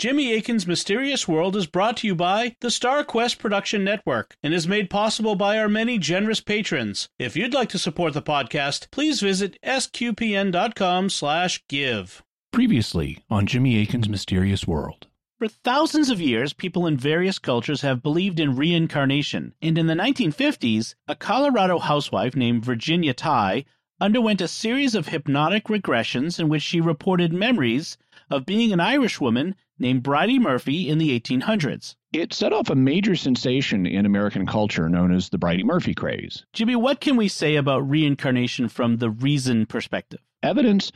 Jimmy 0.00 0.32
Akin's 0.32 0.66
Mysterious 0.66 1.28
World 1.28 1.54
is 1.54 1.66
brought 1.66 1.98
to 1.98 2.06
you 2.06 2.14
by 2.14 2.56
the 2.60 2.70
Star 2.70 3.04
Quest 3.04 3.38
Production 3.38 3.84
Network 3.84 4.34
and 4.42 4.54
is 4.54 4.66
made 4.66 4.88
possible 4.88 5.34
by 5.34 5.58
our 5.58 5.68
many 5.68 5.98
generous 5.98 6.40
patrons. 6.40 7.10
If 7.18 7.36
you'd 7.36 7.52
like 7.52 7.68
to 7.68 7.78
support 7.78 8.14
the 8.14 8.22
podcast, 8.22 8.90
please 8.90 9.20
visit 9.20 9.58
sqpn.com/give. 9.62 12.22
Previously 12.50 13.18
on 13.28 13.46
Jimmy 13.46 13.82
Akin's 13.82 14.08
Mysterious 14.08 14.66
World. 14.66 15.06
For 15.38 15.48
thousands 15.48 16.08
of 16.08 16.18
years, 16.18 16.54
people 16.54 16.86
in 16.86 16.96
various 16.96 17.38
cultures 17.38 17.82
have 17.82 18.02
believed 18.02 18.40
in 18.40 18.56
reincarnation, 18.56 19.52
and 19.60 19.76
in 19.76 19.86
the 19.86 19.94
1950s, 19.94 20.94
a 21.08 21.14
Colorado 21.14 21.78
housewife 21.78 22.34
named 22.34 22.64
Virginia 22.64 23.12
Tighe 23.12 23.66
underwent 24.00 24.40
a 24.40 24.48
series 24.48 24.94
of 24.94 25.08
hypnotic 25.08 25.64
regressions 25.64 26.40
in 26.40 26.48
which 26.48 26.62
she 26.62 26.80
reported 26.80 27.32
memories 27.32 27.98
of 28.30 28.46
being 28.46 28.72
an 28.72 28.80
Irish 28.80 29.20
woman 29.20 29.54
named 29.78 30.02
Bridey 30.02 30.38
Murphy 30.38 30.88
in 30.88 30.98
the 30.98 31.18
1800s. 31.18 31.96
It 32.12 32.32
set 32.32 32.52
off 32.52 32.70
a 32.70 32.74
major 32.74 33.14
sensation 33.14 33.86
in 33.86 34.06
American 34.06 34.46
culture 34.46 34.88
known 34.88 35.12
as 35.12 35.28
the 35.28 35.38
Bridey 35.38 35.64
Murphy 35.64 35.94
craze. 35.94 36.44
Jimmy, 36.52 36.76
what 36.76 37.00
can 37.00 37.16
we 37.16 37.28
say 37.28 37.56
about 37.56 37.88
reincarnation 37.88 38.68
from 38.68 38.96
the 38.96 39.10
reason 39.10 39.66
perspective? 39.66 40.20
Evidence 40.42 40.92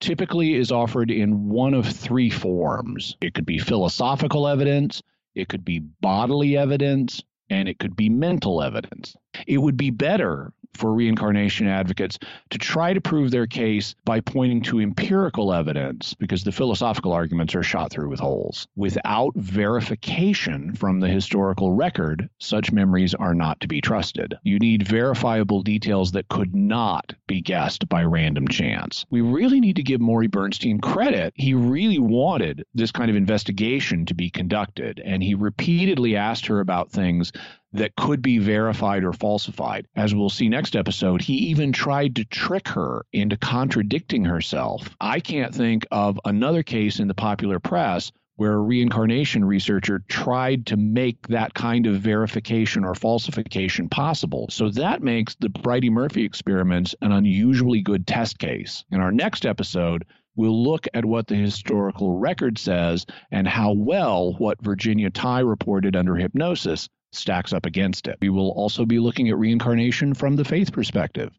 typically 0.00 0.54
is 0.54 0.70
offered 0.70 1.10
in 1.10 1.48
one 1.48 1.74
of 1.74 1.86
three 1.86 2.30
forms 2.30 3.16
it 3.20 3.34
could 3.34 3.46
be 3.46 3.58
philosophical 3.58 4.46
evidence, 4.46 5.02
it 5.34 5.48
could 5.48 5.64
be 5.64 5.78
bodily 5.78 6.56
evidence, 6.56 7.22
and 7.48 7.68
it 7.68 7.78
could 7.78 7.96
be 7.96 8.08
mental 8.08 8.62
evidence. 8.62 9.16
It 9.46 9.58
would 9.58 9.76
be 9.76 9.90
better 9.90 10.52
for 10.76 10.92
reincarnation 10.92 11.66
advocates 11.66 12.18
to 12.50 12.58
try 12.58 12.92
to 12.92 13.00
prove 13.00 13.30
their 13.30 13.46
case 13.46 13.94
by 14.04 14.20
pointing 14.20 14.62
to 14.62 14.80
empirical 14.80 15.52
evidence 15.52 16.14
because 16.14 16.44
the 16.44 16.52
philosophical 16.52 17.12
arguments 17.12 17.54
are 17.54 17.62
shot 17.62 17.90
through 17.90 18.08
with 18.08 18.20
holes. 18.20 18.68
Without 18.76 19.32
verification 19.36 20.74
from 20.74 21.00
the 21.00 21.08
historical 21.08 21.72
record, 21.72 22.28
such 22.38 22.72
memories 22.72 23.14
are 23.14 23.34
not 23.34 23.60
to 23.60 23.68
be 23.68 23.80
trusted. 23.80 24.34
You 24.42 24.58
need 24.58 24.86
verifiable 24.86 25.62
details 25.62 26.12
that 26.12 26.28
could 26.28 26.54
not 26.54 27.12
be 27.26 27.40
guessed 27.40 27.88
by 27.88 28.04
random 28.04 28.48
chance. 28.48 29.04
We 29.10 29.20
really 29.20 29.60
need 29.60 29.76
to 29.76 29.82
give 29.82 30.00
Morey 30.00 30.26
Bernstein 30.26 30.80
credit. 30.80 31.32
He 31.36 31.54
really 31.54 31.98
wanted 31.98 32.64
this 32.74 32.92
kind 32.92 33.10
of 33.10 33.16
investigation 33.16 34.06
to 34.06 34.14
be 34.14 34.30
conducted, 34.30 35.00
and 35.04 35.22
he 35.22 35.34
repeatedly 35.34 36.16
asked 36.16 36.46
her 36.46 36.60
about 36.60 36.90
things 36.90 37.32
that 37.76 37.96
could 37.96 38.22
be 38.22 38.38
verified 38.38 39.04
or 39.04 39.12
falsified. 39.12 39.86
As 39.94 40.14
we'll 40.14 40.30
see 40.30 40.48
next 40.48 40.76
episode, 40.76 41.22
he 41.22 41.34
even 41.34 41.72
tried 41.72 42.16
to 42.16 42.24
trick 42.24 42.68
her 42.68 43.04
into 43.12 43.36
contradicting 43.36 44.24
herself. 44.24 44.88
I 45.00 45.20
can't 45.20 45.54
think 45.54 45.86
of 45.90 46.18
another 46.24 46.62
case 46.62 46.98
in 47.00 47.08
the 47.08 47.14
popular 47.14 47.60
press 47.60 48.12
where 48.36 48.52
a 48.52 48.58
reincarnation 48.58 49.44
researcher 49.44 50.04
tried 50.08 50.66
to 50.66 50.76
make 50.76 51.26
that 51.28 51.54
kind 51.54 51.86
of 51.86 52.00
verification 52.00 52.84
or 52.84 52.94
falsification 52.94 53.88
possible. 53.88 54.46
So 54.50 54.68
that 54.70 55.02
makes 55.02 55.34
the 55.36 55.48
Bridey 55.48 55.90
Murphy 55.90 56.24
experiments 56.24 56.94
an 57.00 57.12
unusually 57.12 57.80
good 57.80 58.06
test 58.06 58.38
case. 58.38 58.84
In 58.90 59.00
our 59.00 59.10
next 59.10 59.46
episode, 59.46 60.04
we'll 60.34 60.62
look 60.62 60.86
at 60.92 61.06
what 61.06 61.26
the 61.26 61.34
historical 61.34 62.18
record 62.18 62.58
says 62.58 63.06
and 63.30 63.48
how 63.48 63.72
well 63.72 64.34
what 64.34 64.62
Virginia 64.62 65.10
Tighe 65.10 65.48
reported 65.48 65.96
under 65.96 66.14
hypnosis 66.14 66.90
stacks 67.12 67.52
up 67.52 67.66
against 67.66 68.08
it. 68.08 68.18
We 68.20 68.28
will 68.28 68.50
also 68.50 68.84
be 68.84 68.98
looking 68.98 69.28
at 69.28 69.38
reincarnation 69.38 70.14
from 70.14 70.36
the 70.36 70.44
faith 70.44 70.72
perspective. 70.72 71.32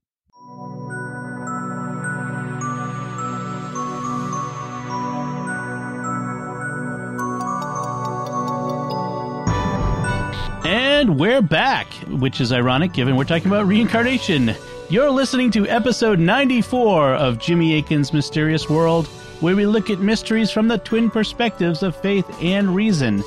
And 10.66 11.18
we're 11.20 11.42
back, 11.42 11.88
which 12.08 12.42
is 12.42 12.52
ironic 12.52 12.92
given 12.92 13.16
we're 13.16 13.24
talking 13.24 13.48
about 13.48 13.68
reincarnation. 13.68 14.54
You're 14.90 15.12
listening 15.12 15.52
to 15.52 15.68
episode 15.68 16.20
94 16.20 17.14
of 17.16 17.40
Jimmy 17.40 17.76
Akin's 17.76 18.12
Mysterious 18.12 18.70
World, 18.70 19.08
where 19.40 19.56
we 19.56 19.66
look 19.66 19.90
at 19.90 20.00
mysteries 20.00 20.50
from 20.50 20.68
the 20.68 20.78
twin 20.78 21.10
perspectives 21.10 21.84
of 21.84 21.96
faith 21.96 22.26
and 22.42 22.74
reason. 22.74 23.24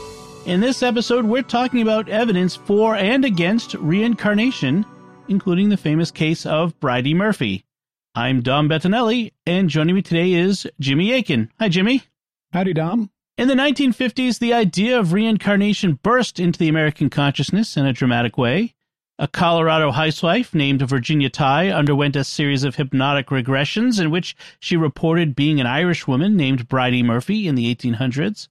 In 0.46 0.60
this 0.60 0.82
episode, 0.82 1.26
we're 1.26 1.42
talking 1.42 1.82
about 1.82 2.08
evidence 2.08 2.56
for 2.56 2.96
and 2.96 3.26
against 3.26 3.74
reincarnation, 3.74 4.86
including 5.28 5.68
the 5.68 5.76
famous 5.76 6.10
case 6.10 6.46
of 6.46 6.78
Bridey 6.80 7.14
Murphy. 7.14 7.64
I'm 8.14 8.40
Dom 8.40 8.66
Bettinelli, 8.66 9.32
and 9.44 9.68
joining 9.68 9.94
me 9.94 10.02
today 10.02 10.32
is 10.32 10.66
Jimmy 10.80 11.12
Akin. 11.12 11.50
Hi, 11.58 11.68
Jimmy. 11.68 12.04
Howdy, 12.54 12.72
Dom. 12.72 13.10
In 13.36 13.48
the 13.48 13.54
1950s, 13.54 14.38
the 14.38 14.54
idea 14.54 14.98
of 14.98 15.12
reincarnation 15.12 16.00
burst 16.02 16.40
into 16.40 16.58
the 16.58 16.68
American 16.68 17.10
consciousness 17.10 17.76
in 17.76 17.84
a 17.84 17.92
dramatic 17.92 18.38
way. 18.38 18.74
A 19.18 19.28
Colorado 19.28 19.90
housewife 19.90 20.54
named 20.54 20.80
Virginia 20.88 21.28
Tighe 21.28 21.72
underwent 21.72 22.16
a 22.16 22.24
series 22.24 22.64
of 22.64 22.76
hypnotic 22.76 23.26
regressions 23.26 24.00
in 24.00 24.10
which 24.10 24.34
she 24.58 24.78
reported 24.78 25.36
being 25.36 25.60
an 25.60 25.66
Irish 25.66 26.06
woman 26.06 26.34
named 26.34 26.66
Bridey 26.66 27.04
Murphy 27.04 27.46
in 27.46 27.56
the 27.56 27.72
1800s. 27.72 28.48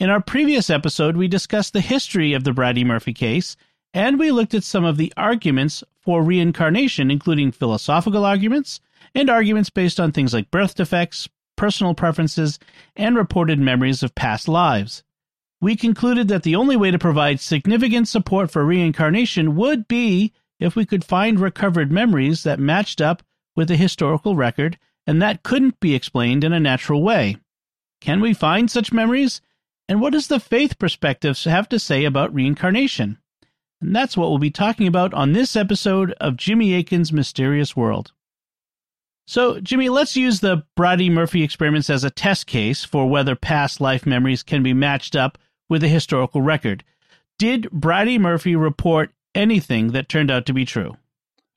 In 0.00 0.10
our 0.10 0.20
previous 0.20 0.70
episode, 0.70 1.16
we 1.16 1.28
discussed 1.28 1.72
the 1.72 1.80
history 1.80 2.32
of 2.32 2.42
the 2.42 2.50
Bridey 2.50 2.84
Murphy 2.84 3.12
case, 3.12 3.56
and 3.92 4.18
we 4.18 4.32
looked 4.32 4.52
at 4.52 4.64
some 4.64 4.84
of 4.84 4.96
the 4.96 5.12
arguments 5.16 5.84
for 6.00 6.20
reincarnation, 6.20 7.12
including 7.12 7.52
philosophical 7.52 8.24
arguments 8.24 8.80
and 9.14 9.30
arguments 9.30 9.70
based 9.70 10.00
on 10.00 10.10
things 10.10 10.34
like 10.34 10.50
birth 10.50 10.74
defects, 10.74 11.28
personal 11.56 11.94
preferences, 11.94 12.58
and 12.96 13.14
reported 13.14 13.60
memories 13.60 14.02
of 14.02 14.16
past 14.16 14.48
lives. 14.48 15.04
We 15.60 15.76
concluded 15.76 16.26
that 16.26 16.42
the 16.42 16.56
only 16.56 16.74
way 16.74 16.90
to 16.90 16.98
provide 16.98 17.38
significant 17.38 18.08
support 18.08 18.50
for 18.50 18.64
reincarnation 18.64 19.54
would 19.54 19.86
be 19.86 20.32
if 20.58 20.74
we 20.74 20.84
could 20.84 21.04
find 21.04 21.38
recovered 21.38 21.92
memories 21.92 22.42
that 22.42 22.58
matched 22.58 23.00
up 23.00 23.22
with 23.54 23.68
the 23.68 23.76
historical 23.76 24.34
record, 24.34 24.76
and 25.06 25.22
that 25.22 25.44
couldn't 25.44 25.78
be 25.78 25.94
explained 25.94 26.42
in 26.42 26.52
a 26.52 26.58
natural 26.58 27.00
way. 27.00 27.36
Can 28.00 28.20
we 28.20 28.34
find 28.34 28.68
such 28.68 28.92
memories? 28.92 29.40
And 29.88 30.00
what 30.00 30.12
does 30.12 30.28
the 30.28 30.40
faith 30.40 30.78
perspective 30.78 31.38
have 31.44 31.68
to 31.68 31.78
say 31.78 32.04
about 32.04 32.34
reincarnation? 32.34 33.18
And 33.80 33.94
that's 33.94 34.16
what 34.16 34.30
we'll 34.30 34.38
be 34.38 34.50
talking 34.50 34.86
about 34.86 35.12
on 35.12 35.32
this 35.32 35.56
episode 35.56 36.12
of 36.20 36.36
Jimmy 36.36 36.74
Akin's 36.74 37.12
Mysterious 37.12 37.76
World. 37.76 38.12
So, 39.26 39.60
Jimmy, 39.60 39.88
let's 39.88 40.16
use 40.16 40.40
the 40.40 40.64
Bridey 40.76 41.10
Murphy 41.10 41.42
experiments 41.42 41.90
as 41.90 42.04
a 42.04 42.10
test 42.10 42.46
case 42.46 42.84
for 42.84 43.08
whether 43.08 43.34
past 43.34 43.80
life 43.80 44.06
memories 44.06 44.42
can 44.42 44.62
be 44.62 44.74
matched 44.74 45.16
up 45.16 45.38
with 45.68 45.82
a 45.82 45.88
historical 45.88 46.42
record. 46.42 46.84
Did 47.38 47.64
Bridey 47.70 48.18
Murphy 48.18 48.54
report 48.54 49.12
anything 49.34 49.92
that 49.92 50.08
turned 50.08 50.30
out 50.30 50.46
to 50.46 50.52
be 50.52 50.64
true? 50.64 50.96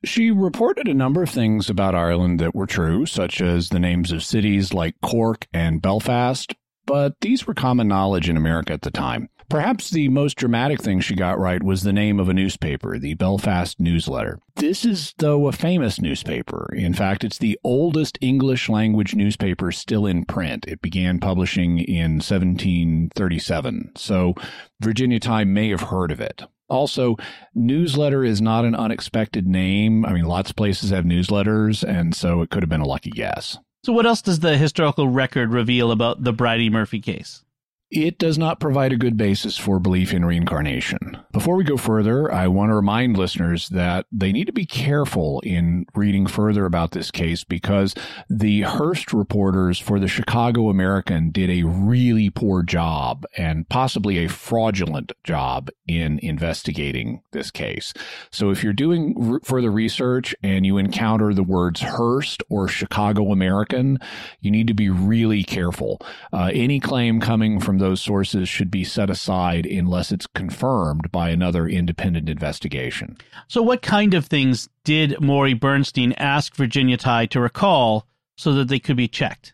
She 0.05 0.31
reported 0.31 0.87
a 0.87 0.93
number 0.93 1.23
of 1.23 1.29
things 1.29 1.69
about 1.69 1.95
Ireland 1.95 2.39
that 2.39 2.55
were 2.55 2.67
true, 2.67 3.05
such 3.05 3.41
as 3.41 3.69
the 3.69 3.79
names 3.79 4.11
of 4.11 4.23
cities 4.23 4.73
like 4.73 4.95
Cork 5.01 5.47
and 5.53 5.81
Belfast, 5.81 6.53
but 6.87 7.19
these 7.21 7.45
were 7.45 7.53
common 7.53 7.87
knowledge 7.87 8.27
in 8.27 8.37
America 8.37 8.73
at 8.73 8.81
the 8.81 8.89
time. 8.89 9.29
Perhaps 9.49 9.91
the 9.91 10.09
most 10.09 10.35
dramatic 10.35 10.81
thing 10.81 10.99
she 10.99 11.15
got 11.15 11.39
right 11.39 11.63
was 11.63 11.83
the 11.83 11.93
name 11.93 12.19
of 12.19 12.27
a 12.27 12.33
newspaper, 12.33 12.99
the 12.99 13.13
Belfast 13.13 13.79
Newsletter. 13.79 14.39
This 14.55 14.83
is, 14.83 15.13
though, 15.19 15.47
a 15.47 15.53
famous 15.53 16.01
newspaper. 16.01 16.69
In 16.75 16.93
fact, 16.93 17.23
it's 17.23 17.37
the 17.37 17.57
oldest 17.63 18.17
English 18.19 18.67
language 18.67 19.15
newspaper 19.15 19.71
still 19.71 20.05
in 20.05 20.25
print. 20.25 20.65
It 20.67 20.81
began 20.81 21.19
publishing 21.19 21.79
in 21.79 22.15
1737, 22.15 23.91
so 23.95 24.33
Virginia 24.81 25.19
Tighe 25.19 25.47
may 25.47 25.69
have 25.69 25.83
heard 25.83 26.11
of 26.11 26.19
it. 26.19 26.43
Also, 26.69 27.15
newsletter 27.55 28.25
is 28.25 28.41
not 28.41 28.65
an 28.65 28.75
unexpected 28.75 29.47
name. 29.47 30.05
I 30.05 30.11
mean, 30.11 30.25
lots 30.25 30.49
of 30.49 30.57
places 30.57 30.89
have 30.89 31.05
newsletters, 31.05 31.87
and 31.87 32.13
so 32.13 32.41
it 32.41 32.49
could 32.49 32.63
have 32.63 32.69
been 32.69 32.81
a 32.81 32.87
lucky 32.87 33.11
guess. 33.11 33.57
So, 33.87 33.93
what 33.93 34.05
else 34.05 34.21
does 34.21 34.41
the 34.41 34.57
historical 34.57 35.07
record 35.07 35.53
reveal 35.53 35.93
about 35.93 36.21
the 36.21 36.33
Bridey 36.33 36.69
Murphy 36.69 36.99
case? 36.99 37.45
It 37.89 38.17
does 38.19 38.37
not 38.37 38.59
provide 38.59 38.91
a 38.91 38.97
good 38.97 39.15
basis 39.15 39.57
for 39.57 39.79
belief 39.79 40.13
in 40.13 40.25
reincarnation. 40.25 41.17
Before 41.31 41.55
we 41.55 41.63
go 41.63 41.78
further, 41.78 42.29
I 42.29 42.47
want 42.47 42.69
to 42.69 42.75
remind 42.75 43.16
listeners 43.16 43.69
that 43.69 44.05
they 44.11 44.34
need 44.34 44.45
to 44.45 44.51
be 44.51 44.66
careful 44.66 45.39
in 45.41 45.85
reading 45.95 46.28
further 46.28 46.66
about 46.66 46.91
this 46.91 47.11
case 47.11 47.45
because 47.45 47.95
the 48.29 48.63
Hearst 48.63 49.13
reporters 49.13 49.79
for 49.79 49.99
the 49.99 50.07
Chicago 50.09 50.69
American 50.69 51.31
did 51.31 51.49
a 51.49 51.63
really 51.63 52.29
poor 52.29 52.61
job 52.61 53.25
and 53.37 53.69
possibly 53.69 54.17
a 54.17 54.28
fraudulent 54.28 55.13
job 55.23 55.69
in 55.87 56.19
investigating 56.19 57.22
this 57.31 57.51
case. 57.51 57.93
So 58.31 58.49
if 58.49 58.63
you're 58.63 58.73
doing 58.73 59.16
r- 59.33 59.40
further 59.45 59.72
research 59.72 60.35
and 60.43 60.66
you 60.66 60.78
encounter 60.78 61.33
the 61.33 61.43
words 61.43 61.81
Hearst 61.81 62.43
or 62.49 62.67
Chicago 62.67 63.31
American, 63.31 63.99
you 64.41 64.51
need 64.51 64.67
to 64.67 64.73
be 64.73 64.90
really 64.90 65.45
careful. 65.45 66.01
Uh, 66.33 66.51
any 66.53 66.81
claim 66.81 67.22
coming 67.22 67.61
from 67.61 67.77
those 67.78 68.02
sources 68.02 68.50
should 68.50 68.72
be 68.72 68.84
set 68.84 69.09
aside 69.09 69.66
unless 69.66 70.12
it's 70.12 70.28
confirmed 70.28 71.12
by 71.12 71.29
another 71.29 71.68
independent 71.68 72.29
investigation. 72.29 73.18
So, 73.47 73.62
what 73.62 73.82
kind 73.82 74.14
of 74.14 74.26
things 74.26 74.70
did 74.84 75.20
Morey 75.22 75.53
Bernstein 75.53 76.14
ask 76.14 76.56
Virginia 76.56 76.97
Tighe 76.97 77.29
to 77.29 77.40
recall 77.40 78.08
so 78.35 78.53
that 78.53 78.68
they 78.68 78.79
could 78.79 78.97
be 78.97 79.08
checked? 79.08 79.53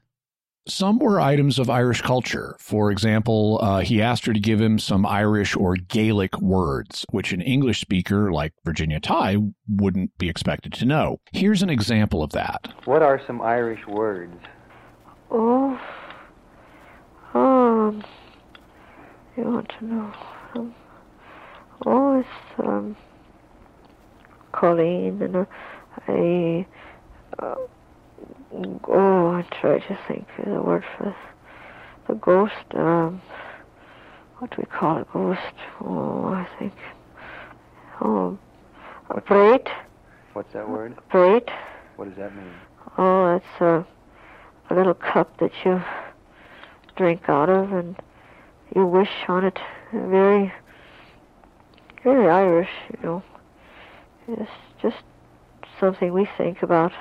Some 0.66 0.98
were 0.98 1.20
items 1.20 1.60
of 1.60 1.70
Irish 1.70 2.02
culture. 2.02 2.56
For 2.58 2.90
example, 2.90 3.60
uh, 3.62 3.82
he 3.82 4.02
asked 4.02 4.26
her 4.28 4.32
to 4.32 4.40
give 4.40 4.62
him 4.62 4.80
some 4.80 5.06
Irish 5.06 5.58
or 5.58 5.76
Gaelic 5.76 6.40
words, 6.40 7.06
which 7.12 7.34
an 7.34 7.42
English 7.42 7.82
speaker 7.82 8.32
like 8.32 8.54
Virginia 8.64 9.02
Tighe 9.02 9.54
wouldn't 9.68 10.18
be 10.18 10.30
expected 10.30 10.72
to 10.74 10.86
know. 10.86 11.20
Here's 11.34 11.64
an 11.64 11.70
example 11.70 12.24
of 12.24 12.32
that. 12.32 12.66
What 12.86 13.04
are 13.04 13.22
some 13.28 13.42
Irish 13.42 13.86
words? 13.88 14.38
Oh, 15.30 15.78
um, 17.34 18.04
you 19.36 19.44
want 19.44 19.70
to 19.80 19.86
know? 19.86 20.14
Um, 20.56 20.76
oh, 21.86 22.20
it's 22.20 22.60
um, 22.60 22.96
Colleen 24.52 25.22
and 25.22 25.36
a, 25.36 25.48
a 26.08 26.68
uh, 27.40 27.56
oh, 28.88 29.30
I 29.32 29.42
try 29.60 29.80
to 29.80 30.00
think 30.08 30.28
of 30.40 30.46
the 30.46 30.62
word 30.62 30.84
for 30.98 31.06
this. 31.06 31.16
The 32.08 32.16
ghost, 32.16 32.54
um, 32.76 33.22
what 34.38 34.52
do 34.52 34.58
we 34.60 34.66
call 34.66 34.98
a 34.98 35.06
ghost? 35.12 35.56
Oh, 35.82 36.26
I 36.26 36.48
think, 36.60 36.74
oh, 38.02 38.38
a 39.10 39.22
braid, 39.22 39.68
What's 40.34 40.52
that 40.54 40.68
word? 40.68 40.96
braid. 41.12 41.44
What 41.96 42.10
does 42.10 42.18
that 42.18 42.36
mean? 42.36 42.52
Oh, 42.98 43.36
it's 43.36 43.62
a, 43.62 43.86
a 44.70 44.76
little 44.76 44.94
cup 44.96 45.38
that 45.40 45.52
you 45.64 45.82
drink 46.96 47.28
out 47.28 47.50
of, 47.50 47.72
and 47.72 47.96
you 48.76 48.86
wish 48.86 49.10
on 49.28 49.46
it. 49.46 49.60
Very, 49.92 50.54
very 52.04 52.30
Irish, 52.30 52.70
you 52.92 53.00
know. 53.04 53.24
It's 54.28 54.52
just 54.82 55.04
something 55.80 56.14
we 56.14 56.28
think 56.38 56.64
about 56.64 56.94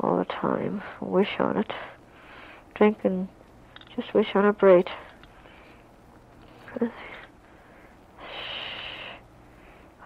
all 0.00 0.16
the 0.18 0.24
time. 0.24 0.82
Wish 1.00 1.38
on 1.38 1.56
it. 1.56 1.72
Drink 2.74 2.98
and 3.04 3.28
just 3.94 4.12
wish 4.14 4.28
on 4.34 4.44
a 4.44 4.52
braid. 4.52 4.88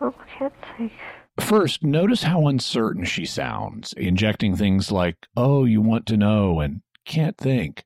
Oh, 0.02 0.14
I 0.18 0.38
can't 0.38 0.54
think. 0.76 0.92
First, 1.40 1.82
notice 1.82 2.22
how 2.22 2.46
uncertain 2.46 3.04
she 3.04 3.26
sounds, 3.26 3.92
injecting 3.94 4.56
things 4.56 4.90
like, 4.90 5.26
oh, 5.36 5.64
you 5.64 5.80
want 5.80 6.06
to 6.06 6.16
know, 6.16 6.60
and 6.60 6.82
can't 7.04 7.36
think. 7.36 7.84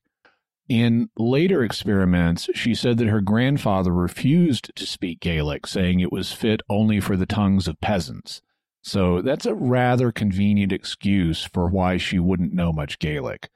In 0.67 1.09
later 1.15 1.63
experiments, 1.63 2.49
she 2.55 2.73
said 2.73 2.97
that 2.97 3.07
her 3.07 3.21
grandfather 3.21 3.93
refused 3.93 4.75
to 4.75 4.87
speak 4.87 5.19
Gaelic, 5.19 5.67
saying 5.67 5.99
it 5.99 6.11
was 6.11 6.31
fit 6.31 6.61
only 6.69 6.99
for 6.99 7.15
the 7.15 7.27
tongues 7.27 7.67
of 7.67 7.79
peasants. 7.81 8.41
So 8.81 9.21
that's 9.21 9.45
a 9.45 9.53
rather 9.53 10.11
convenient 10.11 10.71
excuse 10.71 11.43
for 11.43 11.67
why 11.69 11.97
she 11.97 12.17
wouldn't 12.17 12.53
know 12.53 12.73
much 12.73 12.97
Gaelic. 12.97 13.49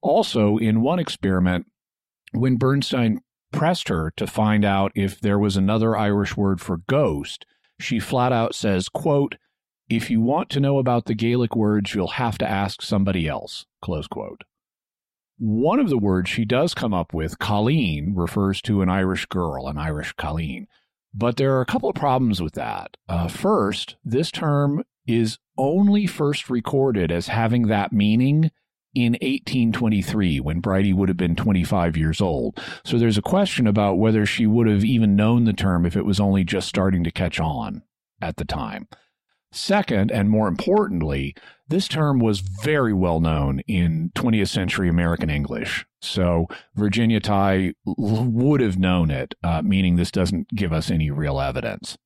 Also, 0.00 0.56
in 0.56 0.80
one 0.80 0.98
experiment, 0.98 1.66
when 2.32 2.56
Bernstein 2.56 3.20
pressed 3.52 3.88
her 3.88 4.12
to 4.16 4.26
find 4.26 4.64
out 4.64 4.92
if 4.94 5.20
there 5.20 5.38
was 5.38 5.56
another 5.56 5.96
Irish 5.96 6.36
word 6.36 6.60
for 6.60 6.78
ghost, 6.88 7.46
she 7.80 7.98
flat 7.98 8.32
out 8.32 8.54
says, 8.54 8.88
quote, 8.88 9.36
if 9.88 10.10
you 10.10 10.20
want 10.20 10.50
to 10.50 10.60
know 10.60 10.78
about 10.78 11.06
the 11.06 11.14
Gaelic 11.14 11.54
words, 11.54 11.94
you'll 11.94 12.08
have 12.08 12.38
to 12.38 12.48
ask 12.48 12.80
somebody 12.80 13.28
else, 13.28 13.66
close 13.82 14.06
quote. 14.06 14.42
One 15.38 15.80
of 15.80 15.88
the 15.88 15.98
words 15.98 16.30
she 16.30 16.44
does 16.44 16.74
come 16.74 16.94
up 16.94 17.12
with, 17.12 17.38
Colleen, 17.38 18.14
refers 18.14 18.62
to 18.62 18.82
an 18.82 18.88
Irish 18.88 19.26
girl, 19.26 19.66
an 19.66 19.78
Irish 19.78 20.12
Colleen. 20.12 20.68
But 21.12 21.36
there 21.36 21.54
are 21.56 21.60
a 21.60 21.66
couple 21.66 21.88
of 21.88 21.96
problems 21.96 22.40
with 22.40 22.54
that. 22.54 22.96
Uh, 23.08 23.28
first, 23.28 23.96
this 24.04 24.30
term 24.30 24.84
is 25.06 25.38
only 25.58 26.06
first 26.06 26.50
recorded 26.50 27.12
as 27.12 27.28
having 27.28 27.66
that 27.68 27.92
meaning 27.92 28.50
in 28.94 29.12
1823 29.14 30.40
when 30.40 30.62
Bridey 30.62 30.94
would 30.94 31.08
have 31.08 31.18
been 31.18 31.36
25 31.36 31.96
years 31.96 32.20
old. 32.20 32.60
So 32.84 32.98
there's 32.98 33.18
a 33.18 33.22
question 33.22 33.66
about 33.66 33.98
whether 33.98 34.24
she 34.24 34.46
would 34.46 34.68
have 34.68 34.84
even 34.84 35.16
known 35.16 35.44
the 35.44 35.52
term 35.52 35.84
if 35.84 35.96
it 35.96 36.04
was 36.04 36.20
only 36.20 36.44
just 36.44 36.68
starting 36.68 37.02
to 37.04 37.10
catch 37.10 37.40
on 37.40 37.82
at 38.20 38.36
the 38.36 38.44
time. 38.44 38.88
Second, 39.54 40.10
and 40.10 40.28
more 40.28 40.48
importantly, 40.48 41.34
this 41.68 41.86
term 41.86 42.18
was 42.18 42.40
very 42.40 42.92
well 42.92 43.20
known 43.20 43.60
in 43.60 44.10
20th 44.16 44.48
century 44.48 44.88
American 44.88 45.30
English. 45.30 45.86
So 46.02 46.48
Virginia 46.74 47.20
Tighe 47.20 47.74
would 47.86 48.60
have 48.60 48.78
known 48.78 49.10
it, 49.10 49.34
uh, 49.44 49.62
meaning 49.62 49.94
this 49.94 50.10
doesn't 50.10 50.48
give 50.54 50.72
us 50.72 50.90
any 50.90 51.10
real 51.10 51.40
evidence. 51.40 51.96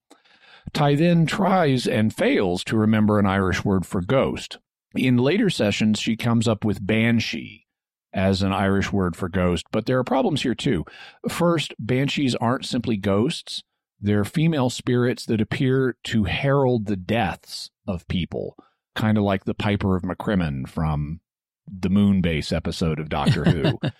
Tighe 0.74 0.98
then 0.98 1.24
tries 1.24 1.86
and 1.86 2.14
fails 2.14 2.62
to 2.64 2.76
remember 2.76 3.18
an 3.18 3.26
Irish 3.26 3.64
word 3.64 3.86
for 3.86 4.02
ghost. 4.02 4.58
In 4.94 5.16
later 5.16 5.48
sessions, 5.48 5.98
she 5.98 6.16
comes 6.16 6.46
up 6.46 6.64
with 6.64 6.86
banshee 6.86 7.66
as 8.12 8.42
an 8.42 8.52
Irish 8.52 8.92
word 8.92 9.16
for 9.16 9.28
ghost, 9.28 9.66
but 9.70 9.86
there 9.86 9.98
are 9.98 10.04
problems 10.04 10.42
here 10.42 10.54
too. 10.54 10.84
First, 11.28 11.74
banshees 11.78 12.34
aren't 12.34 12.66
simply 12.66 12.96
ghosts, 12.96 13.62
they're 14.00 14.24
female 14.24 14.70
spirits 14.70 15.26
that 15.26 15.40
appear 15.40 15.96
to 16.04 16.24
herald 16.24 16.86
the 16.86 16.96
deaths 16.96 17.70
of 17.86 18.08
people, 18.08 18.56
kind 18.94 19.18
of 19.18 19.24
like 19.24 19.44
the 19.44 19.54
Piper 19.54 19.96
of 19.96 20.02
McCrimmon 20.02 20.68
from 20.68 21.20
the 21.66 21.90
Moonbase 21.90 22.52
episode 22.52 22.98
of 22.98 23.08
Doctor 23.08 23.44
Who. 23.44 23.78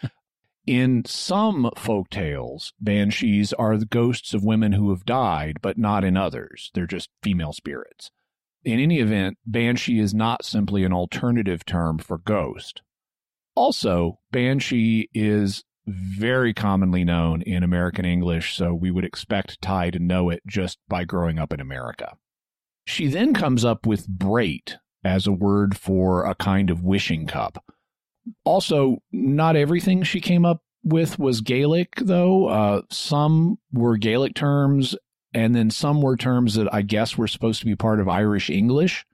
In 0.66 1.06
some 1.06 1.70
folk 1.76 2.10
tales, 2.10 2.74
banshees 2.78 3.54
are 3.54 3.78
the 3.78 3.86
ghosts 3.86 4.34
of 4.34 4.44
women 4.44 4.72
who 4.72 4.90
have 4.90 5.06
died, 5.06 5.60
but 5.62 5.78
not 5.78 6.04
in 6.04 6.14
others. 6.14 6.70
They're 6.74 6.86
just 6.86 7.08
female 7.22 7.54
spirits. 7.54 8.10
In 8.64 8.78
any 8.78 8.98
event, 8.98 9.38
banshee 9.46 9.98
is 9.98 10.12
not 10.12 10.44
simply 10.44 10.84
an 10.84 10.92
alternative 10.92 11.64
term 11.64 11.96
for 11.96 12.18
ghost. 12.18 12.82
Also, 13.54 14.18
banshee 14.30 15.08
is 15.14 15.64
very 15.88 16.52
commonly 16.52 17.05
known 17.05 17.43
in 17.43 17.62
American 17.62 18.05
English, 18.05 18.55
so 18.55 18.75
we 18.75 18.90
would 18.90 19.05
expect 19.05 19.61
Tighe 19.61 19.93
to 19.93 19.99
know 19.99 20.31
it 20.31 20.43
just 20.46 20.79
by 20.88 21.05
growing 21.05 21.38
up 21.38 21.52
in 21.52 21.61
America. 21.61 22.17
She 22.87 23.06
then 23.06 23.35
comes 23.35 23.64
up 23.64 23.87
with 23.87 24.08
brait 24.08 24.76
as 25.05 25.26
a 25.26 25.32
word 25.32 25.76
for 25.76 26.25
a 26.25 26.35
kind 26.35 26.70
of 26.70 26.82
wishing 26.82 27.26
cup. 27.26 27.64
Also, 28.44 28.99
not 29.12 29.56
everything 29.56 30.02
she 30.02 30.20
came 30.20 30.44
up 30.44 30.62
with 30.85 31.19
was 31.19 31.40
Gaelic, 31.40 31.96
though. 31.96 32.49
Uh, 32.49 32.82
some 32.91 33.58
were 33.73 33.96
Gaelic 33.96 34.34
terms, 34.34 34.96
and 35.34 35.55
then 35.55 35.70
some 35.70 36.02
were 36.02 36.17
terms 36.17 36.55
that 36.55 36.73
I 36.73 36.82
guess 36.82 37.17
were 37.17 37.29
supposed 37.29 37.61
to 37.61 37.67
be 37.67 37.76
part 37.76 38.00
of 38.00 38.08
Irish 38.08 38.50
English. 38.50 39.06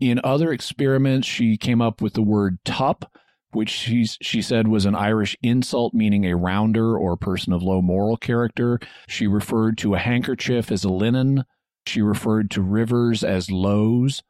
In 0.00 0.20
other 0.24 0.52
experiments, 0.52 1.28
she 1.28 1.56
came 1.56 1.80
up 1.80 2.00
with 2.00 2.14
the 2.14 2.22
word 2.22 2.58
tup, 2.64 3.10
which 3.52 3.70
she's, 3.70 4.18
she 4.20 4.42
said 4.42 4.68
was 4.68 4.84
an 4.84 4.94
Irish 4.94 5.36
insult 5.42 5.94
meaning 5.94 6.24
a 6.24 6.36
rounder 6.36 6.96
or 6.96 7.16
person 7.16 7.52
of 7.52 7.62
low 7.62 7.82
moral 7.82 8.16
character. 8.16 8.80
She 9.08 9.26
referred 9.26 9.78
to 9.78 9.94
a 9.94 9.98
handkerchief 9.98 10.70
as 10.72 10.84
a 10.84 10.90
linen. 10.90 11.44
She 11.86 12.02
referred 12.02 12.50
to 12.52 12.62
rivers 12.62 13.24
as 13.24 13.50
lows. 13.50 14.22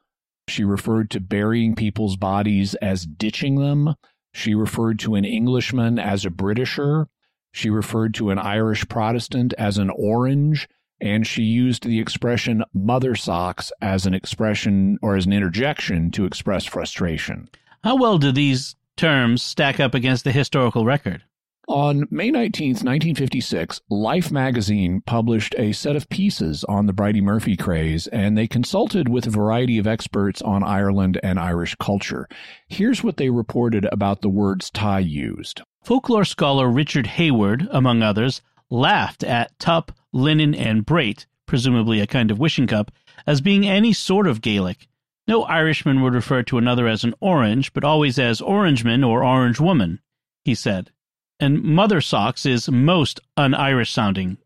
She 0.48 0.64
referred 0.64 1.10
to 1.10 1.20
burying 1.20 1.74
people's 1.74 2.16
bodies 2.16 2.74
as 2.76 3.06
ditching 3.06 3.56
them. 3.56 3.94
She 4.34 4.54
referred 4.54 4.98
to 5.00 5.14
an 5.14 5.24
Englishman 5.24 5.98
as 5.98 6.24
a 6.24 6.30
Britisher. 6.30 7.08
She 7.52 7.70
referred 7.70 8.14
to 8.14 8.30
an 8.30 8.38
Irish 8.38 8.88
Protestant 8.88 9.54
as 9.58 9.78
an 9.78 9.90
orange. 9.90 10.68
And 11.00 11.26
she 11.26 11.42
used 11.42 11.84
the 11.84 11.98
expression 11.98 12.62
mother 12.72 13.14
socks 13.14 13.72
as 13.80 14.06
an 14.06 14.14
expression 14.14 14.98
or 15.02 15.16
as 15.16 15.26
an 15.26 15.32
interjection 15.32 16.10
to 16.12 16.24
express 16.24 16.64
frustration. 16.64 17.48
How 17.82 17.96
well 17.96 18.18
do 18.18 18.30
these 18.30 18.76
terms 18.96 19.42
stack 19.42 19.80
up 19.80 19.94
against 19.94 20.24
the 20.24 20.32
historical 20.32 20.84
record? 20.84 21.22
On 21.68 22.08
May 22.10 22.30
19th, 22.30 22.82
1956, 22.82 23.80
Life 23.88 24.32
magazine 24.32 25.00
published 25.06 25.54
a 25.56 25.70
set 25.72 25.94
of 25.94 26.08
pieces 26.08 26.64
on 26.64 26.86
the 26.86 26.92
Bridey 26.92 27.22
Murphy 27.22 27.56
craze, 27.56 28.08
and 28.08 28.36
they 28.36 28.48
consulted 28.48 29.08
with 29.08 29.26
a 29.26 29.30
variety 29.30 29.78
of 29.78 29.86
experts 29.86 30.42
on 30.42 30.64
Ireland 30.64 31.20
and 31.22 31.38
Irish 31.38 31.76
culture. 31.76 32.28
Here's 32.66 33.04
what 33.04 33.16
they 33.16 33.30
reported 33.30 33.86
about 33.92 34.22
the 34.22 34.28
words 34.28 34.72
Tighe 34.72 35.08
used. 35.08 35.62
Folklore 35.84 36.24
scholar 36.24 36.68
Richard 36.68 37.06
Hayward, 37.06 37.68
among 37.70 38.02
others, 38.02 38.42
laughed 38.68 39.22
at 39.22 39.56
tup, 39.60 39.92
linen, 40.12 40.54
and 40.56 40.84
brait, 40.84 41.26
presumably 41.46 42.00
a 42.00 42.06
kind 42.08 42.32
of 42.32 42.40
wishing 42.40 42.66
cup, 42.66 42.90
as 43.24 43.40
being 43.40 43.66
any 43.66 43.92
sort 43.92 44.26
of 44.26 44.40
Gaelic. 44.40 44.88
No 45.28 45.44
Irishman 45.44 46.02
would 46.02 46.14
refer 46.14 46.42
to 46.44 46.58
another 46.58 46.88
as 46.88 47.04
an 47.04 47.14
orange, 47.20 47.72
but 47.72 47.84
always 47.84 48.18
as 48.18 48.40
orangeman 48.40 49.04
or 49.04 49.24
orange 49.24 49.60
woman, 49.60 50.00
he 50.44 50.54
said 50.54 50.90
and 51.42 51.60
mother 51.60 52.00
socks 52.00 52.46
is 52.46 52.70
most 52.70 53.18
un 53.36 53.52
Irish 53.52 53.90
sounding. 53.90 54.38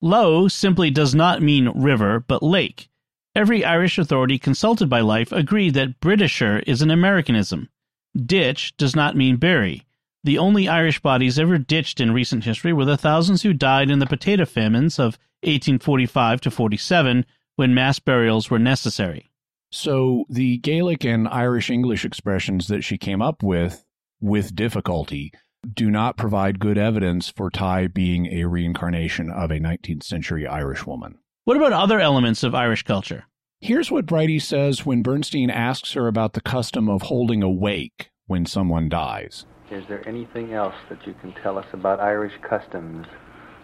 Low 0.00 0.48
simply 0.48 0.90
does 0.90 1.14
not 1.14 1.42
mean 1.42 1.68
river, 1.74 2.20
but 2.20 2.42
lake. 2.42 2.88
Every 3.36 3.62
Irish 3.66 3.98
authority 3.98 4.38
consulted 4.38 4.88
by 4.88 5.00
Life 5.00 5.30
agreed 5.30 5.74
that 5.74 6.00
Britisher 6.00 6.60
is 6.60 6.80
an 6.80 6.90
Americanism. 6.90 7.68
Ditch 8.16 8.74
does 8.78 8.96
not 8.96 9.14
mean 9.14 9.36
bury. 9.36 9.84
The 10.24 10.38
only 10.38 10.68
Irish 10.68 11.00
bodies 11.00 11.38
ever 11.38 11.58
ditched 11.58 12.00
in 12.00 12.12
recent 12.12 12.44
history 12.44 12.72
were 12.72 12.86
the 12.86 12.96
thousands 12.96 13.42
who 13.42 13.52
died 13.52 13.90
in 13.90 13.98
the 13.98 14.06
potato 14.06 14.46
famines 14.46 14.98
of 14.98 15.18
1845 15.42 16.40
to 16.40 16.50
47 16.50 17.26
when 17.56 17.74
mass 17.74 17.98
burials 17.98 18.50
were 18.50 18.58
necessary. 18.58 19.30
So 19.70 20.24
the 20.30 20.58
Gaelic 20.58 21.04
and 21.04 21.28
Irish 21.28 21.68
English 21.70 22.04
expressions 22.04 22.68
that 22.68 22.82
she 22.82 22.96
came 22.96 23.20
up 23.20 23.42
with 23.42 23.84
with 24.20 24.54
difficulty, 24.54 25.32
do 25.74 25.90
not 25.90 26.16
provide 26.16 26.58
good 26.58 26.78
evidence 26.78 27.28
for 27.28 27.50
Tighe 27.50 27.92
being 27.92 28.26
a 28.26 28.44
reincarnation 28.44 29.30
of 29.30 29.50
a 29.50 29.58
19th 29.58 30.02
century 30.02 30.46
Irish 30.46 30.86
woman. 30.86 31.18
What 31.44 31.56
about 31.56 31.72
other 31.72 32.00
elements 32.00 32.42
of 32.42 32.54
Irish 32.54 32.82
culture? 32.82 33.24
Here's 33.60 33.90
what 33.90 34.06
Bridey 34.06 34.40
says 34.40 34.86
when 34.86 35.02
Bernstein 35.02 35.50
asks 35.50 35.92
her 35.92 36.06
about 36.06 36.32
the 36.32 36.40
custom 36.40 36.88
of 36.88 37.02
holding 37.02 37.42
a 37.42 37.50
wake 37.50 38.10
when 38.26 38.46
someone 38.46 38.88
dies. 38.88 39.46
Is 39.70 39.84
there 39.88 40.06
anything 40.08 40.52
else 40.52 40.76
that 40.88 41.06
you 41.06 41.14
can 41.20 41.32
tell 41.42 41.58
us 41.58 41.66
about 41.72 42.00
Irish 42.00 42.34
customs, 42.42 43.06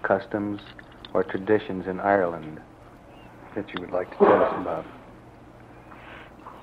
customs 0.02 0.60
or 1.12 1.22
traditions 1.22 1.86
in 1.86 2.00
Ireland 2.00 2.60
that 3.54 3.72
you 3.72 3.80
would 3.80 3.92
like 3.92 4.10
to 4.12 4.16
tell 4.18 4.42
us 4.42 4.54
about? 4.60 4.84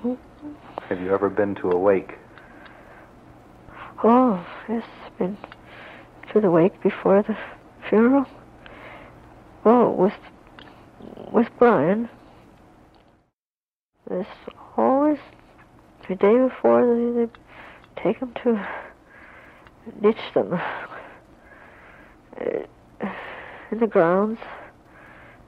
Have 0.02 1.00
you 1.00 1.14
ever 1.14 1.30
been 1.30 1.54
to 1.56 1.70
a 1.70 1.78
wake? 1.78 2.18
Oh, 4.02 4.44
yes, 4.68 4.84
been 5.16 5.38
to 6.32 6.40
the 6.40 6.50
wake 6.50 6.82
before 6.82 7.22
the 7.22 7.36
funeral. 7.88 8.26
Oh, 9.64 9.90
with 9.90 10.14
with 11.30 11.46
Brian. 11.56 12.08
There's 14.08 14.26
always 14.76 15.18
the 16.08 16.16
day 16.16 16.36
before 16.36 16.84
they, 16.84 17.26
they 17.26 17.32
take 18.02 18.18
them 18.18 18.34
to 18.42 18.66
ditch 20.02 20.16
them 20.34 20.52
uh, 22.40 23.08
in 23.70 23.78
the 23.78 23.86
grounds, 23.86 24.40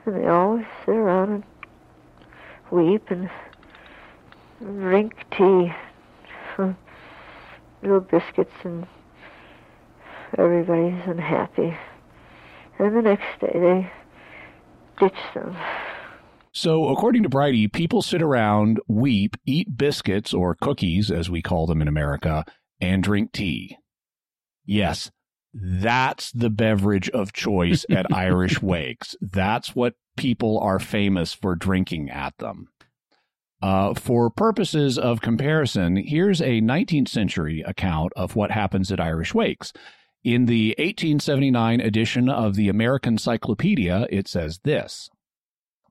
and 0.07 0.15
they 0.15 0.29
always 0.29 0.67
sit 0.87 0.95
around 0.95 1.31
and 1.31 1.45
weep 2.71 3.11
and 3.11 3.29
drink 4.65 5.15
tea, 5.37 5.73
little 7.83 8.01
biscuits, 8.01 8.55
and 8.65 8.87
everybody's 10.39 11.07
unhappy. 11.07 11.77
And 12.79 12.97
the 12.97 13.03
next 13.03 13.41
day 13.41 13.53
they 13.53 13.93
ditch 14.99 15.19
them. 15.35 15.57
So, 16.53 16.89
according 16.89 17.25
to 17.25 17.29
Bridey, 17.29 17.73
people 17.73 18.01
sit 18.01 18.23
around, 18.23 18.81
weep, 18.87 19.37
eat 19.45 19.77
biscuits 19.77 20.33
or 20.33 20.55
cookies, 20.55 21.11
as 21.11 21.29
we 21.29 21.43
call 21.43 21.67
them 21.67 21.83
in 21.83 21.89
America, 21.89 22.45
and 22.81 23.03
drink 23.03 23.33
tea. 23.33 23.77
Yes, 24.65 25.11
that's 25.53 26.31
the 26.33 26.51
beverage 26.51 27.11
of 27.11 27.33
choice 27.33 27.85
at 27.91 28.07
Irish 28.13 28.63
wakes. 28.63 29.17
That's 29.21 29.75
what 29.75 29.95
people 30.17 30.59
are 30.61 30.79
famous 30.79 31.33
for 31.33 31.57
drinking 31.57 32.09
at 32.11 32.39
them. 32.39 32.69
Uh, 33.63 33.95
for 33.95 34.29
purposes 34.31 34.99
of 34.99 35.21
comparison, 35.21 35.97
here's 35.97 36.41
a 36.41 36.61
19th 36.61 37.09
century 37.09 37.63
account 37.63 38.13
of 38.15 38.37
what 38.37 38.51
happens 38.51 38.93
at 38.93 39.01
Irish 39.01 39.33
wakes. 39.33 39.73
In 40.23 40.47
the 40.47 40.71
1879 40.79 41.81
edition 41.81 42.29
of 42.29 42.55
the 42.55 42.69
American 42.69 43.19
Cyclopedia, 43.19 44.07
it 44.11 44.27
says 44.29 44.61
this 44.65 45.11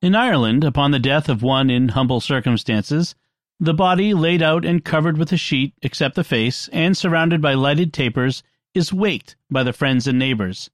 In 0.01 0.15
Ireland, 0.15 0.63
upon 0.63 0.91
the 0.91 0.99
death 0.99 1.29
of 1.29 1.43
one 1.43 1.69
in 1.69 1.89
humble 1.89 2.19
circumstances, 2.19 3.15
the 3.59 3.73
body 3.73 4.13
laid 4.13 4.41
out 4.41 4.65
and 4.65 4.83
covered 4.83 5.17
with 5.17 5.31
a 5.31 5.37
sheet, 5.37 5.73
except 5.81 6.15
the 6.15 6.23
face, 6.23 6.67
and 6.73 6.97
surrounded 6.97 7.41
by 7.41 7.53
lighted 7.53 7.93
tapers, 7.93 8.43
is 8.73 8.91
waked 8.91 9.35
by 9.49 9.63
the 9.63 9.73
friends 9.73 10.07
and 10.07 10.17
neighbors. 10.17 10.69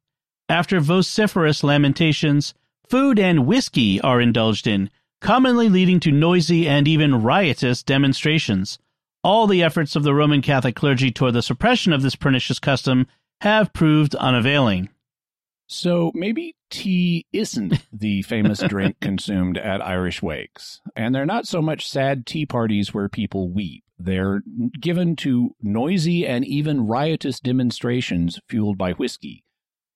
After 0.48 0.80
vociferous 0.80 1.64
lamentations, 1.64 2.54
food 2.88 3.20
and 3.20 3.46
whiskey 3.46 4.02
are 4.02 4.20
indulged 4.20 4.66
in, 4.66 4.90
commonly 5.22 5.70
leading 5.70 6.00
to 6.02 6.12
noisy 6.12 6.68
and 6.68 6.88
even 6.88 7.22
riotous 7.22 7.84
demonstrations. 7.84 8.80
All 9.24 9.48
the 9.48 9.64
efforts 9.64 9.96
of 9.96 10.04
the 10.04 10.14
Roman 10.14 10.42
Catholic 10.42 10.76
clergy 10.76 11.12
toward 11.12 11.34
the 11.34 11.42
suppression 11.42 11.92
of 11.92 12.02
this 12.02 12.16
pernicious 12.16 12.60
custom 12.60 13.08
have 13.42 13.74
proved 13.74 14.16
unavailing. 14.16 14.90
So 15.68 16.12
maybe 16.16 16.56
tea 16.70 17.28
isn't 17.32 17.86
the 17.94 18.24
famous 18.24 18.60
drink 18.68 19.00
consumed 19.02 19.58
at 19.58 19.86
Irish 19.86 20.22
wakes. 20.22 20.82
And 20.96 21.14
they're 21.14 21.26
not 21.26 21.48
so 21.48 21.62
much 21.62 21.88
sad 21.88 22.26
tea 22.26 22.46
parties 22.46 22.94
where 22.94 23.08
people 23.08 23.50
weep. 23.50 23.84
They're 24.00 24.42
given 24.80 25.16
to 25.18 25.56
noisy 25.62 26.26
and 26.26 26.46
even 26.46 26.88
riotous 26.88 27.40
demonstrations 27.40 28.40
fueled 28.48 28.78
by 28.78 28.94
whiskey. 28.94 29.44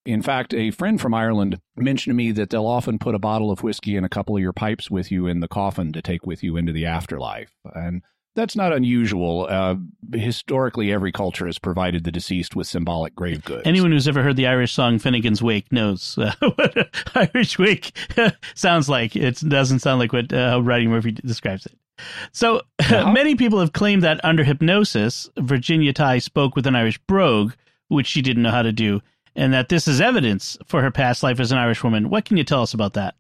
In 0.06 0.22
fact, 0.22 0.54
a 0.54 0.72
friend 0.72 1.00
from 1.00 1.14
Ireland 1.14 1.60
mentioned 1.78 2.12
to 2.12 2.16
me 2.16 2.32
that 2.32 2.50
they'll 2.50 2.66
often 2.66 3.00
put 3.00 3.16
a 3.16 3.20
bottle 3.20 3.52
of 3.52 3.64
whiskey 3.64 3.96
and 3.96 4.06
a 4.06 4.10
couple 4.10 4.36
of 4.36 4.42
your 4.42 4.54
pipes 4.54 4.92
with 4.92 5.12
you 5.12 5.28
in 5.28 5.40
the 5.40 5.48
coffin 5.48 5.94
to 5.94 6.02
take 6.02 6.26
with 6.26 6.44
you 6.44 6.58
into 6.58 6.74
the 6.74 6.86
afterlife. 6.86 7.54
And 7.74 8.02
that's 8.36 8.56
not 8.56 8.74
unusual. 8.74 9.48
Uh, 9.50 9.76
historically, 10.12 10.92
every 10.92 11.12
culture 11.12 11.46
has 11.46 11.60
provided 11.60 12.04
the 12.04 12.12
deceased 12.12 12.56
with 12.56 12.68
symbolic 12.68 13.16
grave 13.16 13.46
goods. 13.46 13.62
Anyone 13.66 13.92
who's 13.92 14.08
ever 14.08 14.24
heard 14.24 14.36
the 14.36 14.48
Irish 14.48 14.74
song 14.74 15.00
Finnegan's 15.00 15.42
Wake 15.42 15.72
knows 15.72 16.18
uh, 16.18 16.34
what 16.56 16.96
Irish 17.16 17.58
Wake 17.60 17.96
sounds 18.56 18.90
like. 18.90 19.16
It 19.16 19.40
doesn't 19.48 19.80
sound 19.80 20.00
like 20.00 20.14
what 20.14 20.34
uh, 20.34 20.60
Roddy 20.64 20.88
Murphy 20.88 21.12
describes 21.12 21.66
it. 21.66 21.78
So 22.32 22.58
uh-huh. 22.80 23.12
many 23.12 23.36
people 23.36 23.60
have 23.60 23.74
claimed 23.74 24.04
that 24.04 24.24
under 24.26 24.44
hypnosis, 24.44 25.30
Virginia 25.38 25.94
Tighe 25.94 26.22
spoke 26.22 26.56
with 26.56 26.68
an 26.68 26.76
Irish 26.76 26.98
brogue, 27.00 27.54
which 27.88 28.08
she 28.08 28.22
didn't 28.22 28.44
know 28.44 28.52
how 28.52 28.64
to 28.64 28.72
do, 28.72 29.02
and 29.36 29.54
that 29.54 29.70
this 29.70 29.88
is 29.88 30.02
evidence 30.02 30.58
for 30.66 30.82
her 30.82 30.92
past 30.92 31.24
life 31.24 31.40
as 31.40 31.52
an 31.52 31.58
Irish 31.58 31.84
woman. 31.84 32.10
What 32.10 32.26
can 32.26 32.38
you 32.38 32.44
tell 32.44 32.62
us 32.62 32.74
about 32.74 32.94
that? 32.94 33.16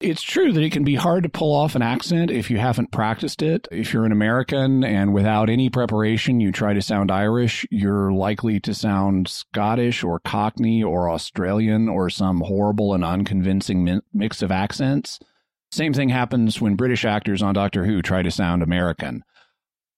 It's 0.00 0.22
true 0.22 0.50
that 0.52 0.62
it 0.62 0.72
can 0.72 0.82
be 0.82 0.94
hard 0.94 1.24
to 1.24 1.28
pull 1.28 1.54
off 1.54 1.74
an 1.74 1.82
accent 1.82 2.30
if 2.30 2.50
you 2.50 2.56
haven't 2.56 2.90
practiced 2.90 3.42
it. 3.42 3.68
If 3.70 3.92
you're 3.92 4.06
an 4.06 4.12
American 4.12 4.82
and 4.82 5.12
without 5.12 5.50
any 5.50 5.68
preparation 5.68 6.40
you 6.40 6.52
try 6.52 6.72
to 6.72 6.80
sound 6.80 7.10
Irish, 7.10 7.66
you're 7.70 8.10
likely 8.10 8.60
to 8.60 8.72
sound 8.72 9.28
Scottish 9.28 10.02
or 10.02 10.18
Cockney 10.20 10.82
or 10.82 11.10
Australian 11.10 11.90
or 11.90 12.08
some 12.08 12.40
horrible 12.40 12.94
and 12.94 13.04
unconvincing 13.04 14.00
mix 14.14 14.40
of 14.40 14.50
accents. 14.50 15.20
Same 15.70 15.92
thing 15.92 16.08
happens 16.08 16.62
when 16.62 16.76
British 16.76 17.04
actors 17.04 17.42
on 17.42 17.52
Doctor 17.52 17.84
Who 17.84 18.00
try 18.00 18.22
to 18.22 18.30
sound 18.30 18.62
American. 18.62 19.22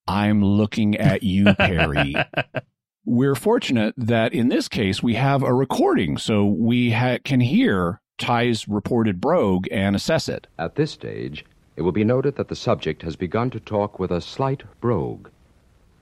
I'm 0.09 0.45
looking 0.45 0.97
at 0.97 1.23
you, 1.23 1.55
Peri. 1.55 2.17
We're 3.05 3.35
fortunate 3.35 3.95
that 3.97 4.33
in 4.33 4.49
this 4.49 4.69
case 4.69 5.03
we 5.03 5.15
have 5.15 5.43
a 5.43 5.53
recording 5.53 6.19
so 6.19 6.45
we 6.47 6.93
ha- 6.93 7.19
can 7.25 7.41
hear 7.41 8.01
Tighe's 8.17 8.69
reported 8.69 9.21
brogue 9.21 9.67
and 9.73 9.97
assess 9.97 10.29
it. 10.29 10.47
At 10.57 10.77
this 10.77 10.93
stage, 10.93 11.45
it 11.75 11.83
will 11.83 11.91
be 11.91 12.05
noted 12.05 12.37
that 12.37 12.47
the 12.47 12.55
subject 12.55 13.03
has 13.03 13.17
begun 13.17 13.51
to 13.51 13.59
talk 13.59 13.99
with 13.99 14.13
a 14.13 14.21
slight 14.21 14.63
brogue. 14.81 15.31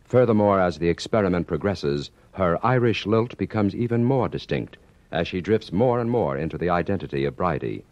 Furthermore, 0.05 0.61
as 0.61 0.77
the 0.77 0.91
experiment 0.91 1.47
progresses, 1.47 2.11
her 2.33 2.59
Irish 2.63 3.07
lilt 3.07 3.35
becomes 3.39 3.75
even 3.75 4.05
more 4.05 4.29
distinct 4.29 4.77
as 5.11 5.27
she 5.27 5.41
drifts 5.41 5.73
more 5.73 6.01
and 6.01 6.11
more 6.11 6.37
into 6.37 6.59
the 6.59 6.69
identity 6.69 7.25
of 7.25 7.35
Bridey. 7.35 7.83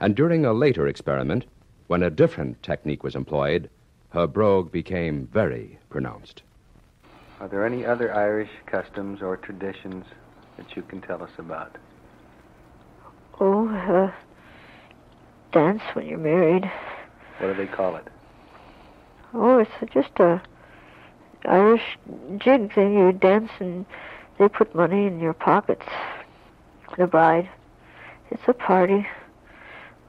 And 0.00 0.14
during 0.14 0.44
a 0.44 0.52
later 0.52 0.86
experiment, 0.86 1.46
when 1.86 2.02
a 2.02 2.10
different 2.10 2.62
technique 2.62 3.02
was 3.02 3.16
employed, 3.16 3.70
her 4.10 4.26
brogue 4.26 4.70
became 4.70 5.28
very 5.32 5.78
pronounced. 5.88 6.42
Are 7.40 7.48
there 7.48 7.64
any 7.64 7.84
other 7.84 8.12
Irish 8.14 8.50
customs 8.66 9.22
or 9.22 9.36
traditions 9.36 10.04
that 10.56 10.76
you 10.76 10.82
can 10.82 11.00
tell 11.00 11.22
us 11.22 11.30
about? 11.38 11.76
Oh, 13.40 13.68
uh, 13.68 14.10
dance 15.52 15.82
when 15.92 16.06
you're 16.06 16.18
married. 16.18 16.68
What 17.38 17.48
do 17.48 17.54
they 17.54 17.70
call 17.70 17.94
it? 17.96 18.08
Oh, 19.32 19.58
it's 19.58 19.92
just 19.92 20.18
a 20.18 20.42
Irish 21.44 21.98
jig 22.38 22.74
thing. 22.74 22.94
You 22.98 23.12
dance 23.12 23.50
and 23.60 23.86
they 24.38 24.48
put 24.48 24.74
money 24.74 25.06
in 25.06 25.20
your 25.20 25.34
pockets. 25.34 25.86
The 26.96 27.06
bride. 27.06 27.48
It's 28.30 28.42
a 28.48 28.52
party. 28.52 29.06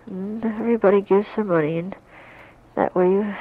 And 0.07 0.43
everybody 0.43 1.01
gives 1.01 1.27
their 1.35 1.45
money, 1.45 1.77
and 1.77 1.95
that 2.75 2.95
way 2.95 3.05
you 3.05 3.35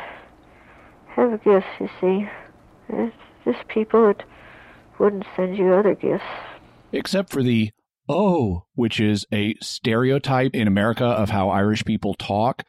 have 1.06 1.32
a 1.32 1.38
gift, 1.38 1.66
you 1.80 1.88
see. 2.00 2.28
It's 2.90 3.16
just 3.50 3.66
people 3.68 4.06
that 4.08 4.24
wouldn't 4.98 5.24
send 5.36 5.56
you 5.56 5.74
other 5.74 5.94
gifts. 5.94 6.24
Except 6.92 7.30
for 7.30 7.42
the 7.42 7.70
oh, 8.08 8.64
which 8.74 9.00
is 9.00 9.26
a 9.32 9.54
stereotype 9.60 10.54
in 10.54 10.66
America 10.66 11.04
of 11.04 11.30
how 11.30 11.50
Irish 11.50 11.84
people 11.84 12.14
talk, 12.14 12.64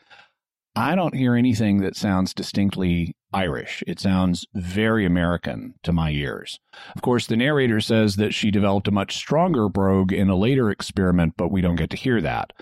I 0.75 0.95
don't 0.95 1.15
hear 1.15 1.35
anything 1.35 1.81
that 1.81 1.95
sounds 1.95 2.33
distinctly 2.33 3.15
Irish. 3.33 3.83
It 3.87 3.99
sounds 3.99 4.45
very 4.53 5.05
American 5.05 5.75
to 5.83 5.91
my 5.91 6.11
ears. 6.11 6.59
Of 6.95 7.01
course, 7.01 7.27
the 7.27 7.37
narrator 7.37 7.79
says 7.79 8.15
that 8.17 8.33
she 8.33 8.51
developed 8.51 8.87
a 8.87 8.91
much 8.91 9.15
stronger 9.15 9.69
brogue 9.69 10.11
in 10.11 10.29
a 10.29 10.35
later 10.35 10.69
experiment, 10.69 11.35
but 11.37 11.51
we 11.51 11.61
don't 11.61 11.75
get 11.75 11.89
to 11.91 11.97
hear 11.97 12.21
that. 12.21 12.53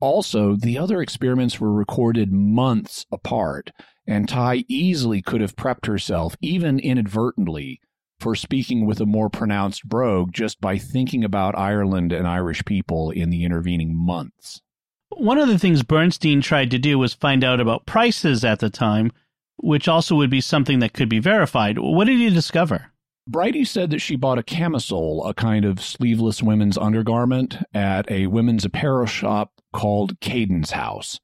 Also, 0.00 0.54
the 0.54 0.78
other 0.78 1.00
experiments 1.00 1.60
were 1.60 1.72
recorded 1.72 2.32
months 2.32 3.04
apart, 3.10 3.72
and 4.08 4.26
Tighe 4.26 4.64
easily 4.68 5.20
could 5.20 5.42
have 5.42 5.54
prepped 5.54 5.86
herself, 5.86 6.34
even 6.40 6.78
inadvertently, 6.78 7.80
for 8.18 8.34
speaking 8.34 8.86
with 8.86 9.00
a 9.00 9.06
more 9.06 9.28
pronounced 9.28 9.88
brogue 9.88 10.32
just 10.32 10.60
by 10.60 10.78
thinking 10.78 11.22
about 11.22 11.56
Ireland 11.56 12.12
and 12.12 12.26
Irish 12.26 12.64
people 12.64 13.10
in 13.10 13.30
the 13.30 13.44
intervening 13.44 13.94
months. 13.94 14.62
One 15.10 15.38
of 15.38 15.48
the 15.48 15.58
things 15.58 15.82
Bernstein 15.82 16.40
tried 16.40 16.70
to 16.70 16.78
do 16.78 16.98
was 16.98 17.14
find 17.14 17.44
out 17.44 17.60
about 17.60 17.86
prices 17.86 18.44
at 18.44 18.60
the 18.60 18.70
time, 18.70 19.12
which 19.56 19.88
also 19.88 20.16
would 20.16 20.30
be 20.30 20.40
something 20.40 20.78
that 20.80 20.94
could 20.94 21.08
be 21.08 21.18
verified. 21.18 21.78
What 21.78 22.06
did 22.06 22.18
he 22.18 22.30
discover? 22.30 22.92
Bridey 23.28 23.66
said 23.66 23.90
that 23.90 24.00
she 24.00 24.16
bought 24.16 24.38
a 24.38 24.42
camisole, 24.42 25.26
a 25.26 25.34
kind 25.34 25.66
of 25.66 25.82
sleeveless 25.82 26.42
women's 26.42 26.78
undergarment, 26.78 27.58
at 27.74 28.10
a 28.10 28.26
women's 28.26 28.64
apparel 28.64 29.06
shop 29.06 29.52
called 29.72 30.18
Cadence 30.20 30.70
House. 30.70 31.20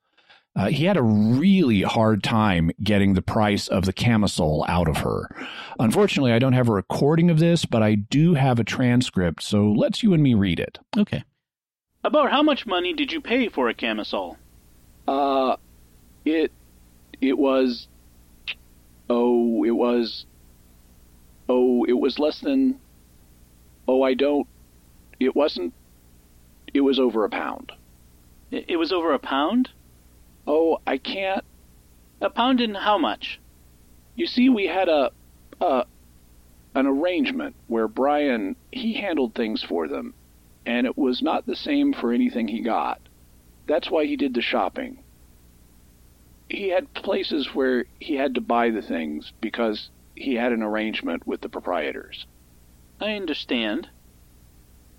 Uh, 0.56 0.68
he 0.68 0.84
had 0.84 0.96
a 0.96 1.02
really 1.02 1.82
hard 1.82 2.22
time 2.22 2.70
getting 2.82 3.14
the 3.14 3.22
price 3.22 3.66
of 3.66 3.86
the 3.86 3.92
camisole 3.92 4.64
out 4.68 4.88
of 4.88 4.98
her. 4.98 5.28
Unfortunately, 5.80 6.32
I 6.32 6.38
don't 6.38 6.52
have 6.52 6.68
a 6.68 6.72
recording 6.72 7.28
of 7.28 7.40
this, 7.40 7.64
but 7.64 7.82
I 7.82 7.96
do 7.96 8.34
have 8.34 8.60
a 8.60 8.64
transcript, 8.64 9.42
so 9.42 9.72
let's 9.72 10.02
you 10.02 10.14
and 10.14 10.22
me 10.22 10.34
read 10.34 10.60
it. 10.60 10.78
Okay. 10.96 11.24
About 12.04 12.30
how 12.30 12.42
much 12.42 12.66
money 12.66 12.92
did 12.92 13.10
you 13.10 13.20
pay 13.20 13.48
for 13.48 13.68
a 13.68 13.74
camisole? 13.74 14.36
Uh, 15.08 15.56
it 16.24 16.52
it 17.20 17.36
was 17.36 17.88
oh, 19.10 19.64
it 19.64 19.72
was 19.72 20.26
oh, 21.48 21.84
it 21.84 21.94
was 21.94 22.18
less 22.18 22.40
than 22.40 22.78
oh, 23.88 24.02
I 24.02 24.14
don't 24.14 24.46
it 25.18 25.34
wasn't 25.34 25.72
it 26.72 26.80
was 26.80 26.98
over 26.98 27.24
a 27.24 27.30
pound. 27.30 27.72
It 28.50 28.78
was 28.78 28.92
over 28.92 29.12
a 29.12 29.18
pound? 29.18 29.70
Oh, 30.46 30.78
I 30.86 30.98
can't. 30.98 31.44
A 32.20 32.30
pound 32.30 32.60
in 32.60 32.74
how 32.74 32.98
much? 32.98 33.40
You 34.14 34.26
see, 34.26 34.48
we 34.48 34.66
had 34.66 34.88
a, 34.88 35.10
a 35.60 35.84
an 36.74 36.86
arrangement 36.86 37.54
where 37.66 37.88
Brian 37.88 38.56
he 38.72 38.94
handled 38.94 39.34
things 39.34 39.62
for 39.62 39.88
them, 39.88 40.14
and 40.66 40.86
it 40.86 40.96
was 40.96 41.22
not 41.22 41.46
the 41.46 41.56
same 41.56 41.92
for 41.92 42.12
anything 42.12 42.48
he 42.48 42.60
got. 42.60 43.00
That's 43.66 43.90
why 43.90 44.06
he 44.06 44.16
did 44.16 44.34
the 44.34 44.42
shopping. 44.42 44.98
He 46.48 46.68
had 46.68 46.92
places 46.94 47.54
where 47.54 47.86
he 47.98 48.14
had 48.16 48.34
to 48.34 48.40
buy 48.40 48.70
the 48.70 48.82
things 48.82 49.32
because 49.40 49.88
he 50.14 50.34
had 50.34 50.52
an 50.52 50.62
arrangement 50.62 51.26
with 51.26 51.40
the 51.40 51.48
proprietors. 51.48 52.26
I 53.00 53.12
understand. 53.12 53.88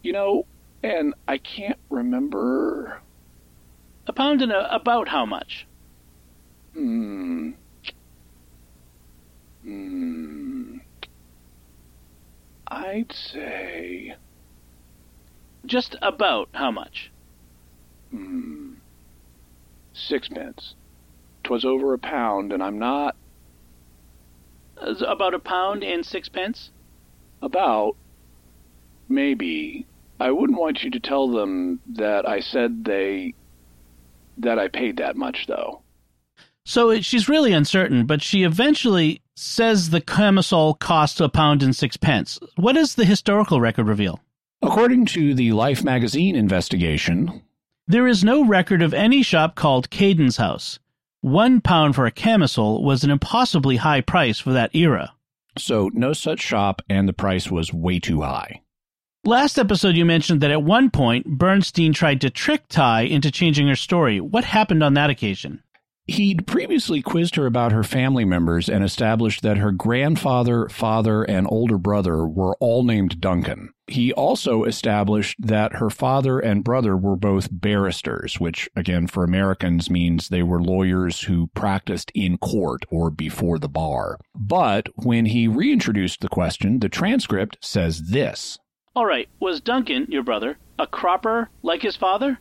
You 0.02 0.14
know, 0.14 0.46
and 0.84 1.14
I 1.28 1.38
can't 1.38 1.80
remember. 1.90 3.02
A 4.08 4.14
pound 4.14 4.42
and 4.42 4.52
a, 4.52 4.74
about 4.74 5.08
how 5.08 5.26
much? 5.26 5.66
Hmm. 6.74 7.52
Hmm. 9.64 10.78
I'd 12.68 13.12
say. 13.12 14.16
Just 15.66 15.96
about 16.02 16.50
how 16.54 16.72
much? 16.72 17.12
Hmm. 18.12 18.74
Sixpence. 19.94 20.76
'Twas 21.44 21.64
over 21.64 21.94
a 21.94 22.00
pound, 22.00 22.52
and 22.52 22.62
I'm 22.62 22.78
not. 22.80 23.16
About 24.78 25.34
a 25.34 25.40
pound 25.40 25.84
and 25.84 26.06
sixpence? 26.06 26.72
About. 27.42 27.96
Maybe. 29.08 29.86
I 30.20 30.32
wouldn't 30.32 30.60
want 30.60 30.84
you 30.84 30.92
to 30.92 31.00
tell 31.00 31.28
them 31.28 31.80
that 31.88 32.28
I 32.28 32.40
said 32.40 32.86
they. 32.86 33.34
That 34.38 34.60
I 34.60 34.68
paid 34.68 34.98
that 34.98 35.16
much, 35.16 35.48
though. 35.48 35.82
So 36.66 37.00
she's 37.02 37.30
really 37.30 37.54
uncertain, 37.54 38.06
but 38.06 38.22
she 38.22 38.44
eventually 38.44 39.22
says 39.36 39.90
the 39.90 40.02
camisole 40.02 40.74
cost 40.74 41.22
a 41.22 41.30
pound 41.30 41.62
and 41.62 41.76
sixpence. 41.76 42.40
What 42.56 42.74
does 42.74 42.96
the 42.96 43.06
historical 43.06 43.62
record 43.62 43.88
reveal? 43.88 44.20
According 44.62 45.06
to 45.08 45.36
the 45.36 45.52
Life 45.52 45.84
magazine 45.84 46.36
investigation, 46.36 47.44
there 47.88 48.08
is 48.08 48.24
no 48.24 48.44
record 48.44 48.82
of 48.82 48.94
any 48.94 49.22
shop 49.22 49.56
called 49.56 49.92
Cadence 49.92 50.38
House. 50.38 50.80
One 51.22 51.62
pound 51.62 51.96
for 51.96 52.08
a 52.08 52.12
camisole 52.12 52.84
was 52.84 53.04
an 53.04 53.12
impossibly 53.12 53.76
high 53.78 54.02
price 54.02 54.40
for 54.40 54.54
that 54.54 54.74
era. 54.76 55.14
So, 55.58 55.92
no 55.94 56.14
such 56.14 56.42
shop, 56.42 56.82
and 56.90 57.08
the 57.08 57.14
price 57.14 57.52
was 57.52 57.74
way 57.74 58.00
too 58.00 58.22
high. 58.22 58.62
Last 59.28 59.58
episode, 59.58 59.96
you 59.96 60.06
mentioned 60.06 60.42
that 60.42 60.52
at 60.52 60.62
one 60.62 60.92
point, 60.92 61.26
Bernstein 61.26 61.94
tried 61.94 62.22
to 62.22 62.30
trick 62.30 62.70
Tighe 62.70 63.10
into 63.10 63.32
changing 63.32 63.68
her 63.68 63.76
story. 63.76 64.22
What 64.22 64.44
happened 64.44 64.84
on 64.84 64.94
that 64.94 65.10
occasion? 65.10 65.64
He'd 66.06 66.46
previously 66.46 67.02
quizzed 67.02 67.36
her 67.36 67.48
about 67.48 67.72
her 67.72 67.82
family 67.82 68.24
members 68.24 68.70
and 68.70 68.84
established 68.84 69.42
that 69.42 69.58
her 69.58 69.72
grandfather, 69.72 70.70
father, 70.70 71.24
and 71.24 71.48
older 71.50 71.80
brother 71.80 72.28
were 72.28 72.56
all 72.60 72.84
named 72.84 73.20
Duncan. 73.20 73.74
He 73.88 74.14
also 74.14 74.64
established 74.64 75.38
that 75.40 75.78
her 75.78 75.90
father 75.90 76.38
and 76.38 76.64
brother 76.64 76.96
were 76.96 77.16
both 77.16 77.50
barristers, 77.52 78.40
which, 78.40 78.70
again, 78.76 79.08
for 79.08 79.24
Americans 79.24 79.90
means 79.90 80.30
they 80.30 80.44
were 80.44 80.62
lawyers 80.62 81.22
who 81.22 81.48
practiced 81.56 82.12
in 82.14 82.38
court 82.38 82.86
or 82.92 83.10
before 83.10 83.58
the 83.58 83.70
bar. 83.70 84.20
But 84.36 84.90
when 84.94 85.26
he 85.26 85.48
reintroduced 85.48 86.22
the 86.22 86.30
question, 86.30 86.78
the 86.80 86.90
transcript 86.90 87.58
says 87.62 88.10
this 88.10 88.60
All 88.96 89.06
right, 89.06 89.28
was 89.42 89.60
Duncan, 89.60 90.08
your 90.10 90.24
brother, 90.24 90.58
a 90.80 90.88
cropper 90.88 91.50
like 91.62 91.82
his 91.82 91.98
father? 91.98 92.40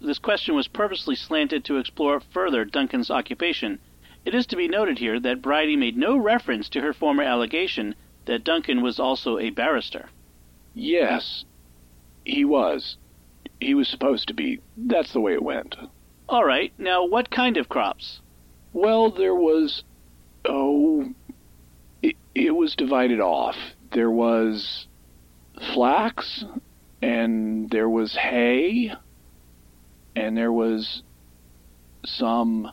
This 0.00 0.20
question 0.20 0.54
was 0.54 0.68
purposely 0.68 1.16
slanted 1.16 1.64
to 1.64 1.78
explore 1.78 2.20
further 2.20 2.64
Duncan's 2.64 3.10
occupation. 3.10 3.80
It 4.24 4.32
is 4.32 4.46
to 4.46 4.56
be 4.56 4.68
noted 4.68 4.98
here 4.98 5.18
that 5.18 5.42
Bridey 5.42 5.76
made 5.76 5.96
no 5.96 6.16
reference 6.16 6.68
to 6.68 6.82
her 6.82 6.92
former 6.92 7.24
allegation 7.24 7.96
that 8.26 8.44
Duncan 8.44 8.80
was 8.80 9.00
also 9.00 9.38
a 9.38 9.50
barrister. 9.50 10.08
Yes, 10.72 11.44
he 12.24 12.44
was. 12.44 12.96
He 13.58 13.74
was 13.74 13.88
supposed 13.88 14.28
to 14.28 14.34
be. 14.34 14.60
That's 14.76 15.12
the 15.12 15.20
way 15.20 15.32
it 15.32 15.42
went. 15.42 15.74
All 16.28 16.44
right. 16.44 16.72
Now, 16.78 17.04
what 17.04 17.28
kind 17.28 17.56
of 17.56 17.68
crops? 17.68 18.20
Well, 18.72 19.10
there 19.10 19.34
was. 19.34 19.82
Oh. 20.44 21.12
It, 22.02 22.14
it 22.36 22.52
was 22.52 22.76
divided 22.76 23.18
off. 23.18 23.56
There 23.90 24.12
was 24.12 24.86
flax, 25.74 26.44
and 27.02 27.70
there 27.70 27.88
was 27.88 28.14
hay 28.14 28.92
and 30.16 30.36
there 30.36 30.52
was 30.52 31.02
some 32.04 32.70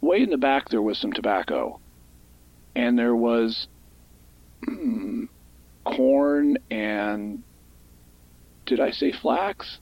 way 0.00 0.22
in 0.22 0.30
the 0.30 0.36
back 0.36 0.68
there 0.68 0.82
was 0.82 0.98
some 0.98 1.12
tobacco 1.12 1.78
and 2.74 2.98
there 2.98 3.14
was 3.14 3.68
mm, 4.66 5.28
corn 5.84 6.58
and 6.70 7.42
did 8.66 8.80
i 8.80 8.90
say 8.90 9.12
flax? 9.12 9.78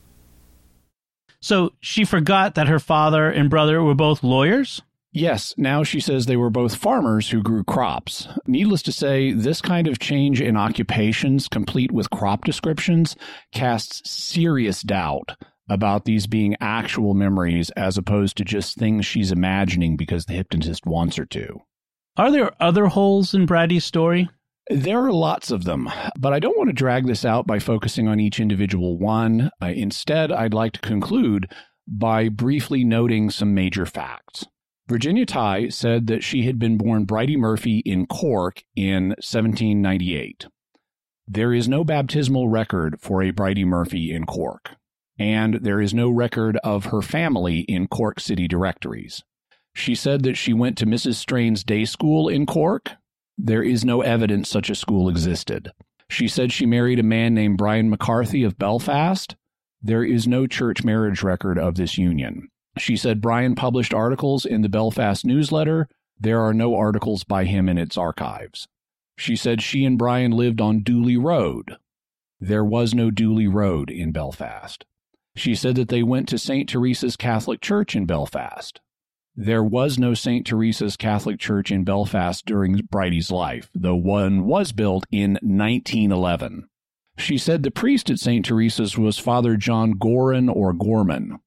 So 1.41 1.73
she 1.81 2.05
forgot 2.05 2.57
that 2.57 2.69
her 2.69 2.81
father 2.81 3.31
and 3.31 3.51
brother 3.51 3.83
were 3.83 3.95
both 3.95 4.23
lawyers 4.23 4.83
Yes, 5.19 5.53
now 5.57 5.83
she 5.83 5.99
says 5.99 6.27
they 6.27 6.37
were 6.37 6.49
both 6.49 6.77
farmers 6.77 7.29
who 7.29 7.43
grew 7.43 7.65
crops. 7.65 8.29
Needless 8.47 8.83
to 8.83 8.93
say, 8.93 9.33
this 9.33 9.61
kind 9.61 9.89
of 9.89 9.99
change 9.99 10.41
in 10.41 10.57
occupations, 10.57 11.49
complete 11.49 11.91
with 11.91 12.09
crop 12.11 12.45
descriptions, 12.45 13.17
casts 13.53 14.09
serious 14.09 14.81
doubt 14.81 15.33
about 15.69 16.05
these 16.05 16.29
being 16.29 16.55
actual 16.61 17.15
memories 17.15 17.71
as 17.71 17.99
opposed 17.99 18.37
to 18.37 18.45
just 18.45 18.77
things 18.77 19.05
she's 19.05 19.33
imagining 19.33 19.97
because 19.97 20.27
the 20.27 20.35
hypnotist 20.35 20.87
wants 20.87 21.17
her 21.17 21.27
to. 21.27 21.63
Are 22.17 22.31
there 22.31 22.53
other 22.63 22.87
holes 22.87 23.35
in 23.35 23.45
Bridey's 23.45 23.85
story? 23.85 24.29
There 24.71 25.05
are 25.05 25.13
lots 25.13 25.51
of 25.51 25.65
them, 25.65 25.91
but 26.17 26.33
I 26.33 26.39
don't 26.39 26.57
want 26.57 26.69
to 26.69 26.75
drag 26.75 27.09
this 27.09 27.25
out 27.25 27.45
by 27.45 27.59
focusing 27.59 28.07
on 28.07 28.21
each 28.21 28.39
individual 28.39 28.97
one. 28.97 29.51
Uh, 29.61 29.73
instead, 29.75 30.31
I'd 30.31 30.55
like 30.55 30.75
to 30.75 30.81
conclude 30.81 31.51
by 31.89 32.29
briefly 32.29 32.85
noting 32.85 33.31
some 33.31 33.53
major 33.53 33.85
facts. 33.85 34.47
Virginia 34.89 35.27
Tighe 35.27 35.73
said 35.73 36.07
that 36.07 36.25
she 36.25 36.45
had 36.45 36.59
been 36.59 36.79
born 36.79 37.05
Bridey 37.05 37.37
Murphy 37.37 37.79
in 37.81 38.07
Cork 38.07 38.63
in 38.75 39.09
1798. 39.11 40.47
There 41.27 41.53
is 41.53 41.69
no 41.69 41.85
baptismal 41.85 42.49
record 42.49 42.99
for 43.01 43.23
a 43.23 43.31
Bridey 43.31 43.67
Murphy 43.67 44.13
in 44.13 44.25
Cork 44.25 44.77
and 45.19 45.55
there 45.55 45.81
is 45.81 45.93
no 45.93 46.09
record 46.09 46.57
of 46.63 46.87
her 46.87 47.03
family 47.03 47.61
in 47.61 47.89
Cork 47.89 48.21
City 48.21 48.47
directories. 48.47 49.23
She 49.75 49.95
said 49.95 50.23
that 50.23 50.37
she 50.37 50.53
went 50.53 50.79
to 50.79 50.87
Mrs. 50.87 51.17
Strain's 51.17 51.65
day 51.65 51.85
school 51.85 52.29
in 52.29 52.47
Cork. 52.47 52.93
There 53.37 53.63
is 53.63 53.85
no 53.85 54.03
evidence 54.03 54.49
such 54.49 54.71
a 54.71 54.75
school 54.75 55.09
existed. 55.09 55.73
She 56.09 56.29
said 56.29 56.53
she 56.53 56.67
married 56.67 56.99
a 56.99 57.05
man 57.05 57.35
named 57.35 57.59
Brian 57.59 57.91
McCarthy 57.91 58.45
of 58.45 58.59
Belfast. 58.59 59.37
There 59.83 60.05
is 60.05 60.27
no 60.27 60.47
church 60.47 60.85
marriage 60.85 61.23
record 61.23 61.59
of 61.59 61.75
this 61.75 61.99
union. 61.99 62.49
She 62.79 62.97
said 62.97 63.21
Brian 63.21 63.55
published 63.55 63.93
articles 63.93 64.45
in 64.45 64.63
the 64.63 64.69
Belfast 64.69 65.25
newsletter. 65.25 65.89
There 66.19 66.41
are 66.41 66.55
no 66.55 66.75
articles 66.75 67.25
by 67.25 67.45
him 67.45 67.69
in 67.69 67.79
its 67.79 67.97
archives. 67.97 68.67
She 69.17 69.37
said 69.37 69.63
she 69.63 69.85
and 69.85 69.99
Brian 69.99 70.31
lived 70.31 70.61
on 70.61 70.83
Dooley 70.83 71.17
Road. 71.17 71.77
There 72.41 72.65
was 72.65 72.95
no 72.95 73.11
Dooley 73.11 73.49
Road 73.49 73.91
in 73.91 74.13
Belfast. 74.13 74.85
She 75.35 75.55
said 75.55 75.75
that 75.77 75.89
they 75.89 76.03
went 76.03 76.29
to 76.29 76.39
St. 76.39 76.69
Teresa's 76.69 77.17
Catholic 77.17 77.61
Church 77.61 77.97
in 77.97 78.07
Belfast. 78.07 78.81
There 79.37 79.63
was 79.63 79.99
no 79.99 80.15
St. 80.15 80.45
Teresa's 80.45 80.97
Catholic 80.97 81.39
Church 81.39 81.71
in 81.71 81.85
Belfast 81.85 82.45
during 82.45 82.77
Bridey's 82.91 83.31
life, 83.31 83.71
though 83.73 83.95
one 83.95 84.47
was 84.47 84.73
built 84.73 85.05
in 85.13 85.33
1911. 85.43 86.69
She 87.17 87.39
said 87.39 87.63
the 87.63 87.71
priest 87.71 88.11
at 88.11 88.19
St. 88.19 88.45
Teresa's 88.45 88.99
was 88.99 89.19
Father 89.19 89.57
John 89.57 89.95
Gorin 89.95 90.49
or 90.49 90.73
Gorman. 90.73 91.39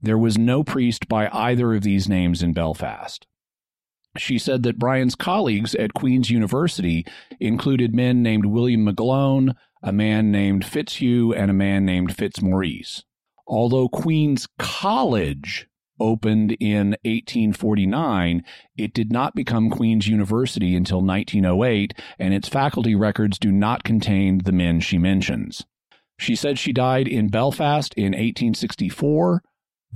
There 0.00 0.18
was 0.18 0.36
no 0.36 0.62
priest 0.62 1.08
by 1.08 1.28
either 1.32 1.74
of 1.74 1.82
these 1.82 2.08
names 2.08 2.42
in 2.42 2.52
Belfast. 2.52 3.26
She 4.18 4.38
said 4.38 4.62
that 4.62 4.78
Brian's 4.78 5.14
colleagues 5.14 5.74
at 5.74 5.94
Queen's 5.94 6.30
University 6.30 7.04
included 7.40 7.94
men 7.94 8.22
named 8.22 8.46
William 8.46 8.86
McGlone, 8.86 9.54
a 9.82 9.92
man 9.92 10.30
named 10.30 10.64
Fitzhugh, 10.64 11.32
and 11.32 11.50
a 11.50 11.54
man 11.54 11.84
named 11.84 12.16
Fitzmaurice. 12.16 13.04
Although 13.46 13.88
Queen's 13.88 14.48
College 14.58 15.68
opened 16.00 16.52
in 16.60 16.90
1849, 17.04 18.42
it 18.76 18.92
did 18.92 19.12
not 19.12 19.34
become 19.34 19.70
Queen's 19.70 20.08
University 20.08 20.74
until 20.74 21.00
1908, 21.00 21.94
and 22.18 22.34
its 22.34 22.48
faculty 22.48 22.94
records 22.94 23.38
do 23.38 23.52
not 23.52 23.84
contain 23.84 24.38
the 24.38 24.52
men 24.52 24.80
she 24.80 24.98
mentions. 24.98 25.64
She 26.18 26.34
said 26.34 26.58
she 26.58 26.72
died 26.72 27.08
in 27.08 27.28
Belfast 27.28 27.94
in 27.94 28.12
1864. 28.12 29.42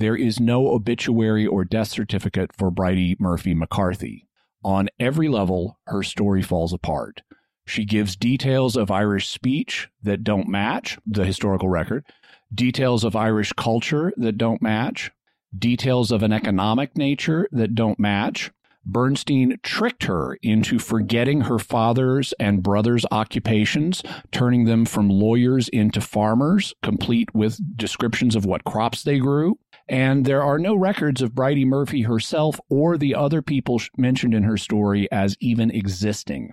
There 0.00 0.16
is 0.16 0.40
no 0.40 0.68
obituary 0.68 1.46
or 1.46 1.62
death 1.62 1.88
certificate 1.88 2.56
for 2.56 2.70
Bridey 2.70 3.16
Murphy 3.20 3.52
McCarthy. 3.52 4.26
On 4.64 4.88
every 4.98 5.28
level, 5.28 5.78
her 5.88 6.02
story 6.02 6.40
falls 6.40 6.72
apart. 6.72 7.20
She 7.66 7.84
gives 7.84 8.16
details 8.16 8.78
of 8.78 8.90
Irish 8.90 9.28
speech 9.28 9.90
that 10.02 10.24
don't 10.24 10.48
match 10.48 10.96
the 11.06 11.26
historical 11.26 11.68
record, 11.68 12.06
details 12.52 13.04
of 13.04 13.14
Irish 13.14 13.52
culture 13.52 14.10
that 14.16 14.38
don't 14.38 14.62
match, 14.62 15.10
details 15.56 16.10
of 16.10 16.22
an 16.22 16.32
economic 16.32 16.96
nature 16.96 17.46
that 17.52 17.74
don't 17.74 17.98
match. 17.98 18.50
Bernstein 18.86 19.58
tricked 19.62 20.04
her 20.04 20.38
into 20.42 20.78
forgetting 20.78 21.42
her 21.42 21.58
father's 21.58 22.32
and 22.40 22.62
brother's 22.62 23.04
occupations, 23.12 24.02
turning 24.32 24.64
them 24.64 24.86
from 24.86 25.10
lawyers 25.10 25.68
into 25.68 26.00
farmers, 26.00 26.72
complete 26.82 27.34
with 27.34 27.60
descriptions 27.76 28.34
of 28.34 28.46
what 28.46 28.64
crops 28.64 29.02
they 29.02 29.18
grew. 29.18 29.58
And 29.90 30.24
there 30.24 30.42
are 30.42 30.59
no 30.59 30.76
records 30.76 31.20
of 31.20 31.35
Bridey 31.35 31.66
Murphy 31.66 32.03
herself 32.03 32.61
or 32.70 32.96
the 32.96 33.16
other 33.16 33.42
people 33.42 33.81
mentioned 33.98 34.35
in 34.35 34.44
her 34.44 34.57
story 34.57 35.11
as 35.11 35.37
even 35.40 35.68
existing. 35.72 36.53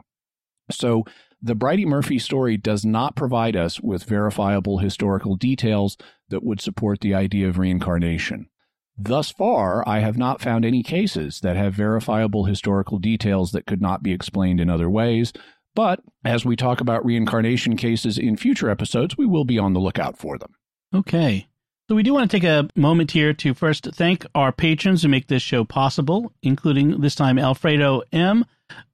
So 0.72 1.04
the 1.40 1.56
Bridey 1.56 1.86
Murphy 1.86 2.18
story 2.18 2.58
does 2.58 2.84
not 2.84 3.16
provide 3.16 3.56
us 3.56 3.80
with 3.80 4.06
verifiable 4.06 4.80
historical 4.80 5.36
details 5.36 5.98
that 6.30 6.44
would 6.44 6.60
support 6.60 7.02
the 7.02 7.14
idea 7.14 7.48
of 7.48 7.60
reincarnation. 7.60 8.50
Thus 8.98 9.30
far, 9.30 9.88
I 9.88 10.00
have 10.00 10.18
not 10.18 10.42
found 10.42 10.66
any 10.66 10.82
cases 10.82 11.42
that 11.42 11.56
have 11.56 11.76
verifiable 11.76 12.46
historical 12.46 12.98
details 12.98 13.52
that 13.52 13.68
could 13.68 13.82
not 13.84 14.02
be 14.02 14.14
explained 14.14 14.60
in 14.60 14.72
other 14.72 14.90
ways, 14.90 15.32
but 15.76 16.00
as 16.26 16.44
we 16.44 16.56
talk 16.56 16.82
about 16.82 17.06
reincarnation 17.06 17.78
cases 17.78 18.18
in 18.18 18.36
future 18.36 18.72
episodes, 18.72 19.16
we 19.16 19.28
will 19.28 19.46
be 19.46 19.60
on 19.60 19.74
the 19.74 19.80
lookout 19.80 20.18
for 20.18 20.40
them. 20.40 20.56
Okay. 20.92 21.48
So 21.90 21.96
we 21.96 22.04
do 22.04 22.14
want 22.14 22.30
to 22.30 22.38
take 22.38 22.44
a 22.44 22.68
moment 22.76 23.12
here 23.12 23.32
to 23.32 23.54
first 23.54 23.88
thank 23.94 24.26
our 24.36 24.52
patrons 24.52 25.04
who 25.04 25.08
make 25.08 25.28
this 25.28 25.42
show 25.42 25.64
possible, 25.64 26.34
including 26.44 27.00
this 27.00 27.16
time 27.16 27.40
Alfredo 27.40 28.04
M, 28.12 28.46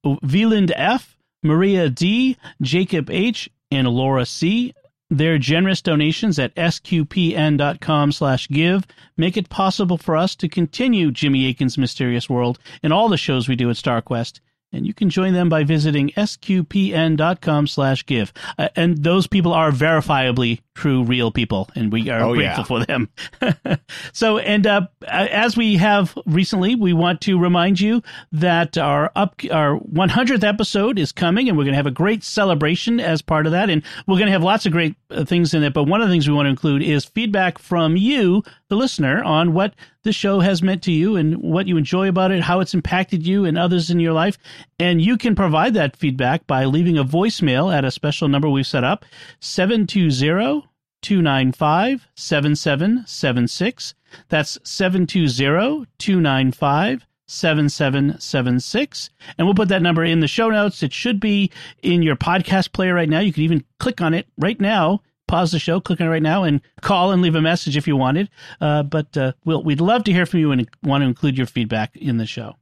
Veland 0.06 0.72
F, 0.76 1.18
Maria 1.42 1.90
D, 1.90 2.38
Jacob 2.62 3.10
H, 3.10 3.50
and 3.72 3.88
Laura 3.88 4.28
C. 4.28 4.76
Their 5.10 5.40
generous 5.40 5.82
donations 5.82 6.38
at 6.38 6.54
sqpn.com 6.54 8.12
slash 8.12 8.48
give 8.48 8.86
make 9.18 9.38
it 9.38 9.50
possible 9.50 9.98
for 9.98 10.16
us 10.16 10.36
to 10.36 10.48
continue 10.48 11.10
Jimmy 11.10 11.48
Akin's 11.50 11.80
Mysterious 11.80 12.30
World 12.30 12.60
and 12.84 12.94
all 12.94 13.10
the 13.10 13.18
shows 13.18 13.50
we 13.50 13.56
do 13.56 13.72
at 13.72 13.76
StarQuest 13.76 14.40
and 14.74 14.88
you 14.88 14.94
can 14.94 15.10
join 15.10 15.34
them 15.34 15.48
by 15.48 15.64
visiting 15.64 16.10
sqpn.com 16.10 17.68
slash 17.68 18.06
give. 18.06 18.34
Uh, 18.58 18.70
and 18.76 19.04
those 19.04 19.28
people 19.28 19.54
are 19.54 19.72
verifiably 19.72 20.60
true, 20.76 21.04
real 21.04 21.32
people, 21.32 21.70
and 21.76 21.92
we 21.92 22.10
are 22.10 22.22
oh, 22.22 22.34
grateful 22.34 22.80
yeah. 22.80 22.86
for 22.86 22.86
them. 22.86 23.80
so, 24.14 24.38
and 24.38 24.66
uh, 24.66 24.88
as 25.08 25.56
we 25.56 25.78
have 25.78 26.18
recently, 26.26 26.76
we 26.76 26.94
want 26.94 27.22
to 27.22 27.40
remind 27.40 27.80
you 27.80 28.02
that 28.32 28.78
our 28.78 29.12
up 29.16 29.42
our 29.52 29.80
100th 29.80 30.44
episode 30.44 30.98
is 30.98 31.12
coming, 31.12 31.48
and 31.48 31.58
we're 31.58 31.64
going 31.64 31.74
to 31.74 31.78
have 31.78 31.88
a 31.88 31.92
great 31.92 32.24
celebration 32.24 33.00
as 33.00 33.22
part 33.22 33.46
of 33.46 33.52
that, 33.52 33.70
and 33.70 33.84
we're 34.08 34.18
going 34.18 34.28
to 34.28 34.32
have 34.32 34.44
lots 34.44 34.66
of 34.66 34.72
great 34.72 34.96
uh, 35.10 35.24
things 35.26 35.54
in 35.54 35.64
it. 35.64 35.74
But 35.74 35.86
one 35.86 36.02
of 36.02 36.08
the 36.08 36.14
things 36.14 36.28
we 36.28 36.34
want 36.34 36.48
to 36.48 36.52
include 36.52 36.82
is 36.82 37.06
feedback 37.06 37.58
from 37.58 37.96
you, 37.96 38.44
the 38.70 38.76
listener, 38.76 39.24
on 39.24 39.54
what 39.54 39.74
the 40.04 40.12
show 40.12 40.42
has 40.42 40.62
meant 40.62 40.84
to 40.84 40.92
you 40.92 41.16
and 41.16 41.38
what 41.38 41.68
you 41.68 41.78
enjoy 41.78 42.10
about 42.10 42.32
it, 42.32 42.44
how 42.44 42.60
it's 42.60 42.74
impacted 42.74 43.26
you 43.26 43.46
and 43.46 43.58
others 43.58 43.90
in 43.90 44.00
your 44.00 44.14
life. 44.14 44.38
And 44.80 45.02
you 45.02 45.18
can 45.18 45.36
provide 45.36 45.74
that 45.76 45.96
feedback 45.96 46.46
by 46.46 46.66
leaving 46.66 46.98
a 46.98 47.06
voicemail 47.06 47.74
at 47.74 47.86
a 47.86 47.92
special 47.92 48.28
number 48.28 48.50
we've 48.50 48.68
set 48.68 48.84
up 48.84 49.06
720 49.40 50.68
295 51.04 52.08
7776. 52.16 53.94
That's 54.30 54.58
720 54.64 55.86
295 55.98 57.06
7776. 57.28 59.10
And 59.38 59.48
we'll 59.48 59.54
put 59.54 59.70
that 59.70 59.82
number 59.82 60.04
in 60.04 60.20
the 60.20 60.28
show 60.28 60.50
notes. 60.50 60.82
It 60.82 60.94
should 60.94 61.20
be 61.20 61.52
in 61.82 62.02
your 62.02 62.16
podcast 62.16 62.74
player 62.74 62.96
right 62.96 63.10
now. 63.10 63.20
You 63.20 63.34
can 63.34 63.44
even 63.44 63.64
click 63.80 64.02
on 64.02 64.14
it 64.14 64.28
right 64.38 64.60
now 64.60 65.02
pause 65.34 65.52
the 65.52 65.58
show, 65.58 65.80
click 65.80 66.00
on 66.00 66.08
it 66.08 66.12
right 66.12 66.22
now, 66.22 66.44
and 66.44 66.62
call 66.82 67.12
and 67.12 67.22
leave 67.22 67.34
a 67.34 67.42
message 67.42 67.76
if 67.76 67.88
you 67.88 67.98
wanted. 67.98 68.30
Uh, 68.62 68.84
but 68.84 69.18
uh, 69.18 69.34
we'll, 69.46 69.64
we'd 69.64 69.82
love 69.82 70.04
to 70.04 70.12
hear 70.12 70.28
from 70.28 70.40
you 70.40 70.52
and 70.52 70.70
want 70.84 71.02
to 71.02 71.08
include 71.08 71.38
your 71.38 71.48
feedback 71.48 71.96
in 71.96 72.18
the 72.18 72.28
show. 72.28 72.56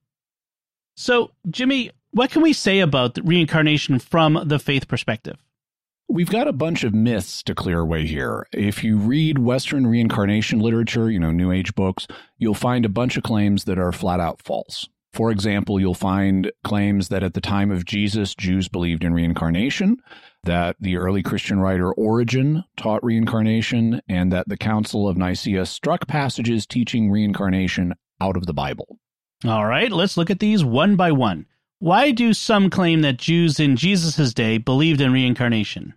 So, 0.96 1.32
Jimmy, 1.50 1.92
what 2.12 2.32
can 2.32 2.42
we 2.42 2.54
say 2.54 2.80
about 2.80 3.18
reincarnation 3.24 4.00
from 4.00 4.42
the 4.46 4.58
faith 4.58 4.88
perspective? 4.88 5.38
We've 6.14 6.30
got 6.30 6.50
a 6.50 6.52
bunch 6.52 6.84
of 6.84 6.94
myths 6.94 7.42
to 7.44 7.56
clear 7.56 7.80
away 7.80 8.06
here. 8.06 8.46
If 8.52 8.84
you 8.84 8.98
read 8.98 9.40
Western 9.40 9.88
reincarnation 9.88 10.60
literature, 10.60 11.10
you 11.10 11.20
know, 11.20 11.32
New 11.32 11.54
Age 11.54 11.74
books, 11.74 12.06
you'll 12.38 12.54
find 12.54 12.84
a 12.84 12.90
bunch 12.90 13.16
of 13.16 13.24
claims 13.24 13.64
that 13.64 13.80
are 13.80 13.94
flat 13.94 14.20
out 14.20 14.42
false. 14.42 14.90
For 15.14 15.32
example, 15.32 15.80
you'll 15.80 15.94
find 15.94 16.52
claims 16.66 17.08
that 17.08 17.24
at 17.24 17.34
the 17.34 17.40
time 17.40 17.72
of 17.72 17.86
Jesus, 17.86 18.36
Jews 18.36 18.68
believed 18.68 19.06
in 19.06 19.14
reincarnation, 19.14 20.02
that 20.44 20.76
the 20.82 20.98
early 20.98 21.24
Christian 21.24 21.62
writer 21.62 21.94
Origen 21.94 22.66
taught 22.76 23.06
reincarnation, 23.06 24.02
and 24.10 24.34
that 24.34 24.50
the 24.50 24.58
Council 24.58 25.08
of 25.08 25.16
Nicaea 25.16 25.66
struck 25.66 26.08
passages 26.08 26.66
teaching 26.66 27.10
reincarnation 27.10 27.94
out 28.20 28.36
of 28.36 28.48
the 28.48 28.54
Bible. 28.54 29.00
All 29.46 29.66
right, 29.66 29.90
let's 29.90 30.18
look 30.18 30.30
at 30.30 30.42
these 30.42 30.62
one 30.62 30.98
by 30.98 31.14
one. 31.14 31.46
Why 31.80 32.12
do 32.12 32.34
some 32.34 32.70
claim 32.70 33.00
that 33.02 33.16
Jews 33.16 33.62
in 33.62 33.78
Jesus' 33.78 34.34
day 34.34 34.58
believed 34.58 35.00
in 35.00 35.14
reincarnation? 35.14 35.94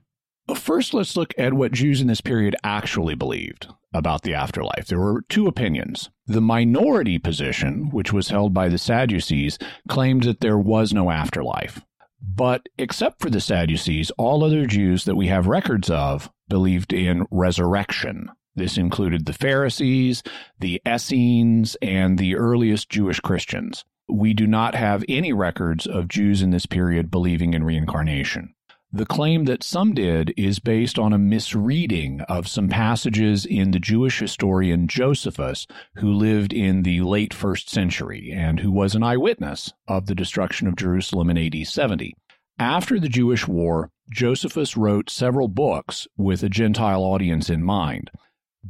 First, 0.54 0.92
let's 0.94 1.16
look 1.16 1.32
at 1.38 1.54
what 1.54 1.72
Jews 1.72 2.00
in 2.00 2.06
this 2.06 2.20
period 2.20 2.56
actually 2.62 3.14
believed 3.14 3.68
about 3.94 4.22
the 4.22 4.34
afterlife. 4.34 4.86
There 4.86 4.98
were 4.98 5.22
two 5.28 5.46
opinions. 5.46 6.10
The 6.26 6.40
minority 6.40 7.18
position, 7.18 7.90
which 7.90 8.12
was 8.12 8.28
held 8.28 8.52
by 8.52 8.68
the 8.68 8.78
Sadducees, 8.78 9.58
claimed 9.88 10.24
that 10.24 10.40
there 10.40 10.58
was 10.58 10.92
no 10.92 11.10
afterlife. 11.10 11.80
But 12.20 12.68
except 12.78 13.20
for 13.20 13.30
the 13.30 13.40
Sadducees, 13.40 14.10
all 14.12 14.42
other 14.42 14.66
Jews 14.66 15.04
that 15.04 15.16
we 15.16 15.28
have 15.28 15.46
records 15.46 15.90
of 15.90 16.30
believed 16.48 16.92
in 16.92 17.26
resurrection. 17.30 18.30
This 18.54 18.78
included 18.78 19.26
the 19.26 19.32
Pharisees, 19.32 20.22
the 20.58 20.80
Essenes, 20.86 21.76
and 21.82 22.18
the 22.18 22.36
earliest 22.36 22.88
Jewish 22.88 23.20
Christians. 23.20 23.84
We 24.08 24.34
do 24.34 24.46
not 24.46 24.74
have 24.74 25.04
any 25.08 25.32
records 25.32 25.86
of 25.86 26.08
Jews 26.08 26.42
in 26.42 26.50
this 26.50 26.66
period 26.66 27.10
believing 27.10 27.54
in 27.54 27.64
reincarnation. 27.64 28.53
The 28.96 29.06
claim 29.06 29.46
that 29.46 29.64
some 29.64 29.92
did 29.92 30.32
is 30.36 30.60
based 30.60 31.00
on 31.00 31.12
a 31.12 31.18
misreading 31.18 32.20
of 32.28 32.46
some 32.46 32.68
passages 32.68 33.44
in 33.44 33.72
the 33.72 33.80
Jewish 33.80 34.20
historian 34.20 34.86
Josephus, 34.86 35.66
who 35.96 36.12
lived 36.12 36.52
in 36.52 36.84
the 36.84 37.00
late 37.00 37.34
first 37.34 37.68
century 37.68 38.30
and 38.32 38.60
who 38.60 38.70
was 38.70 38.94
an 38.94 39.02
eyewitness 39.02 39.72
of 39.88 40.06
the 40.06 40.14
destruction 40.14 40.68
of 40.68 40.76
Jerusalem 40.76 41.28
in 41.28 41.36
AD 41.36 41.66
70. 41.66 42.14
After 42.60 43.00
the 43.00 43.08
Jewish 43.08 43.48
War, 43.48 43.90
Josephus 44.12 44.76
wrote 44.76 45.10
several 45.10 45.48
books 45.48 46.06
with 46.16 46.44
a 46.44 46.48
Gentile 46.48 47.02
audience 47.02 47.50
in 47.50 47.64
mind. 47.64 48.12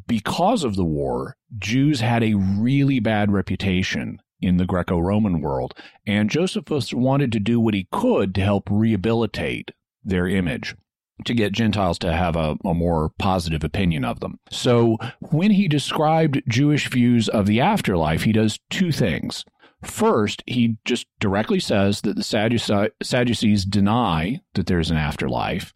Because 0.07 0.65
of 0.65 0.75
the 0.75 0.87
war, 0.87 1.37
Jews 1.59 2.01
had 2.01 2.23
a 2.23 2.33
really 2.33 2.99
bad 2.99 3.31
reputation 3.31 4.23
in 4.41 4.57
the 4.57 4.65
Greco 4.65 4.99
Roman 4.99 5.43
world, 5.43 5.75
and 6.07 6.31
Josephus 6.31 6.95
wanted 6.95 7.31
to 7.33 7.41
do 7.41 7.61
what 7.61 7.75
he 7.75 7.89
could 7.93 8.35
to 8.37 8.41
help 8.41 8.71
rehabilitate 8.71 9.71
their 10.05 10.29
image 10.29 10.77
to 11.25 11.35
get 11.35 11.53
Gentiles 11.53 11.99
to 12.01 12.13
have 12.13 12.37
a, 12.37 12.57
a, 12.65 12.75
more 12.75 13.13
positive 13.19 13.63
opinion 13.63 14.05
of 14.05 14.21
them. 14.21 14.41
So 14.51 14.99
when 15.21 15.53
he 15.53 15.69
described 15.69 16.43
Jewish 16.49 16.89
views 16.89 17.29
of 17.29 17.47
the 17.47 17.61
afterlife, 17.61 18.25
he 18.25 18.33
does 18.33 18.59
two 18.69 18.91
things. 18.91 19.45
First, 19.83 20.43
he 20.47 20.77
just 20.85 21.07
directly 21.21 21.61
says 21.61 22.01
that 22.01 22.17
the 22.17 22.91
Sadducees 23.03 23.65
deny 23.65 24.41
that 24.55 24.67
there's 24.67 24.91
an 24.91 24.97
afterlife. 24.97 25.73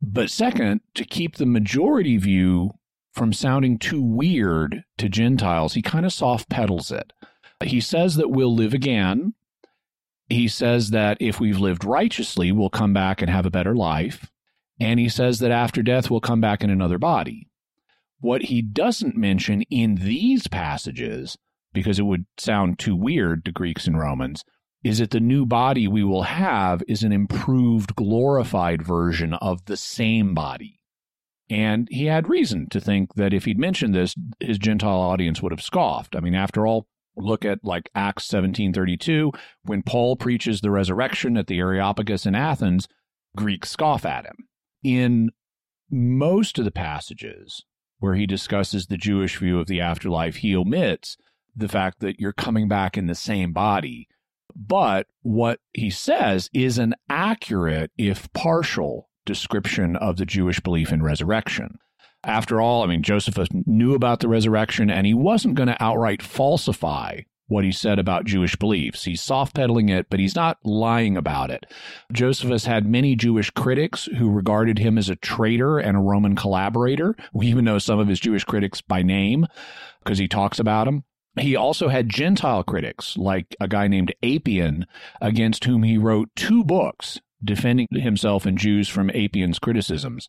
But 0.00 0.30
second, 0.30 0.80
to 0.94 1.04
keep 1.04 1.36
the 1.36 1.46
majority 1.46 2.16
view 2.16 2.72
from 3.12 3.32
sounding 3.32 3.78
too 3.78 4.02
weird 4.02 4.84
to 4.98 5.08
Gentiles, 5.08 5.74
he 5.74 5.82
kind 5.82 6.06
of 6.06 6.12
soft 6.12 6.48
pedals 6.48 6.90
it. 6.90 7.12
He 7.62 7.80
says 7.80 8.16
that 8.16 8.30
we'll 8.30 8.54
live 8.54 8.74
again, 8.74 9.34
he 10.32 10.48
says 10.48 10.90
that 10.90 11.16
if 11.20 11.40
we've 11.40 11.58
lived 11.58 11.84
righteously, 11.84 12.52
we'll 12.52 12.70
come 12.70 12.92
back 12.92 13.20
and 13.20 13.30
have 13.30 13.46
a 13.46 13.50
better 13.50 13.74
life. 13.74 14.30
And 14.80 14.98
he 14.98 15.08
says 15.08 15.38
that 15.40 15.50
after 15.50 15.82
death, 15.82 16.10
we'll 16.10 16.20
come 16.20 16.40
back 16.40 16.62
in 16.62 16.70
another 16.70 16.98
body. 16.98 17.48
What 18.20 18.42
he 18.42 18.62
doesn't 18.62 19.16
mention 19.16 19.62
in 19.62 19.96
these 19.96 20.46
passages, 20.46 21.36
because 21.72 21.98
it 21.98 22.04
would 22.04 22.26
sound 22.38 22.78
too 22.78 22.96
weird 22.96 23.44
to 23.44 23.52
Greeks 23.52 23.86
and 23.86 23.98
Romans, 23.98 24.44
is 24.84 24.98
that 24.98 25.10
the 25.10 25.20
new 25.20 25.46
body 25.46 25.86
we 25.86 26.04
will 26.04 26.22
have 26.22 26.82
is 26.88 27.02
an 27.02 27.12
improved, 27.12 27.94
glorified 27.94 28.82
version 28.82 29.34
of 29.34 29.64
the 29.66 29.76
same 29.76 30.34
body. 30.34 30.80
And 31.50 31.88
he 31.90 32.06
had 32.06 32.28
reason 32.28 32.68
to 32.70 32.80
think 32.80 33.14
that 33.14 33.34
if 33.34 33.44
he'd 33.44 33.58
mentioned 33.58 33.94
this, 33.94 34.14
his 34.40 34.58
Gentile 34.58 35.00
audience 35.00 35.42
would 35.42 35.52
have 35.52 35.62
scoffed. 35.62 36.16
I 36.16 36.20
mean, 36.20 36.34
after 36.34 36.66
all, 36.66 36.86
look 37.16 37.44
at 37.44 37.64
like 37.64 37.90
Acts 37.94 38.26
17:32 38.28 39.32
when 39.64 39.82
Paul 39.82 40.16
preaches 40.16 40.60
the 40.60 40.70
resurrection 40.70 41.36
at 41.36 41.46
the 41.46 41.58
Areopagus 41.58 42.26
in 42.26 42.34
Athens, 42.34 42.88
Greeks 43.36 43.70
scoff 43.70 44.04
at 44.04 44.24
him. 44.24 44.48
In 44.82 45.30
most 45.90 46.58
of 46.58 46.64
the 46.64 46.70
passages 46.70 47.64
where 47.98 48.14
he 48.14 48.26
discusses 48.26 48.86
the 48.86 48.96
Jewish 48.96 49.38
view 49.38 49.60
of 49.60 49.66
the 49.66 49.80
afterlife, 49.80 50.36
he 50.36 50.56
omits 50.56 51.16
the 51.54 51.68
fact 51.68 52.00
that 52.00 52.18
you're 52.18 52.32
coming 52.32 52.66
back 52.66 52.96
in 52.96 53.06
the 53.06 53.14
same 53.14 53.52
body. 53.52 54.08
But 54.56 55.06
what 55.22 55.60
he 55.72 55.90
says 55.90 56.50
is 56.52 56.78
an 56.78 56.94
accurate, 57.08 57.90
if 57.96 58.32
partial, 58.32 59.08
description 59.24 59.96
of 59.96 60.16
the 60.16 60.26
Jewish 60.26 60.60
belief 60.60 60.92
in 60.92 61.02
resurrection. 61.02 61.78
After 62.24 62.60
all, 62.60 62.82
I 62.82 62.86
mean, 62.86 63.02
Josephus 63.02 63.48
knew 63.52 63.94
about 63.94 64.20
the 64.20 64.28
resurrection 64.28 64.90
and 64.90 65.06
he 65.06 65.14
wasn't 65.14 65.56
going 65.56 65.68
to 65.68 65.82
outright 65.82 66.22
falsify 66.22 67.20
what 67.48 67.64
he 67.64 67.72
said 67.72 67.98
about 67.98 68.24
Jewish 68.24 68.56
beliefs. 68.56 69.04
He's 69.04 69.20
soft 69.20 69.54
pedaling 69.54 69.88
it, 69.88 70.08
but 70.08 70.20
he's 70.20 70.34
not 70.34 70.58
lying 70.64 71.16
about 71.16 71.50
it. 71.50 71.66
Josephus 72.12 72.64
had 72.64 72.86
many 72.86 73.14
Jewish 73.14 73.50
critics 73.50 74.08
who 74.18 74.30
regarded 74.30 74.78
him 74.78 74.96
as 74.96 75.10
a 75.10 75.16
traitor 75.16 75.78
and 75.78 75.96
a 75.96 76.00
Roman 76.00 76.34
collaborator. 76.34 77.14
We 77.34 77.48
even 77.48 77.64
know 77.64 77.78
some 77.78 77.98
of 77.98 78.08
his 78.08 78.20
Jewish 78.20 78.44
critics 78.44 78.80
by 78.80 79.02
name 79.02 79.46
because 80.02 80.18
he 80.18 80.28
talks 80.28 80.58
about 80.58 80.84
them. 80.84 81.04
He 81.38 81.56
also 81.56 81.88
had 81.88 82.08
Gentile 82.08 82.62
critics, 82.62 83.16
like 83.16 83.56
a 83.60 83.68
guy 83.68 83.88
named 83.88 84.14
Apion, 84.22 84.84
against 85.20 85.64
whom 85.64 85.82
he 85.82 85.98
wrote 85.98 86.28
two 86.36 86.62
books 86.62 87.20
defending 87.42 87.88
himself 87.90 88.46
and 88.46 88.56
Jews 88.56 88.88
from 88.88 89.08
Apion's 89.10 89.58
criticisms. 89.58 90.28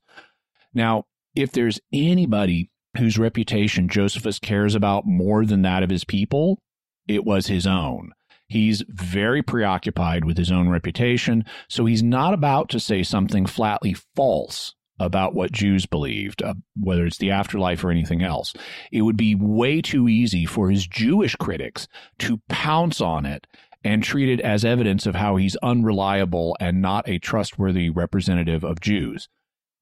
Now, 0.73 1.05
if 1.35 1.51
there's 1.51 1.79
anybody 1.91 2.69
whose 2.97 3.17
reputation 3.17 3.87
Josephus 3.89 4.39
cares 4.39 4.75
about 4.75 5.05
more 5.05 5.45
than 5.45 5.63
that 5.63 5.83
of 5.83 5.89
his 5.89 6.03
people, 6.03 6.59
it 7.07 7.25
was 7.25 7.47
his 7.47 7.65
own. 7.65 8.11
He's 8.47 8.83
very 8.87 9.41
preoccupied 9.41 10.25
with 10.25 10.37
his 10.37 10.51
own 10.51 10.69
reputation, 10.69 11.45
so 11.69 11.85
he's 11.85 12.03
not 12.03 12.33
about 12.33 12.69
to 12.69 12.79
say 12.79 13.01
something 13.01 13.45
flatly 13.45 13.95
false 14.15 14.75
about 14.99 15.33
what 15.33 15.51
Jews 15.51 15.87
believed, 15.87 16.43
uh, 16.43 16.53
whether 16.79 17.05
it's 17.05 17.17
the 17.17 17.31
afterlife 17.31 17.83
or 17.83 17.89
anything 17.89 18.21
else. 18.21 18.53
It 18.91 19.01
would 19.01 19.17
be 19.17 19.33
way 19.33 19.81
too 19.81 20.07
easy 20.07 20.45
for 20.45 20.69
his 20.69 20.85
Jewish 20.85 21.35
critics 21.35 21.87
to 22.19 22.41
pounce 22.47 23.01
on 23.01 23.25
it 23.25 23.47
and 23.83 24.03
treat 24.03 24.29
it 24.29 24.39
as 24.39 24.63
evidence 24.63 25.05
of 25.05 25.15
how 25.15 25.35
he's 25.35 25.57
unreliable 25.57 26.55
and 26.59 26.81
not 26.81 27.09
a 27.09 27.17
trustworthy 27.17 27.89
representative 27.89 28.63
of 28.63 28.79
Jews. 28.79 29.27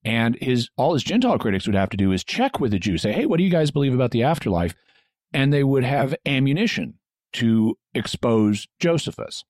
And 0.04 0.36
his 0.40 0.68
all 0.76 0.94
his 0.94 1.04
Gentile 1.04 1.38
critics 1.38 1.66
would 1.66 1.76
have 1.76 1.90
to 1.90 1.96
do 1.96 2.12
is 2.12 2.24
check 2.24 2.58
with 2.58 2.72
the 2.72 2.78
Jews, 2.78 3.02
say, 3.02 3.12
"Hey, 3.12 3.26
what 3.26 3.38
do 3.38 3.44
you 3.44 3.50
guys 3.50 3.70
believe 3.70 3.94
about 3.94 4.10
the 4.10 4.24
afterlife?" 4.24 4.74
And 5.32 5.52
they 5.52 5.64
would 5.64 5.84
have 5.84 6.14
ammunition 6.26 6.94
to 7.34 7.78
expose 7.94 8.66
Josephus. 8.78 9.44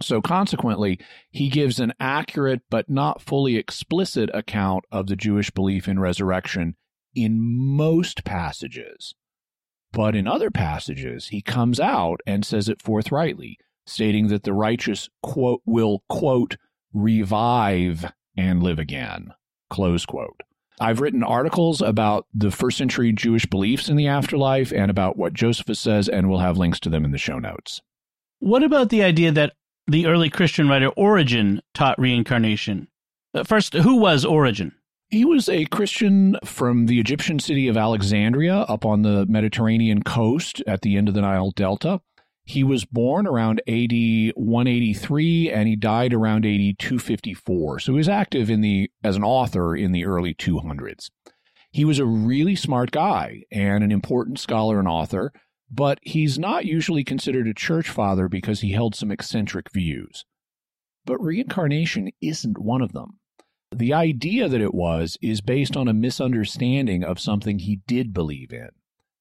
So 0.00 0.20
consequently, 0.20 0.98
he 1.30 1.48
gives 1.48 1.78
an 1.78 1.92
accurate 2.00 2.62
but 2.70 2.90
not 2.90 3.22
fully 3.22 3.56
explicit 3.56 4.30
account 4.34 4.84
of 4.90 5.06
the 5.06 5.16
Jewish 5.16 5.50
belief 5.50 5.86
in 5.86 6.00
resurrection 6.00 6.74
in 7.14 7.38
most 7.40 8.24
passages. 8.24 9.14
But 9.92 10.16
in 10.16 10.26
other 10.26 10.50
passages, 10.50 11.28
he 11.28 11.42
comes 11.42 11.78
out 11.78 12.20
and 12.26 12.44
says 12.44 12.68
it 12.68 12.80
forthrightly, 12.80 13.58
stating 13.86 14.28
that 14.28 14.44
the 14.44 14.54
righteous 14.54 15.08
quote 15.22 15.60
will 15.66 16.02
quote 16.08 16.56
revive 16.92 18.12
and 18.36 18.62
live 18.62 18.78
again. 18.78 19.32
Close 19.72 20.04
quote. 20.04 20.42
I've 20.80 21.00
written 21.00 21.22
articles 21.22 21.80
about 21.80 22.26
the 22.34 22.50
first 22.50 22.76
century 22.76 23.10
Jewish 23.10 23.46
beliefs 23.46 23.88
in 23.88 23.96
the 23.96 24.06
afterlife 24.06 24.70
and 24.70 24.90
about 24.90 25.16
what 25.16 25.32
Josephus 25.32 25.80
says, 25.80 26.10
and 26.10 26.28
we'll 26.28 26.40
have 26.40 26.58
links 26.58 26.78
to 26.80 26.90
them 26.90 27.06
in 27.06 27.10
the 27.10 27.16
show 27.16 27.38
notes. 27.38 27.80
What 28.38 28.62
about 28.62 28.90
the 28.90 29.02
idea 29.02 29.32
that 29.32 29.54
the 29.86 30.06
early 30.06 30.28
Christian 30.28 30.68
writer 30.68 30.88
Origen 30.88 31.62
taught 31.72 31.98
reincarnation? 31.98 32.88
Uh, 33.32 33.44
first, 33.44 33.72
who 33.72 33.96
was 33.96 34.26
Origen? 34.26 34.72
He 35.08 35.24
was 35.24 35.48
a 35.48 35.64
Christian 35.64 36.36
from 36.44 36.84
the 36.84 37.00
Egyptian 37.00 37.38
city 37.38 37.66
of 37.66 37.78
Alexandria 37.78 38.56
up 38.68 38.84
on 38.84 39.00
the 39.00 39.24
Mediterranean 39.24 40.02
coast 40.02 40.62
at 40.66 40.82
the 40.82 40.98
end 40.98 41.08
of 41.08 41.14
the 41.14 41.22
Nile 41.22 41.50
Delta. 41.52 42.02
He 42.44 42.64
was 42.64 42.84
born 42.84 43.26
around 43.26 43.62
AD 43.68 43.92
183 44.34 45.50
and 45.50 45.68
he 45.68 45.76
died 45.76 46.12
around 46.12 46.44
AD 46.44 46.78
254. 46.78 47.80
So 47.80 47.92
he 47.92 47.96
was 47.96 48.08
active 48.08 48.50
in 48.50 48.60
the 48.60 48.90
as 49.04 49.16
an 49.16 49.24
author 49.24 49.76
in 49.76 49.92
the 49.92 50.04
early 50.04 50.34
200s. 50.34 51.10
He 51.70 51.84
was 51.84 51.98
a 51.98 52.04
really 52.04 52.56
smart 52.56 52.90
guy 52.90 53.44
and 53.50 53.82
an 53.82 53.92
important 53.92 54.38
scholar 54.38 54.78
and 54.78 54.88
author, 54.88 55.32
but 55.70 55.98
he's 56.02 56.38
not 56.38 56.66
usually 56.66 57.04
considered 57.04 57.48
a 57.48 57.54
church 57.54 57.88
father 57.88 58.28
because 58.28 58.60
he 58.60 58.72
held 58.72 58.94
some 58.94 59.10
eccentric 59.10 59.70
views. 59.70 60.24
But 61.06 61.22
reincarnation 61.22 62.10
isn't 62.20 62.58
one 62.58 62.82
of 62.82 62.92
them. 62.92 63.18
The 63.74 63.94
idea 63.94 64.48
that 64.48 64.60
it 64.60 64.74
was 64.74 65.16
is 65.22 65.40
based 65.40 65.76
on 65.76 65.88
a 65.88 65.94
misunderstanding 65.94 67.02
of 67.02 67.18
something 67.18 67.58
he 67.58 67.80
did 67.86 68.12
believe 68.12 68.52
in 68.52 68.68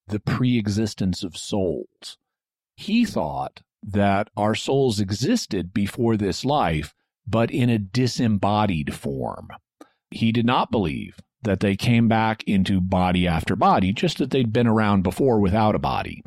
the 0.07 0.19
pre 0.19 0.57
existence 0.57 1.23
of 1.23 1.37
souls. 1.37 2.17
He 2.75 3.05
thought 3.05 3.61
that 3.83 4.29
our 4.37 4.55
souls 4.55 4.99
existed 4.99 5.73
before 5.73 6.17
this 6.17 6.45
life, 6.45 6.93
but 7.27 7.51
in 7.51 7.69
a 7.69 7.79
disembodied 7.79 8.93
form. 8.93 9.49
He 10.11 10.31
did 10.31 10.45
not 10.45 10.71
believe 10.71 11.19
that 11.43 11.59
they 11.59 11.75
came 11.75 12.07
back 12.07 12.43
into 12.43 12.79
body 12.81 13.27
after 13.27 13.55
body, 13.55 13.93
just 13.93 14.17
that 14.19 14.29
they'd 14.29 14.53
been 14.53 14.67
around 14.67 15.03
before 15.03 15.39
without 15.39 15.75
a 15.75 15.79
body. 15.79 16.21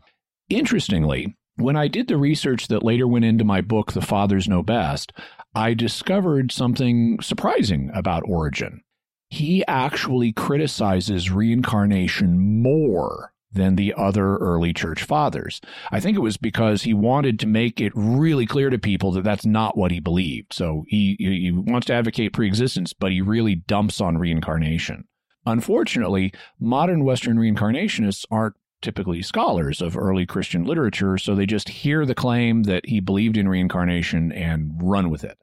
Interestingly, 0.49 1.37
when 1.57 1.77
I 1.77 1.87
did 1.87 2.09
the 2.09 2.17
research 2.17 2.67
that 2.69 2.83
later 2.83 3.07
went 3.07 3.25
into 3.25 3.45
my 3.45 3.61
book, 3.61 3.93
The 3.93 4.03
Fathers 4.03 4.49
Know 4.49 4.63
Best, 4.63 5.13
I 5.55 5.75
discovered 5.75 6.51
something 6.51 7.21
surprising 7.21 7.91
about 7.95 8.25
Origen. 8.27 8.83
He 9.29 9.65
actually 9.67 10.33
criticizes 10.33 11.31
reincarnation 11.31 12.63
more 12.63 13.34
than 13.55 13.77
the 13.77 13.95
other 13.97 14.37
early 14.37 14.73
church 14.73 15.05
fathers. 15.05 15.61
I 15.91 16.01
think 16.01 16.17
it 16.17 16.21
was 16.21 16.37
because 16.37 16.83
he 16.83 16.95
wanted 16.95 17.39
to 17.41 17.47
make 17.47 17.81
it 17.81 17.93
really 17.95 18.47
clear 18.47 18.71
to 18.71 18.79
people 18.79 19.13
that 19.13 19.25
that's 19.25 19.47
not 19.47 19.77
what 19.77 19.91
he 19.91 20.01
believed. 20.01 20.53
So 20.53 20.85
he, 20.89 21.17
he 21.19 21.51
wants 21.53 21.87
to 21.87 21.95
advocate 21.95 22.33
preexistence, 22.33 22.93
but 22.93 23.13
he 23.13 23.21
really 23.21 23.55
dumps 23.55 24.01
on 24.01 24.19
reincarnation. 24.19 25.05
Unfortunately, 25.47 26.33
modern 26.59 27.05
Western 27.05 27.37
reincarnationists 27.37 28.25
aren't 28.31 28.55
typically 28.81 29.23
scholars 29.23 29.81
of 29.81 29.97
early 29.97 30.27
Christian 30.27 30.65
literature, 30.65 31.17
so 31.19 31.35
they 31.35 31.47
just 31.47 31.69
hear 31.69 32.05
the 32.05 32.15
claim 32.15 32.65
that 32.65 32.87
he 32.87 33.01
believed 33.01 33.37
in 33.37 33.49
reincarnation 33.49 34.31
and 34.33 34.73
run 34.83 35.11
with 35.11 35.25
it. 35.25 35.39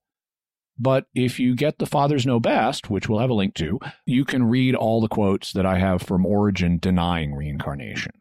But 0.77 1.05
if 1.13 1.39
you 1.39 1.55
get 1.55 1.77
the 1.77 1.85
Fathers 1.85 2.25
Know 2.25 2.39
Best, 2.39 2.89
which 2.89 3.07
we'll 3.07 3.19
have 3.19 3.29
a 3.29 3.35
link 3.35 3.53
to, 3.55 3.79
you 4.05 4.25
can 4.25 4.43
read 4.43 4.75
all 4.75 5.01
the 5.01 5.07
quotes 5.07 5.53
that 5.53 5.65
I 5.65 5.77
have 5.77 6.01
from 6.01 6.25
Origen 6.25 6.79
denying 6.79 7.35
reincarnation. 7.35 8.13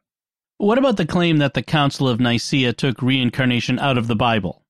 What 0.59 0.77
about 0.77 0.99
the 0.99 1.07
claim 1.07 1.39
that 1.39 1.55
the 1.55 1.63
Council 1.63 2.07
of 2.07 2.21
Nicaea 2.21 2.75
took 2.75 3.01
reincarnation 3.01 3.79
out 3.79 3.97
of 3.97 4.09
the 4.09 4.17
Bible? 4.17 4.63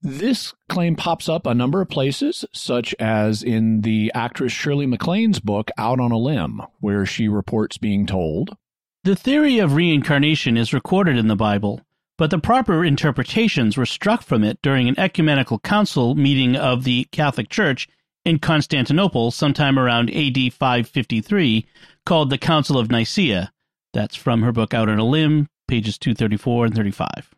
This 0.00 0.54
claim 0.68 0.96
pops 0.96 1.28
up 1.28 1.46
a 1.46 1.54
number 1.54 1.80
of 1.80 1.88
places, 1.88 2.44
such 2.52 2.94
as 2.98 3.42
in 3.42 3.80
the 3.80 4.12
actress 4.14 4.52
Shirley 4.52 4.86
MacLaine's 4.86 5.40
book, 5.40 5.70
Out 5.78 5.98
on 5.98 6.12
a 6.12 6.18
Limb, 6.18 6.60
where 6.80 7.06
she 7.06 7.26
reports 7.26 7.78
being 7.78 8.06
told 8.06 8.56
The 9.04 9.16
theory 9.16 9.58
of 9.58 9.74
reincarnation 9.74 10.56
is 10.56 10.74
recorded 10.74 11.16
in 11.16 11.28
the 11.28 11.36
Bible, 11.36 11.80
but 12.16 12.30
the 12.30 12.38
proper 12.38 12.84
interpretations 12.84 13.76
were 13.76 13.86
struck 13.86 14.22
from 14.22 14.44
it 14.44 14.58
during 14.62 14.88
an 14.88 14.98
ecumenical 14.98 15.58
council 15.58 16.14
meeting 16.14 16.56
of 16.56 16.84
the 16.84 17.04
Catholic 17.10 17.48
Church 17.48 17.88
in 18.24 18.38
Constantinople 18.38 19.30
sometime 19.30 19.78
around 19.78 20.10
AD 20.10 20.52
553 20.52 21.66
called 22.06 22.30
the 22.30 22.38
Council 22.38 22.78
of 22.78 22.90
Nicaea. 22.90 23.52
That's 23.92 24.16
from 24.16 24.42
her 24.42 24.52
book 24.52 24.74
Out 24.74 24.88
on 24.88 24.98
a 24.98 25.04
Limb, 25.04 25.48
pages 25.68 25.98
234 25.98 26.66
and 26.66 26.74
35. 26.74 27.34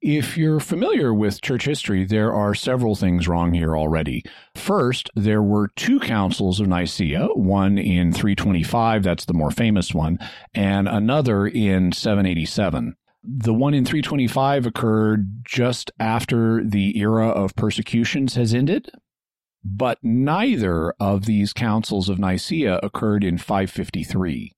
If 0.00 0.38
you're 0.38 0.60
familiar 0.60 1.12
with 1.12 1.40
church 1.40 1.64
history, 1.64 2.04
there 2.04 2.32
are 2.32 2.54
several 2.54 2.94
things 2.94 3.26
wrong 3.26 3.52
here 3.52 3.76
already. 3.76 4.22
First, 4.54 5.10
there 5.16 5.42
were 5.42 5.72
two 5.74 5.98
councils 5.98 6.60
of 6.60 6.68
Nicaea, 6.68 7.26
one 7.34 7.78
in 7.78 8.12
325, 8.12 9.02
that's 9.02 9.24
the 9.24 9.34
more 9.34 9.50
famous 9.50 9.92
one, 9.92 10.18
and 10.54 10.88
another 10.88 11.48
in 11.48 11.90
787. 11.90 12.94
The 13.30 13.52
one 13.52 13.74
in 13.74 13.84
325 13.84 14.64
occurred 14.64 15.44
just 15.44 15.90
after 16.00 16.64
the 16.64 16.98
era 16.98 17.28
of 17.28 17.54
persecutions 17.54 18.36
has 18.36 18.54
ended, 18.54 18.90
but 19.62 19.98
neither 20.02 20.94
of 20.98 21.26
these 21.26 21.52
councils 21.52 22.08
of 22.08 22.18
Nicaea 22.18 22.80
occurred 22.82 23.22
in 23.24 23.36
553. 23.36 24.54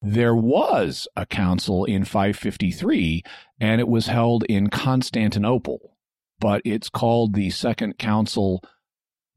There 0.00 0.34
was 0.34 1.06
a 1.16 1.26
council 1.26 1.84
in 1.84 2.04
553, 2.04 3.22
and 3.60 3.80
it 3.80 3.88
was 3.88 4.06
held 4.06 4.44
in 4.44 4.70
Constantinople. 4.70 5.96
but 6.40 6.62
it's 6.64 6.88
called 6.88 7.34
the 7.34 7.50
Second 7.50 7.98
Council 7.98 8.62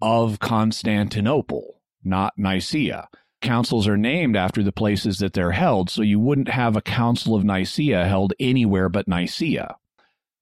of 0.01 0.39
Constantinople, 0.39 1.81
not 2.03 2.33
Nicaea. 2.37 3.09
Councils 3.41 3.87
are 3.87 3.97
named 3.97 4.35
after 4.35 4.63
the 4.63 4.71
places 4.71 5.17
that 5.17 5.33
they're 5.33 5.51
held, 5.51 5.89
so 5.89 6.01
you 6.01 6.19
wouldn't 6.19 6.49
have 6.49 6.75
a 6.75 6.81
Council 6.81 7.35
of 7.35 7.43
Nicaea 7.43 8.05
held 8.05 8.33
anywhere 8.39 8.89
but 8.89 9.07
Nicaea. 9.07 9.75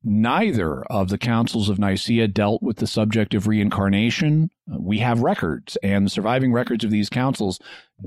Neither 0.03 0.83
of 0.85 1.09
the 1.09 1.17
councils 1.17 1.67
of 1.67 1.77
Nicaea 1.77 2.29
dealt 2.29 2.63
with 2.63 2.77
the 2.77 2.87
subject 2.87 3.33
of 3.33 3.47
reincarnation. 3.47 4.49
We 4.65 4.99
have 4.99 5.21
records, 5.21 5.77
and 5.83 6.05
the 6.05 6.09
surviving 6.09 6.53
records 6.53 6.85
of 6.85 6.91
these 6.91 7.09
councils 7.09 7.59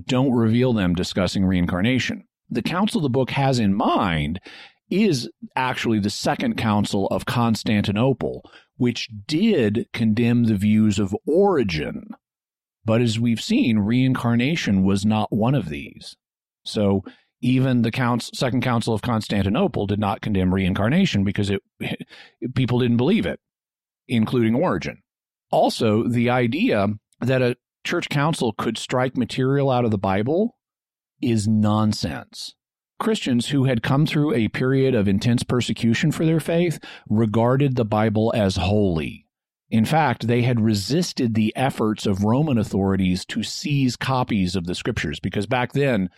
don't 0.07 0.33
reveal 0.33 0.73
them 0.73 0.95
discussing 0.95 1.45
reincarnation. 1.45 2.25
The 2.49 2.63
council 2.63 3.03
the 3.03 3.11
book 3.11 3.31
has 3.33 3.59
in 3.59 3.75
mind 3.75 4.41
is 4.89 5.29
actually 5.55 5.99
the 5.99 6.11
Second 6.11 6.57
Council 6.57 7.07
of 7.09 7.27
Constantinople, 7.27 8.43
which 8.77 9.09
did 9.27 9.87
condemn 9.93 10.45
the 10.45 10.57
views 10.57 10.99
of 10.99 11.17
Origen. 11.27 12.11
But 12.85 13.01
as 13.01 13.21
we've 13.21 13.41
seen, 13.41 13.79
reincarnation 13.79 14.83
was 14.83 15.07
not 15.07 15.33
one 15.33 15.55
of 15.55 15.69
these. 15.69 16.17
So 16.65 17.05
even 17.41 17.83
the 17.83 18.21
Second 18.33 18.63
Council 18.63 18.95
of 18.95 19.03
Constantinople 19.03 19.87
did 19.87 19.99
not 19.99 20.21
condemn 20.21 20.55
reincarnation 20.55 21.25
because 21.25 21.51
it, 21.51 21.63
people 22.55 22.79
didn't 22.79 22.97
believe 22.97 23.27
it, 23.27 23.41
including 24.09 24.55
Origen. 24.55 25.03
Also, 25.51 26.09
the 26.09 26.31
idea 26.31 26.89
that 27.21 27.43
a 27.43 27.57
church 27.85 28.09
council 28.09 28.53
could 28.53 28.79
strike 28.79 29.17
material 29.17 29.71
out 29.71 29.85
of 29.85 29.91
the 29.91 29.99
Bible 29.99 30.57
is 31.21 31.47
nonsense. 31.47 32.55
Christians 32.99 33.49
who 33.49 33.65
had 33.65 33.83
come 33.83 34.07
through 34.07 34.33
a 34.35 34.49
period 34.49 34.95
of 34.95 35.09
intense 35.09 35.43
persecution 35.43 36.13
for 36.13 36.25
their 36.25 36.41
faith 36.41 36.79
regarded 37.09 37.75
the 37.75 37.85
Bible 37.85 38.33
as 38.37 38.57
holy. 38.57 39.27
In 39.73 39.87
fact, 39.87 40.27
they 40.27 40.43
had 40.43 40.61
resisted 40.61 41.33
the 41.33 41.57
efforts 41.57 42.05
of 42.05 42.25
Roman 42.25 42.59
authorities 42.59 43.25
to 43.25 43.43
seize 43.43 43.97
copies 43.97 44.55
of 44.55 44.67
the 44.67 44.75
scriptures 44.75 45.19
because 45.19 45.47
back 45.47 45.73
then 45.73 46.11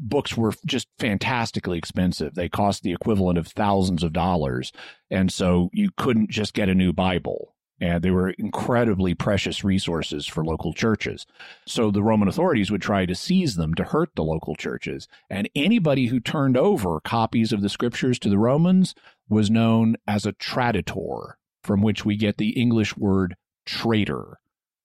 books 0.00 0.38
were 0.38 0.54
just 0.64 0.88
fantastically 0.98 1.76
expensive. 1.76 2.34
They 2.34 2.48
cost 2.48 2.82
the 2.82 2.94
equivalent 2.94 3.36
of 3.36 3.46
thousands 3.46 4.02
of 4.02 4.14
dollars. 4.14 4.72
And 5.10 5.30
so 5.30 5.68
you 5.74 5.90
couldn't 5.98 6.30
just 6.30 6.54
get 6.54 6.70
a 6.70 6.74
new 6.74 6.94
Bible. 6.94 7.54
And 7.78 8.02
they 8.02 8.10
were 8.10 8.30
incredibly 8.30 9.12
precious 9.12 9.62
resources 9.62 10.26
for 10.26 10.42
local 10.42 10.72
churches. 10.72 11.26
So 11.66 11.90
the 11.90 12.02
Roman 12.02 12.28
authorities 12.28 12.70
would 12.70 12.80
try 12.80 13.04
to 13.04 13.14
seize 13.14 13.56
them 13.56 13.74
to 13.74 13.84
hurt 13.84 14.14
the 14.14 14.24
local 14.24 14.56
churches. 14.56 15.08
And 15.28 15.50
anybody 15.54 16.06
who 16.06 16.20
turned 16.20 16.56
over 16.56 17.00
copies 17.00 17.52
of 17.52 17.60
the 17.60 17.68
scriptures 17.68 18.18
to 18.20 18.30
the 18.30 18.38
Romans 18.38 18.94
was 19.28 19.50
known 19.50 19.96
as 20.06 20.24
a 20.24 20.32
traditor, 20.32 21.36
from 21.64 21.82
which 21.82 22.04
we 22.04 22.16
get 22.16 22.36
the 22.36 22.50
English 22.50 22.96
word 22.96 23.34
traitor. 23.66 24.38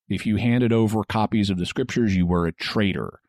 If 0.07 0.25
you 0.25 0.37
handed 0.37 0.73
over 0.73 1.03
copies 1.03 1.49
of 1.49 1.57
the 1.57 1.65
scriptures, 1.65 2.15
you 2.15 2.25
were 2.25 2.47
a 2.47 2.51
traitor. 2.51 3.19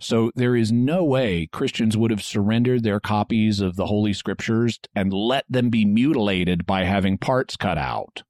So 0.00 0.30
there 0.36 0.54
is 0.54 0.70
no 0.70 1.02
way 1.02 1.48
Christians 1.50 1.96
would 1.96 2.12
have 2.12 2.22
surrendered 2.22 2.84
their 2.84 3.00
copies 3.00 3.60
of 3.60 3.74
the 3.74 3.86
Holy 3.86 4.12
Scriptures 4.12 4.78
and 4.94 5.12
let 5.12 5.44
them 5.48 5.70
be 5.70 5.84
mutilated 5.84 6.64
by 6.64 6.84
having 6.84 7.18
parts 7.18 7.56
cut 7.56 7.78
out. 7.78 8.22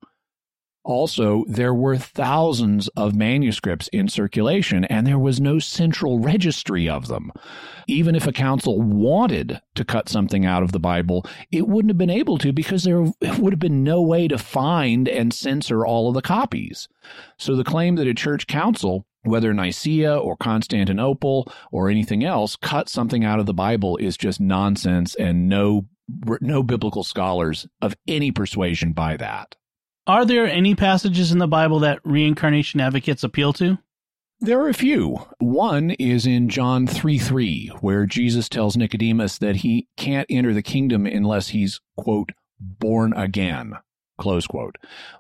Also, 0.88 1.44
there 1.46 1.74
were 1.74 1.98
thousands 1.98 2.88
of 2.96 3.14
manuscripts 3.14 3.88
in 3.88 4.09
circulation, 4.09 4.87
and 4.87 5.07
there 5.07 5.18
was 5.18 5.38
no 5.38 5.59
central 5.59 6.18
registry 6.18 6.88
of 6.88 7.09
them. 7.09 7.31
Even 7.87 8.14
if 8.14 8.27
a 8.27 8.33
council 8.33 8.81
wanted 8.81 9.61
to 9.74 9.85
cut 9.85 10.09
something 10.09 10.46
out 10.46 10.62
of 10.62 10.72
the 10.72 10.81
Bible, 10.81 11.27
it 11.53 11.68
wouldn't 11.68 11.90
have 11.90 11.98
been 11.98 12.09
able 12.09 12.38
to 12.38 12.55
because 12.55 12.85
there 12.85 13.03
would 13.03 13.53
have 13.53 13.59
been 13.59 13.85
no 13.85 14.01
way 14.01 14.27
to 14.29 14.38
find 14.38 15.11
and 15.11 15.35
censor 15.35 15.85
all 15.85 16.09
of 16.09 16.14
the 16.14 16.22
copies. 16.22 16.88
So 17.37 17.55
the 17.55 17.64
claim 17.64 17.96
that 17.96 18.07
a 18.07 18.14
church 18.14 18.46
council 18.46 19.05
whether 19.24 19.53
Nicaea 19.53 20.16
or 20.16 20.38
Constantinople 20.38 21.53
or 21.70 21.90
anything 21.90 22.24
else, 22.24 22.57
cut 22.57 22.88
something 22.88 23.24
out 23.24 23.40
of 23.40 23.44
the 23.44 23.53
Bible 23.53 23.98
is 23.98 24.16
just 24.16 24.40
nonsense, 24.40 25.14
and 25.16 25.51
no 25.51 25.87
no 26.40 26.62
biblical 26.62 27.05
scholars 27.05 27.66
of 27.83 27.94
any 28.07 28.31
persuasion 28.31 28.92
buy 28.92 29.18
that. 29.18 29.57
Are 30.09 30.25
there 30.25 30.47
any 30.47 30.75
passages 30.75 31.33
in 31.33 31.38
the 31.38 31.47
Bible 31.47 31.81
that 31.81 32.01
reincarnation 32.03 32.81
advocates 32.81 33.23
appeal 33.23 33.53
to? 33.53 33.77
There 34.40 34.59
are 34.59 34.71
a 34.71 34.75
few. 34.75 35.18
One 35.38 35.90
is 35.90 36.25
in 36.25 36.49
John 36.49 36.87
3 36.87 37.18
3, 37.18 37.73
where 37.81 38.07
Jesus 38.07 38.49
tells 38.49 38.75
Nicodemus 38.75 39.37
that 39.37 39.57
he 39.57 39.87
can't 39.99 40.27
enter 40.31 40.55
the 40.55 40.62
kingdom 40.62 41.05
unless 41.05 41.49
he's, 41.49 41.83
quote, 41.99 42.31
born 42.59 43.12
again, 43.12 43.75
close 44.16 44.47
quote. 44.47 44.77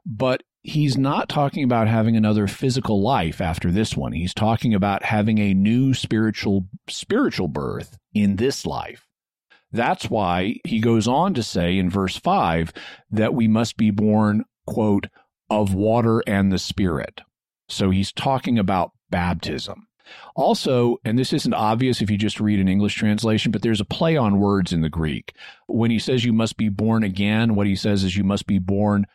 But 0.06 0.42
he's 0.62 0.96
not 0.96 1.28
talking 1.28 1.64
about 1.64 1.86
having 1.86 2.16
another 2.16 2.46
physical 2.46 3.02
life 3.02 3.42
after 3.42 3.70
this 3.70 3.94
one. 3.94 4.12
He's 4.12 4.32
talking 4.32 4.72
about 4.72 5.04
having 5.04 5.36
a 5.36 5.52
new 5.52 5.92
spiritual 5.92 6.66
spiritual 6.88 7.48
birth 7.48 7.98
in 8.14 8.36
this 8.36 8.64
life. 8.64 9.06
That's 9.70 10.08
why 10.08 10.60
he 10.64 10.80
goes 10.80 11.06
on 11.06 11.34
to 11.34 11.42
say 11.42 11.76
in 11.76 11.90
verse 11.90 12.16
5 12.16 12.72
that 13.10 13.34
we 13.34 13.48
must 13.48 13.76
be 13.76 13.90
born, 13.90 14.46
quote, 14.68 15.06
of 15.50 15.74
water 15.74 16.22
and 16.26 16.52
the 16.52 16.58
spirit. 16.58 17.20
So 17.68 17.90
he's 17.90 18.12
talking 18.12 18.58
about 18.58 18.92
baptism. 19.10 19.86
Also, 20.36 20.96
and 21.04 21.18
this 21.18 21.32
isn't 21.32 21.54
obvious 21.54 22.00
if 22.00 22.10
you 22.10 22.16
just 22.16 22.40
read 22.40 22.60
an 22.60 22.68
English 22.68 22.94
translation, 22.94 23.52
but 23.52 23.62
there's 23.62 23.80
a 23.80 23.84
play 23.84 24.16
on 24.16 24.40
words 24.40 24.72
in 24.72 24.80
the 24.80 24.88
Greek. 24.88 25.34
When 25.66 25.90
he 25.90 25.98
says 25.98 26.24
you 26.24 26.32
must 26.32 26.56
be 26.56 26.68
born 26.68 27.02
again, 27.02 27.54
what 27.54 27.66
he 27.66 27.76
says 27.76 28.04
is 28.04 28.16
you 28.16 28.24
must 28.24 28.46
be 28.46 28.58
born 28.58 29.06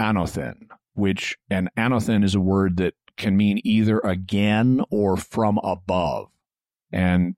anothen, 0.00 0.66
which 0.94 1.38
an 1.48 1.70
anothen 1.76 2.24
is 2.24 2.34
a 2.34 2.40
word 2.40 2.76
that 2.78 2.94
can 3.16 3.36
mean 3.36 3.60
either 3.64 3.98
again 4.00 4.82
or 4.90 5.16
from 5.16 5.58
above. 5.62 6.28
And 6.90 7.36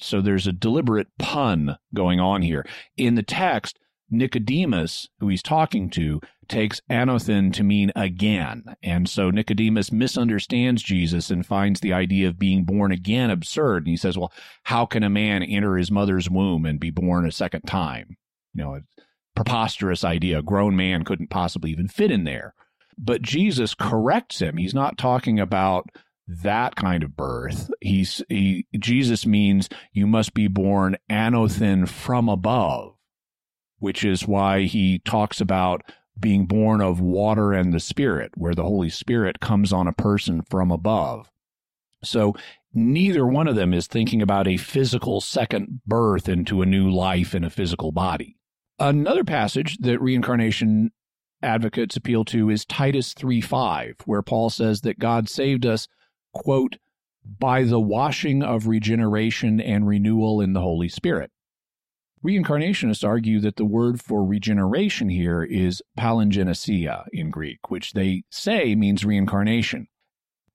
so 0.00 0.20
there's 0.20 0.46
a 0.46 0.52
deliberate 0.52 1.08
pun 1.18 1.78
going 1.92 2.20
on 2.20 2.42
here. 2.42 2.64
In 2.96 3.16
the 3.16 3.24
text, 3.24 3.78
Nicodemus, 4.12 5.08
who 5.18 5.28
he's 5.28 5.42
talking 5.42 5.90
to, 5.90 6.20
takes 6.48 6.80
anothen 6.90 7.52
to 7.54 7.62
mean 7.64 7.90
again. 7.96 8.64
And 8.82 9.08
so 9.08 9.30
Nicodemus 9.30 9.90
misunderstands 9.90 10.82
Jesus 10.82 11.30
and 11.30 11.46
finds 11.46 11.80
the 11.80 11.92
idea 11.92 12.28
of 12.28 12.38
being 12.38 12.64
born 12.64 12.92
again 12.92 13.30
absurd. 13.30 13.84
And 13.84 13.88
he 13.88 13.96
says, 13.96 14.18
well, 14.18 14.32
how 14.64 14.86
can 14.86 15.02
a 15.02 15.10
man 15.10 15.42
enter 15.42 15.76
his 15.76 15.90
mother's 15.90 16.30
womb 16.30 16.66
and 16.66 16.78
be 16.78 16.90
born 16.90 17.26
a 17.26 17.32
second 17.32 17.62
time? 17.62 18.16
You 18.54 18.62
know, 18.62 18.74
it's 18.74 18.86
preposterous 19.34 20.04
idea. 20.04 20.40
A 20.40 20.42
grown 20.42 20.76
man 20.76 21.04
couldn't 21.04 21.30
possibly 21.30 21.70
even 21.70 21.88
fit 21.88 22.10
in 22.10 22.24
there. 22.24 22.54
But 22.98 23.22
Jesus 23.22 23.74
corrects 23.74 24.40
him. 24.40 24.58
He's 24.58 24.74
not 24.74 24.98
talking 24.98 25.40
about 25.40 25.88
that 26.28 26.76
kind 26.76 27.02
of 27.02 27.16
birth. 27.16 27.70
He's 27.80 28.22
he 28.28 28.66
Jesus 28.78 29.26
means 29.26 29.68
you 29.92 30.06
must 30.06 30.34
be 30.34 30.46
born 30.46 30.96
anothen 31.10 31.88
from 31.88 32.28
above, 32.28 32.94
which 33.82 34.04
is 34.04 34.28
why 34.28 34.62
he 34.62 35.00
talks 35.00 35.40
about 35.40 35.82
being 36.16 36.46
born 36.46 36.80
of 36.80 37.00
water 37.00 37.52
and 37.52 37.72
the 37.72 37.80
spirit, 37.80 38.30
where 38.36 38.54
the 38.54 38.62
Holy 38.62 38.88
Spirit 38.88 39.40
comes 39.40 39.72
on 39.72 39.88
a 39.88 39.92
person 39.92 40.40
from 40.48 40.70
above. 40.70 41.28
So 42.04 42.36
neither 42.72 43.26
one 43.26 43.48
of 43.48 43.56
them 43.56 43.74
is 43.74 43.88
thinking 43.88 44.22
about 44.22 44.46
a 44.46 44.56
physical 44.56 45.20
second 45.20 45.80
birth 45.84 46.28
into 46.28 46.62
a 46.62 46.66
new 46.66 46.88
life 46.88 47.34
in 47.34 47.42
a 47.42 47.50
physical 47.50 47.90
body. 47.90 48.36
Another 48.78 49.24
passage 49.24 49.78
that 49.78 50.00
reincarnation 50.00 50.92
advocates 51.42 51.96
appeal 51.96 52.24
to 52.26 52.50
is 52.50 52.64
Titus 52.64 53.14
3:5, 53.14 53.96
where 54.06 54.22
Paul 54.22 54.48
says 54.48 54.82
that 54.82 55.00
God 55.00 55.28
saved 55.28 55.66
us, 55.66 55.88
quote, 56.32 56.76
by 57.24 57.64
the 57.64 57.80
washing 57.80 58.44
of 58.44 58.68
regeneration 58.68 59.60
and 59.60 59.88
renewal 59.88 60.40
in 60.40 60.52
the 60.52 60.60
Holy 60.60 60.88
Spirit. 60.88 61.31
Reincarnationists 62.24 63.06
argue 63.06 63.40
that 63.40 63.56
the 63.56 63.64
word 63.64 64.00
for 64.00 64.24
regeneration 64.24 65.08
here 65.08 65.42
is 65.42 65.82
palingenesia 65.98 67.06
in 67.12 67.30
Greek, 67.30 67.70
which 67.70 67.92
they 67.92 68.22
say 68.30 68.74
means 68.74 69.04
reincarnation. 69.04 69.88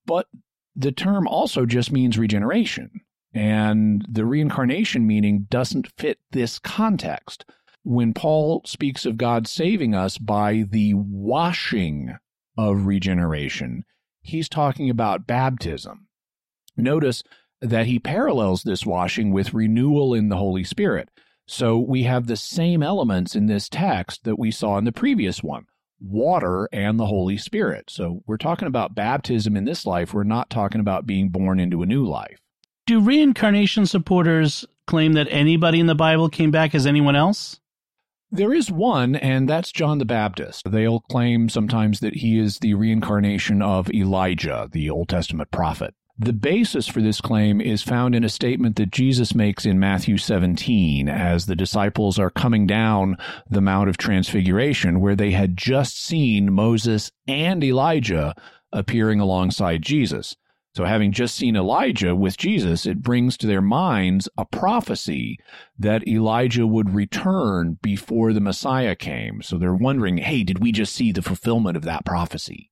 But 0.05 0.27
the 0.75 0.93
term 0.93 1.27
also 1.27 1.65
just 1.65 1.91
means 1.91 2.17
regeneration, 2.17 3.01
and 3.33 4.05
the 4.09 4.25
reincarnation 4.25 5.05
meaning 5.05 5.47
doesn't 5.49 5.91
fit 5.97 6.19
this 6.31 6.59
context 6.59 7.43
when 7.87 8.13
Paul 8.13 8.63
speaks 8.65 9.05
of 9.05 9.15
God 9.15 9.47
saving 9.47 9.95
us 9.95 10.17
by 10.17 10.65
the 10.69 10.93
washing 10.95 12.17
of 12.57 12.85
regeneration, 12.85 13.85
he's 14.19 14.49
talking 14.49 14.89
about 14.89 15.25
baptism. 15.25 16.07
Notice 16.75 17.23
that 17.61 17.85
he 17.85 17.97
parallels 17.97 18.63
this 18.63 18.85
washing 18.85 19.31
with 19.31 19.53
renewal 19.53 20.13
in 20.13 20.27
the 20.27 20.35
Holy 20.35 20.65
Spirit. 20.65 21.09
So 21.47 21.77
we 21.77 22.03
have 22.03 22.27
the 22.27 22.35
same 22.35 22.83
elements 22.83 23.35
in 23.35 23.47
this 23.47 23.69
text 23.69 24.25
that 24.25 24.37
we 24.37 24.51
saw 24.51 24.77
in 24.77 24.83
the 24.83 24.91
previous 24.91 25.41
one 25.41 25.65
water 25.99 26.69
and 26.71 26.99
the 26.99 27.07
Holy 27.07 27.37
Spirit. 27.37 27.89
So 27.89 28.21
we're 28.27 28.37
talking 28.37 28.67
about 28.67 28.93
baptism 28.93 29.57
in 29.57 29.65
this 29.65 29.85
life. 29.85 30.13
We're 30.13 30.23
not 30.23 30.49
talking 30.49 30.79
about 30.79 31.07
being 31.07 31.29
born 31.29 31.59
into 31.59 31.81
a 31.81 31.87
new 31.87 32.05
life. 32.05 32.39
Do 32.85 32.99
reincarnation 32.99 33.85
supporters 33.85 34.65
claim 34.85 35.13
that 35.13 35.27
anybody 35.31 35.79
in 35.79 35.87
the 35.87 35.95
Bible 35.95 36.29
came 36.29 36.51
back 36.51 36.75
as 36.75 36.85
anyone 36.85 37.15
else? 37.15 37.59
There 38.29 38.53
is 38.53 38.69
one, 38.69 39.15
and 39.15 39.47
that's 39.47 39.71
John 39.71 39.99
the 39.99 40.05
Baptist. 40.05 40.69
They'll 40.69 40.99
claim 40.99 41.47
sometimes 41.47 42.01
that 42.01 42.15
he 42.15 42.37
is 42.37 42.59
the 42.59 42.73
reincarnation 42.73 43.61
of 43.61 43.89
Elijah, 43.89 44.67
the 44.71 44.89
Old 44.89 45.09
Testament 45.09 45.49
prophet. 45.49 45.95
The 46.19 46.33
basis 46.33 46.87
for 46.87 46.99
this 46.99 47.21
claim 47.21 47.61
is 47.61 47.83
found 47.83 48.15
in 48.15 48.23
a 48.23 48.29
statement 48.29 48.75
that 48.77 48.89
Jesus 48.89 49.35
makes 49.35 49.67
in 49.67 49.79
Matthew 49.79 50.17
17 50.17 51.07
as 51.07 51.45
the 51.45 51.55
disciples 51.55 52.17
are 52.17 52.31
coming 52.31 52.65
down 52.65 53.17
the 53.47 53.61
Mount 53.61 53.87
of 53.87 53.97
Transfiguration, 53.97 54.99
where 54.99 55.15
they 55.15 55.29
had 55.29 55.55
just 55.55 56.03
seen 56.03 56.51
Moses 56.51 57.11
and 57.27 57.63
Elijah 57.63 58.33
appearing 58.73 59.19
alongside 59.19 59.83
Jesus. 59.83 60.35
So, 60.75 60.85
having 60.85 61.11
just 61.11 61.35
seen 61.35 61.55
Elijah 61.55 62.15
with 62.15 62.35
Jesus, 62.35 62.87
it 62.87 63.03
brings 63.03 63.37
to 63.37 63.45
their 63.45 63.61
minds 63.61 64.27
a 64.39 64.45
prophecy 64.45 65.37
that 65.77 66.07
Elijah 66.07 66.65
would 66.65 66.95
return 66.95 67.77
before 67.83 68.33
the 68.33 68.41
Messiah 68.41 68.95
came. 68.95 69.43
So, 69.43 69.59
they're 69.59 69.73
wondering, 69.75 70.17
hey, 70.17 70.43
did 70.43 70.57
we 70.59 70.71
just 70.71 70.95
see 70.95 71.11
the 71.11 71.21
fulfillment 71.21 71.77
of 71.77 71.83
that 71.83 72.05
prophecy? 72.05 72.71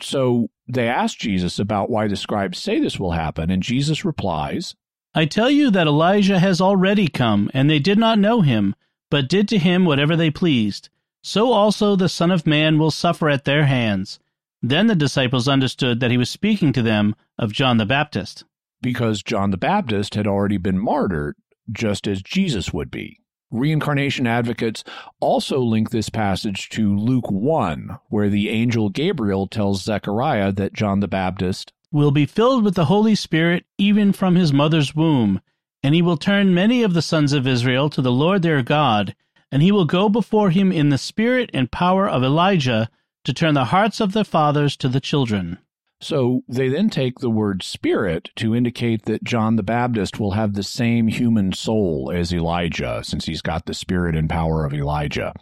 So, 0.00 0.48
they 0.66 0.88
ask 0.88 1.18
Jesus 1.18 1.58
about 1.58 1.90
why 1.90 2.08
the 2.08 2.16
scribes 2.16 2.58
say 2.58 2.80
this 2.80 2.98
will 2.98 3.12
happen, 3.12 3.50
and 3.50 3.62
Jesus 3.62 4.04
replies, 4.04 4.74
I 5.14 5.26
tell 5.26 5.50
you 5.50 5.70
that 5.70 5.86
Elijah 5.86 6.40
has 6.40 6.60
already 6.60 7.06
come, 7.06 7.50
and 7.54 7.70
they 7.70 7.78
did 7.78 7.98
not 7.98 8.18
know 8.18 8.40
him, 8.40 8.74
but 9.10 9.28
did 9.28 9.46
to 9.48 9.58
him 9.58 9.84
whatever 9.84 10.16
they 10.16 10.30
pleased. 10.30 10.88
So 11.22 11.52
also 11.52 11.94
the 11.94 12.08
Son 12.08 12.30
of 12.30 12.46
Man 12.46 12.78
will 12.78 12.90
suffer 12.90 13.28
at 13.28 13.44
their 13.44 13.66
hands. 13.66 14.18
Then 14.60 14.88
the 14.88 14.94
disciples 14.94 15.46
understood 15.46 16.00
that 16.00 16.10
he 16.10 16.18
was 16.18 16.28
speaking 16.28 16.72
to 16.72 16.82
them 16.82 17.14
of 17.38 17.52
John 17.52 17.76
the 17.76 17.86
Baptist. 17.86 18.44
Because 18.82 19.22
John 19.22 19.50
the 19.50 19.56
Baptist 19.56 20.14
had 20.14 20.26
already 20.26 20.56
been 20.56 20.78
martyred, 20.78 21.36
just 21.70 22.06
as 22.06 22.22
Jesus 22.22 22.72
would 22.72 22.90
be. 22.90 23.20
Reincarnation 23.54 24.26
advocates 24.26 24.82
also 25.20 25.60
link 25.60 25.90
this 25.90 26.08
passage 26.08 26.68
to 26.70 26.98
Luke 26.98 27.30
1, 27.30 27.98
where 28.08 28.28
the 28.28 28.48
angel 28.48 28.88
Gabriel 28.88 29.46
tells 29.46 29.84
Zechariah 29.84 30.50
that 30.52 30.72
John 30.72 30.98
the 30.98 31.06
Baptist 31.06 31.72
will 31.92 32.10
be 32.10 32.26
filled 32.26 32.64
with 32.64 32.74
the 32.74 32.86
Holy 32.86 33.14
Spirit 33.14 33.64
even 33.78 34.12
from 34.12 34.34
his 34.34 34.52
mother's 34.52 34.96
womb, 34.96 35.40
and 35.84 35.94
he 35.94 36.02
will 36.02 36.16
turn 36.16 36.52
many 36.52 36.82
of 36.82 36.94
the 36.94 37.02
sons 37.02 37.32
of 37.32 37.46
Israel 37.46 37.88
to 37.90 38.02
the 38.02 38.10
Lord 38.10 38.42
their 38.42 38.60
God, 38.60 39.14
and 39.52 39.62
he 39.62 39.70
will 39.70 39.84
go 39.84 40.08
before 40.08 40.50
him 40.50 40.72
in 40.72 40.88
the 40.88 40.98
spirit 40.98 41.48
and 41.54 41.70
power 41.70 42.08
of 42.08 42.24
Elijah 42.24 42.90
to 43.22 43.32
turn 43.32 43.54
the 43.54 43.66
hearts 43.66 44.00
of 44.00 44.12
the 44.12 44.24
fathers 44.24 44.76
to 44.78 44.88
the 44.88 45.00
children. 45.00 45.58
So 46.04 46.42
they 46.46 46.68
then 46.68 46.90
take 46.90 47.20
the 47.20 47.30
word 47.30 47.62
spirit 47.62 48.28
to 48.36 48.54
indicate 48.54 49.06
that 49.06 49.24
John 49.24 49.56
the 49.56 49.62
Baptist 49.62 50.20
will 50.20 50.32
have 50.32 50.52
the 50.52 50.62
same 50.62 51.08
human 51.08 51.54
soul 51.54 52.12
as 52.14 52.30
Elijah, 52.30 53.00
since 53.02 53.24
he's 53.24 53.40
got 53.40 53.64
the 53.64 53.72
spirit 53.72 54.14
and 54.14 54.28
power 54.28 54.66
of 54.66 54.74
Elijah. 54.74 55.32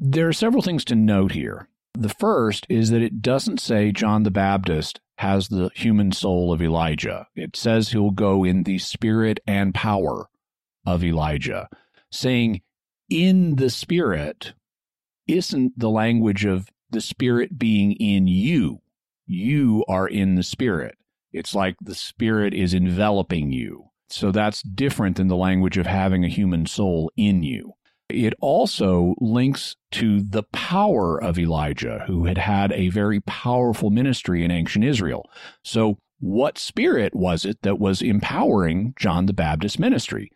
There 0.00 0.26
are 0.26 0.32
several 0.32 0.62
things 0.62 0.84
to 0.86 0.96
note 0.96 1.30
here. 1.30 1.68
The 1.94 2.08
first 2.08 2.66
is 2.68 2.90
that 2.90 3.02
it 3.02 3.22
doesn't 3.22 3.60
say 3.60 3.92
John 3.92 4.24
the 4.24 4.32
Baptist 4.32 4.98
has 5.18 5.46
the 5.46 5.70
human 5.76 6.10
soul 6.10 6.52
of 6.52 6.60
Elijah. 6.60 7.28
It 7.36 7.54
says 7.54 7.90
he'll 7.90 8.10
go 8.10 8.42
in 8.42 8.64
the 8.64 8.78
spirit 8.78 9.38
and 9.46 9.72
power 9.72 10.28
of 10.84 11.04
Elijah. 11.04 11.68
Saying 12.10 12.62
in 13.08 13.54
the 13.54 13.70
spirit 13.70 14.54
isn't 15.28 15.78
the 15.78 15.90
language 15.90 16.44
of 16.44 16.68
the 16.90 17.00
Spirit 17.00 17.56
being 17.56 17.92
in 17.92 18.26
you. 18.26 18.80
You 19.32 19.84
are 19.86 20.08
in 20.08 20.34
the 20.34 20.42
Spirit. 20.42 20.96
It's 21.32 21.54
like 21.54 21.76
the 21.80 21.94
Spirit 21.94 22.52
is 22.52 22.74
enveloping 22.74 23.52
you. 23.52 23.90
So 24.08 24.32
that's 24.32 24.60
different 24.60 25.18
than 25.18 25.28
the 25.28 25.36
language 25.36 25.78
of 25.78 25.86
having 25.86 26.24
a 26.24 26.28
human 26.28 26.66
soul 26.66 27.12
in 27.16 27.44
you. 27.44 27.74
It 28.08 28.34
also 28.40 29.14
links 29.20 29.76
to 29.92 30.20
the 30.20 30.42
power 30.52 31.22
of 31.22 31.38
Elijah, 31.38 32.02
who 32.08 32.24
had 32.24 32.38
had 32.38 32.72
a 32.72 32.88
very 32.88 33.20
powerful 33.20 33.90
ministry 33.90 34.44
in 34.44 34.50
ancient 34.50 34.84
Israel. 34.84 35.30
So, 35.62 35.98
what 36.18 36.58
spirit 36.58 37.14
was 37.14 37.44
it 37.44 37.62
that 37.62 37.78
was 37.78 38.02
empowering 38.02 38.94
John 38.98 39.26
the 39.26 39.32
Baptist's 39.32 39.78
ministry? 39.78 40.32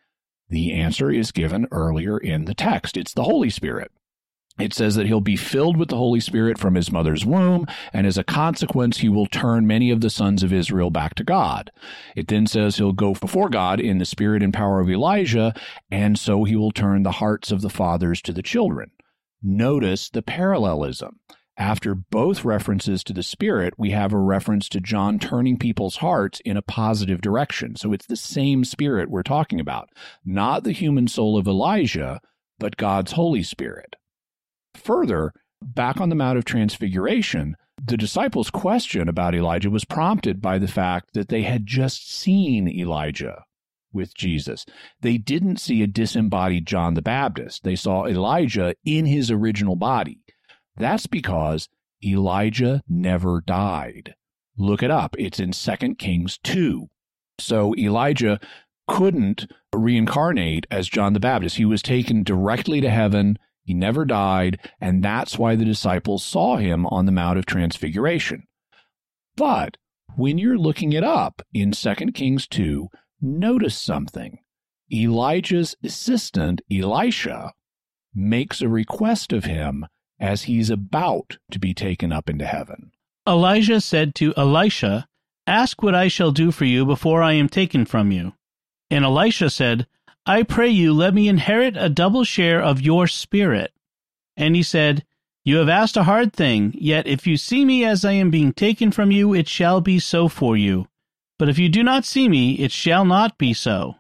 The 0.49 0.73
answer 0.73 1.11
is 1.11 1.33
given 1.33 1.67
earlier 1.73 2.17
in 2.17 2.45
the 2.45 2.55
text. 2.55 2.97
It's 2.97 3.13
the 3.13 3.25
Holy 3.25 3.51
Spirit 3.51 3.91
it 4.59 4.73
says 4.73 4.95
that 4.95 5.07
he'll 5.07 5.21
be 5.21 5.37
filled 5.37 5.77
with 5.77 5.89
the 5.89 5.97
Holy 5.97 6.21
Spirit 6.21 6.59
from 6.59 6.77
his 6.77 6.93
mother's 6.93 7.27
womb, 7.27 7.67
and 7.93 8.07
as 8.07 8.17
a 8.17 8.25
consequence, 8.25 8.99
he 8.99 9.09
will 9.09 9.27
turn 9.27 9.67
many 9.67 9.91
of 9.91 10.01
the 10.01 10.11
sons 10.11 10.43
of 10.43 10.53
Israel 10.53 10.91
back 10.91 11.15
to 11.17 11.25
God. 11.25 11.73
It 12.15 12.29
then 12.29 12.47
says 12.47 12.77
he'll 12.77 12.93
go 12.93 13.15
before 13.15 13.49
God 13.49 13.81
in 13.81 13.99
the 13.99 14.05
spirit 14.05 14.43
and 14.43 14.55
power 14.55 14.79
of 14.79 14.89
Elijah, 14.89 15.55
and 15.91 16.19
so 16.19 16.45
he 16.45 16.55
will 16.55 16.71
turn 16.71 17.03
the 17.03 17.13
hearts 17.13 17.51
of 17.51 17.63
the 17.63 17.71
fathers 17.71 18.23
to 18.23 18.33
the 18.33 18.43
children. 18.43 18.93
Notice 19.43 20.09
the 20.09 20.23
parallelism. 20.23 21.19
After 21.57 21.95
both 21.95 22.45
references 22.45 23.05
to 23.05 23.13
the 23.13 23.23
Spirit, 23.23 23.75
we 23.79 23.91
have 23.91 24.13
a 24.13 24.19
reference 24.19 24.69
to 24.71 24.81
John 24.81 25.21
turning 25.21 25.57
people's 25.57 25.97
hearts 25.97 26.41
in 26.45 26.57
a 26.57 26.63
positive 26.63 27.21
direction. 27.21 27.77
So 27.77 27.93
it's 27.93 28.07
the 28.07 28.17
same 28.17 28.65
Spirit 28.65 29.09
we're 29.09 29.23
talking 29.23 29.61
about, 29.61 29.89
not 30.25 30.65
the 30.65 30.73
human 30.73 31.07
soul 31.07 31.37
of 31.37 31.47
Elijah, 31.47 32.21
but 32.59 32.77
God's 32.77 33.13
Holy 33.13 33.45
Spirit. 33.45 33.95
Further, 34.77 35.33
back 35.63 36.01
on 36.01 36.09
the 36.09 36.15
Mount 36.15 36.39
of 36.39 36.45
Transfiguration, 36.45 37.57
the 37.83 37.97
disciples' 37.97 38.51
question 38.51 39.09
about 39.09 39.35
Elijah 39.35 39.71
was 39.71 39.85
prompted 39.85 40.41
by 40.41 40.59
the 40.59 40.69
fact 40.69 41.15
that 41.15 41.29
they 41.29 41.43
had 41.43 41.67
just 41.67 42.11
seen 42.11 42.69
Elijah 42.69 43.45
with 43.93 44.15
Jesus. 44.15 44.67
They 45.01 45.19
didn't 45.19 45.59
see 45.59 45.83
a 45.83 45.87
disembodied 45.87 46.67
John 46.67 46.95
the 46.95 47.03
Baptist. 47.03 47.63
They 47.63 47.77
saw 47.77 48.07
Elijah 48.07 48.75
in 48.85 49.07
his 49.07 49.31
original 49.31 49.77
body. 49.77 50.21
That's 50.77 51.07
because 51.07 51.69
Elijah 52.05 52.83
never 52.89 53.41
died. 53.41 54.15
Look 54.57 54.83
it 54.83 54.91
up. 54.91 55.17
It's 55.19 55.41
in 55.41 55.53
2 55.53 55.95
Kings 55.97 56.39
2. 56.43 56.89
So 57.39 57.75
Elijah 57.77 58.39
couldn't 58.87 59.51
reincarnate 59.73 60.67
as 60.71 60.89
John 60.89 61.13
the 61.13 61.21
Baptist. 61.21 61.57
He 61.57 61.65
was 61.65 61.83
taken 61.83 62.23
directly 62.23 62.81
to 62.81 62.91
heaven 62.91 63.39
he 63.65 63.75
never 63.75 64.05
died, 64.05 64.61
and 64.81 65.03
that's 65.03 65.39
why 65.39 65.57
the 65.57 65.65
disciples 65.65 66.23
saw 66.23 66.57
him 66.57 66.87
on 66.87 67.07
the 67.07 67.13
Mount 67.13 67.39
of 67.39 67.47
Transfiguration. 67.47 68.45
But 69.37 69.79
when 70.17 70.39
you're 70.39 70.59
looking 70.59 70.93
it 70.93 71.03
up 71.03 71.43
in 71.53 71.73
2 71.73 71.95
Kings 72.15 72.47
2, 72.47 72.89
notice 73.21 73.81
something. 73.81 74.39
Elijah's 74.93 75.75
assistant, 75.83 76.61
Elisha, 76.71 77.53
makes 78.15 78.61
a 78.61 78.69
request 78.69 79.33
of 79.33 79.45
him 79.45 79.87
as 80.21 80.43
he's 80.43 80.71
about 80.71 81.39
to 81.51 81.59
be 81.59 81.75
taken 81.75 82.13
up 82.13 82.29
into 82.29 82.47
heaven. 82.47 82.93
Elijah 83.27 83.81
said 83.81 84.15
to 84.15 84.35
Elisha, 84.37 85.07
Ask 85.47 85.83
what 85.83 85.95
I 85.95 86.09
shall 86.09 86.31
do 86.31 86.51
for 86.51 86.65
you 86.65 86.87
before 86.87 87.23
I 87.23 87.33
am 87.33 87.49
taken 87.49 87.85
from 87.87 88.13
you. 88.13 88.35
And 88.91 89.05
Elisha 89.05 89.51
said, 89.51 89.87
I 90.27 90.43
pray 90.43 90.71
you, 90.71 90.95
let 90.95 91.13
me 91.13 91.29
inherit 91.29 91.77
a 91.77 91.91
double 91.91 92.25
share 92.25 92.63
of 92.63 92.81
your 92.81 93.07
spirit. 93.07 93.75
And 94.39 94.57
he 94.57 94.63
said, 94.63 95.05
You 95.45 95.59
have 95.59 95.69
asked 95.69 95.99
a 95.99 96.05
hard 96.05 96.33
thing, 96.33 96.75
yet 96.79 97.07
if 97.07 97.27
you 97.27 97.37
see 97.37 97.63
me 97.67 97.85
as 97.85 98.07
I 98.07 98.13
am 98.13 98.31
being 98.31 98.55
taken 98.55 98.91
from 98.91 99.11
you, 99.11 99.35
it 99.35 99.49
shall 99.49 99.83
be 99.83 99.99
so 99.99 100.29
for 100.29 100.57
you. 100.57 100.89
But 101.39 101.51
if 101.51 101.59
you 101.59 101.69
do 101.69 101.83
not 101.83 102.07
see 102.07 102.27
me, 102.31 102.55
it 102.55 102.73
shall 102.73 103.05
not 103.05 103.37
be 103.37 103.53
so. 103.53 103.97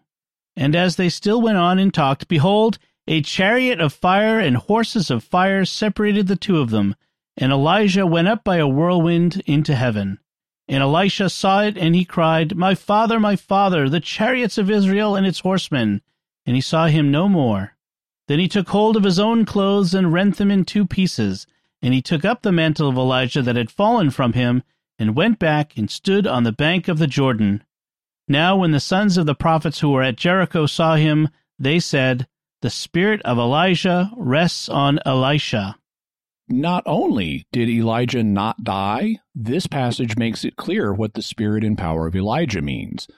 And 0.56 0.74
as 0.74 0.96
they 0.96 1.10
still 1.10 1.42
went 1.42 1.58
on 1.58 1.78
and 1.78 1.92
talked, 1.92 2.26
behold, 2.26 2.78
a 3.06 3.20
chariot 3.20 3.78
of 3.78 3.92
fire 3.92 4.38
and 4.38 4.56
horses 4.56 5.10
of 5.10 5.22
fire 5.22 5.66
separated 5.66 6.26
the 6.26 6.36
two 6.36 6.58
of 6.58 6.70
them, 6.70 6.96
and 7.36 7.52
Elijah 7.52 8.06
went 8.06 8.28
up 8.28 8.44
by 8.44 8.56
a 8.56 8.68
whirlwind 8.68 9.42
into 9.44 9.74
heaven. 9.74 10.20
And 10.68 10.82
Elisha 10.82 11.28
saw 11.28 11.64
it, 11.64 11.76
and 11.76 11.94
he 11.94 12.06
cried, 12.06 12.56
My 12.56 12.74
father, 12.74 13.20
my 13.20 13.36
father, 13.36 13.90
the 13.90 14.00
chariots 14.00 14.56
of 14.56 14.70
Israel 14.70 15.16
and 15.16 15.26
its 15.26 15.40
horsemen 15.40 16.00
and 16.46 16.56
he 16.56 16.60
saw 16.60 16.86
him 16.86 17.10
no 17.10 17.28
more. 17.28 17.76
Then 18.28 18.38
he 18.38 18.48
took 18.48 18.68
hold 18.68 18.96
of 18.96 19.04
his 19.04 19.18
own 19.18 19.44
clothes 19.44 19.94
and 19.94 20.12
rent 20.12 20.36
them 20.36 20.50
in 20.50 20.64
two 20.64 20.86
pieces, 20.86 21.46
and 21.82 21.92
he 21.92 22.00
took 22.00 22.24
up 22.24 22.42
the 22.42 22.52
mantle 22.52 22.88
of 22.88 22.96
Elijah 22.96 23.42
that 23.42 23.56
had 23.56 23.70
fallen 23.70 24.10
from 24.10 24.32
him, 24.32 24.62
and 24.98 25.16
went 25.16 25.38
back 25.38 25.76
and 25.76 25.90
stood 25.90 26.26
on 26.26 26.44
the 26.44 26.52
bank 26.52 26.88
of 26.88 26.98
the 26.98 27.06
Jordan. 27.06 27.64
Now, 28.28 28.56
when 28.56 28.70
the 28.70 28.80
sons 28.80 29.18
of 29.18 29.26
the 29.26 29.34
prophets 29.34 29.80
who 29.80 29.90
were 29.90 30.02
at 30.02 30.16
Jericho 30.16 30.66
saw 30.66 30.96
him, 30.96 31.28
they 31.58 31.78
said, 31.78 32.26
The 32.62 32.70
spirit 32.70 33.20
of 33.22 33.38
Elijah 33.38 34.10
rests 34.16 34.68
on 34.68 34.98
Elisha. 35.04 35.76
Not 36.48 36.82
only 36.86 37.46
did 37.52 37.68
Elijah 37.68 38.22
not 38.22 38.64
die, 38.64 39.16
this 39.34 39.66
passage 39.66 40.16
makes 40.16 40.44
it 40.44 40.56
clear 40.56 40.92
what 40.92 41.14
the 41.14 41.22
spirit 41.22 41.64
and 41.64 41.76
power 41.76 42.06
of 42.06 42.16
Elijah 42.16 42.62
means. 42.62 43.08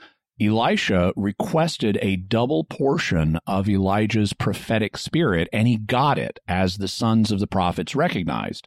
Elisha 0.40 1.12
requested 1.16 1.98
a 2.02 2.16
double 2.16 2.64
portion 2.64 3.38
of 3.46 3.68
Elijah's 3.68 4.32
prophetic 4.32 4.96
spirit, 4.96 5.48
and 5.52 5.66
he 5.66 5.76
got 5.76 6.18
it, 6.18 6.38
as 6.46 6.76
the 6.76 6.88
sons 6.88 7.30
of 7.30 7.40
the 7.40 7.46
prophets 7.46 7.94
recognized. 7.94 8.66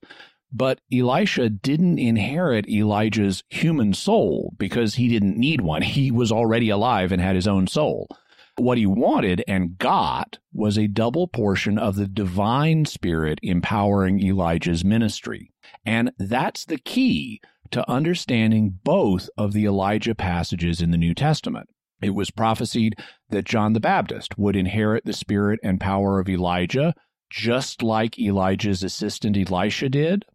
But 0.51 0.81
Elisha 0.91 1.49
didn't 1.49 1.99
inherit 1.99 2.67
Elijah's 2.67 3.43
human 3.49 3.93
soul 3.93 4.53
because 4.57 4.95
he 4.95 5.07
didn't 5.07 5.37
need 5.37 5.61
one. 5.61 5.83
He 5.83 6.09
was 6.09 6.31
already 6.31 6.69
alive 6.69 7.11
and 7.11 7.21
had 7.21 7.35
his 7.35 7.47
own 7.47 7.67
soul. 7.67 8.07
What 8.57 8.79
he 8.79 8.87
wanted 8.87 9.43
and 9.47 9.77
got 9.77 10.39
was 10.51 10.77
a 10.77 10.87
double 10.87 11.27
portion 11.27 11.77
of 11.77 11.95
the 11.95 12.07
divine 12.07 12.85
spirit 12.85 13.39
empowering 13.43 14.21
Elijah's 14.21 14.83
ministry. 14.83 15.53
And 15.85 16.11
that's 16.17 16.65
the 16.65 16.79
key 16.79 17.41
to 17.71 17.89
understanding 17.89 18.79
both 18.83 19.29
of 19.37 19.53
the 19.53 19.65
Elijah 19.65 20.15
passages 20.15 20.81
in 20.81 20.91
the 20.91 20.97
New 20.97 21.13
Testament. 21.13 21.69
It 22.01 22.11
was 22.11 22.31
prophesied 22.31 22.95
that 23.29 23.45
John 23.45 23.73
the 23.73 23.79
Baptist 23.79 24.37
would 24.37 24.55
inherit 24.55 25.05
the 25.05 25.13
spirit 25.13 25.59
and 25.63 25.79
power 25.79 26.19
of 26.19 26.29
Elijah, 26.29 26.93
just 27.29 27.83
like 27.83 28.17
Elijah's 28.17 28.83
assistant 28.83 29.37
Elisha 29.37 29.89
did. 29.89 30.25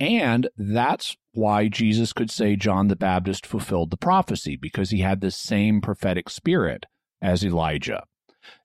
And 0.00 0.48
that's 0.56 1.16
why 1.32 1.68
Jesus 1.68 2.12
could 2.12 2.30
say 2.30 2.56
John 2.56 2.88
the 2.88 2.96
Baptist 2.96 3.46
fulfilled 3.46 3.90
the 3.90 3.96
prophecy, 3.96 4.56
because 4.56 4.90
he 4.90 5.00
had 5.00 5.20
the 5.20 5.30
same 5.30 5.80
prophetic 5.80 6.28
spirit 6.28 6.86
as 7.22 7.44
Elijah. 7.44 8.02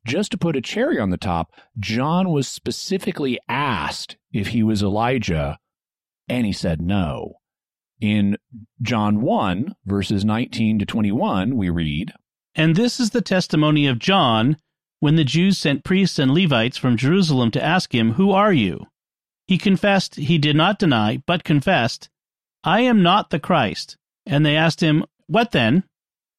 Just 0.06 0.32
to 0.32 0.38
put 0.38 0.56
a 0.56 0.62
cherry 0.62 1.00
on 1.00 1.10
the 1.10 1.18
top, 1.18 1.52
John 1.80 2.32
was 2.32 2.48
specifically 2.48 3.40
asked 3.50 4.18
if 4.32 4.48
he 4.48 4.64
was 4.64 4.82
Elijah, 4.82 5.58
and 6.28 6.46
he 6.46 6.54
said 6.54 6.82
no. 6.82 7.36
In 8.04 8.38
John 8.82 9.22
1, 9.22 9.76
verses 9.86 10.26
19 10.26 10.80
to 10.80 10.86
21, 10.86 11.56
we 11.56 11.70
read, 11.70 12.12
And 12.54 12.76
this 12.76 13.00
is 13.00 13.12
the 13.12 13.22
testimony 13.22 13.88
of 13.88 13.98
John 13.98 14.58
when 15.00 15.16
the 15.16 15.24
Jews 15.24 15.58
sent 15.58 15.86
priests 15.86 16.20
and 16.20 16.34
Levites 16.34 16.78
from 16.78 16.98
Jerusalem 16.98 17.50
to 17.52 17.64
ask 17.64 17.96
him, 17.96 18.16
Who 18.16 18.32
are 18.32 18.52
you? 18.52 18.88
He 19.48 19.58
confessed, 19.58 20.16
he 20.16 20.38
did 20.38 20.58
not 20.58 20.80
deny, 20.80 21.24
but 21.26 21.46
confessed, 21.46 22.10
I 22.62 22.82
am 22.82 23.04
not 23.04 23.30
the 23.30 23.40
Christ. 23.40 23.96
And 24.26 24.46
they 24.46 24.58
asked 24.58 24.82
him, 24.82 25.06
What 25.28 25.54
then? 25.54 25.86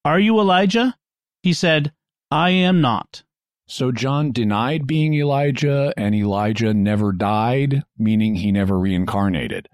Are 0.04 0.20
you 0.20 0.38
Elijah? 0.38 0.98
He 1.42 1.54
said, 1.54 1.94
I 2.30 2.50
am 2.50 2.82
not. 2.82 3.22
So 3.66 3.90
John 3.90 4.32
denied 4.32 4.86
being 4.86 5.14
Elijah, 5.14 5.94
and 5.96 6.14
Elijah 6.14 6.74
never 6.74 7.10
died, 7.10 7.84
meaning 7.96 8.34
he 8.34 8.52
never 8.52 8.78
reincarnated. 8.78 9.70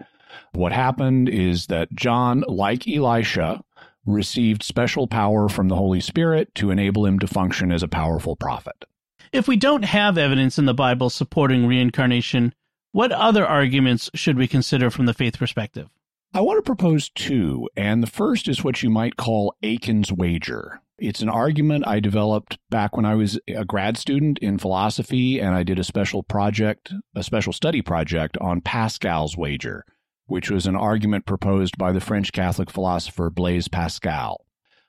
What 0.53 0.71
happened 0.71 1.29
is 1.29 1.67
that 1.67 1.93
John, 1.93 2.43
like 2.47 2.87
Elisha, 2.87 3.61
received 4.05 4.63
special 4.63 5.07
power 5.07 5.47
from 5.47 5.67
the 5.67 5.75
Holy 5.75 5.99
Spirit 5.99 6.53
to 6.55 6.71
enable 6.71 7.05
him 7.05 7.19
to 7.19 7.27
function 7.27 7.71
as 7.71 7.83
a 7.83 7.87
powerful 7.87 8.35
prophet. 8.35 8.85
If 9.31 9.47
we 9.47 9.55
don't 9.55 9.83
have 9.83 10.17
evidence 10.17 10.57
in 10.57 10.65
the 10.65 10.73
Bible 10.73 11.09
supporting 11.09 11.65
reincarnation, 11.65 12.53
what 12.91 13.11
other 13.11 13.45
arguments 13.45 14.09
should 14.13 14.37
we 14.37 14.47
consider 14.47 14.89
from 14.89 15.05
the 15.05 15.13
faith 15.13 15.37
perspective? 15.37 15.87
I 16.33 16.41
want 16.41 16.57
to 16.57 16.61
propose 16.61 17.09
two, 17.09 17.69
and 17.75 18.01
the 18.01 18.07
first 18.07 18.47
is 18.47 18.63
what 18.63 18.81
you 18.81 18.89
might 18.89 19.17
call 19.17 19.53
Akin's 19.61 20.11
wager. 20.11 20.81
It's 20.97 21.21
an 21.21 21.29
argument 21.29 21.87
I 21.87 21.99
developed 21.99 22.57
back 22.69 22.95
when 22.95 23.05
I 23.05 23.15
was 23.15 23.39
a 23.47 23.65
grad 23.65 23.97
student 23.97 24.37
in 24.39 24.57
philosophy, 24.57 25.39
and 25.39 25.55
I 25.55 25.63
did 25.63 25.79
a 25.79 25.83
special 25.83 26.23
project, 26.23 26.93
a 27.15 27.23
special 27.23 27.53
study 27.53 27.81
project 27.81 28.37
on 28.39 28.61
Pascal's 28.61 29.35
wager, 29.35 29.85
which 30.31 30.49
was 30.49 30.65
an 30.65 30.77
argument 30.77 31.25
proposed 31.25 31.77
by 31.77 31.91
the 31.91 31.99
French 31.99 32.31
Catholic 32.31 32.71
philosopher 32.71 33.29
Blaise 33.29 33.67
Pascal. 33.67 34.45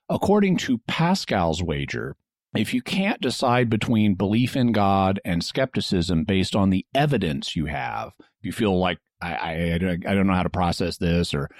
According 0.09 0.57
to 0.59 0.78
Pascal's 0.86 1.61
wager, 1.61 2.16
if 2.55 2.72
you 2.72 2.80
can't 2.80 3.20
decide 3.20 3.68
between 3.68 4.14
belief 4.14 4.55
in 4.55 4.70
God 4.70 5.18
and 5.24 5.43
skepticism 5.43 6.22
based 6.22 6.55
on 6.55 6.70
the 6.70 6.86
evidence 6.95 7.57
you 7.57 7.66
have, 7.66 8.12
if 8.20 8.45
you 8.45 8.53
feel 8.53 8.78
like 8.78 8.99
I, 9.20 9.34
I, 9.34 9.74
I 9.74 9.78
don't 10.14 10.28
know 10.28 10.34
how 10.34 10.45
to 10.45 10.49
process 10.49 10.97
this 10.97 11.34
or 11.34 11.51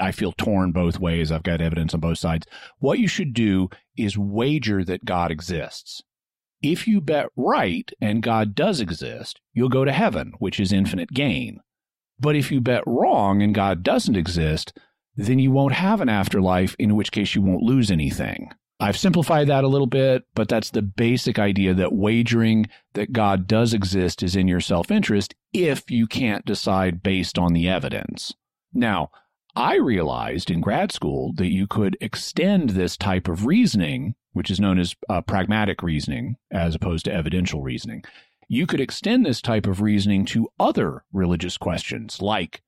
I 0.00 0.12
feel 0.12 0.30
torn 0.30 0.70
both 0.70 1.00
ways. 1.00 1.32
I've 1.32 1.42
got 1.42 1.60
evidence 1.60 1.92
on 1.92 1.98
both 1.98 2.18
sides. 2.18 2.46
What 2.78 3.00
you 3.00 3.08
should 3.08 3.34
do 3.34 3.68
is 3.96 4.16
wager 4.16 4.84
that 4.84 5.04
God 5.04 5.32
exists. 5.32 6.02
If 6.62 6.86
you 6.86 7.00
bet 7.00 7.26
right 7.34 7.90
and 8.00 8.22
God 8.22 8.54
does 8.54 8.80
exist, 8.80 9.40
you'll 9.52 9.68
go 9.70 9.84
to 9.84 9.90
heaven, 9.90 10.34
which 10.38 10.60
is 10.60 10.72
infinite 10.72 11.10
gain. 11.10 11.58
But 12.24 12.36
if 12.36 12.50
you 12.50 12.62
bet 12.62 12.82
wrong 12.86 13.42
and 13.42 13.54
God 13.54 13.82
doesn't 13.82 14.16
exist, 14.16 14.72
then 15.14 15.38
you 15.38 15.50
won't 15.50 15.74
have 15.74 16.00
an 16.00 16.08
afterlife, 16.08 16.74
in 16.78 16.96
which 16.96 17.12
case 17.12 17.34
you 17.34 17.42
won't 17.42 17.62
lose 17.62 17.90
anything. 17.90 18.50
I've 18.80 18.96
simplified 18.96 19.48
that 19.48 19.62
a 19.62 19.68
little 19.68 19.86
bit, 19.86 20.22
but 20.34 20.48
that's 20.48 20.70
the 20.70 20.80
basic 20.80 21.38
idea 21.38 21.74
that 21.74 21.92
wagering 21.92 22.70
that 22.94 23.12
God 23.12 23.46
does 23.46 23.74
exist 23.74 24.22
is 24.22 24.36
in 24.36 24.48
your 24.48 24.60
self 24.60 24.90
interest 24.90 25.34
if 25.52 25.90
you 25.90 26.06
can't 26.06 26.46
decide 26.46 27.02
based 27.02 27.38
on 27.38 27.52
the 27.52 27.68
evidence. 27.68 28.32
Now, 28.72 29.10
I 29.54 29.76
realized 29.76 30.50
in 30.50 30.62
grad 30.62 30.92
school 30.92 31.34
that 31.34 31.52
you 31.52 31.66
could 31.66 31.94
extend 32.00 32.70
this 32.70 32.96
type 32.96 33.28
of 33.28 33.44
reasoning, 33.44 34.14
which 34.32 34.50
is 34.50 34.58
known 34.58 34.78
as 34.78 34.96
uh, 35.10 35.20
pragmatic 35.20 35.82
reasoning 35.82 36.36
as 36.50 36.74
opposed 36.74 37.04
to 37.04 37.12
evidential 37.12 37.60
reasoning. 37.60 38.02
You 38.48 38.66
could 38.66 38.80
extend 38.80 39.24
this 39.24 39.40
type 39.40 39.66
of 39.66 39.80
reasoning 39.80 40.24
to 40.26 40.48
other 40.58 41.04
religious 41.12 41.56
questions 41.56 42.20
like 42.20 42.62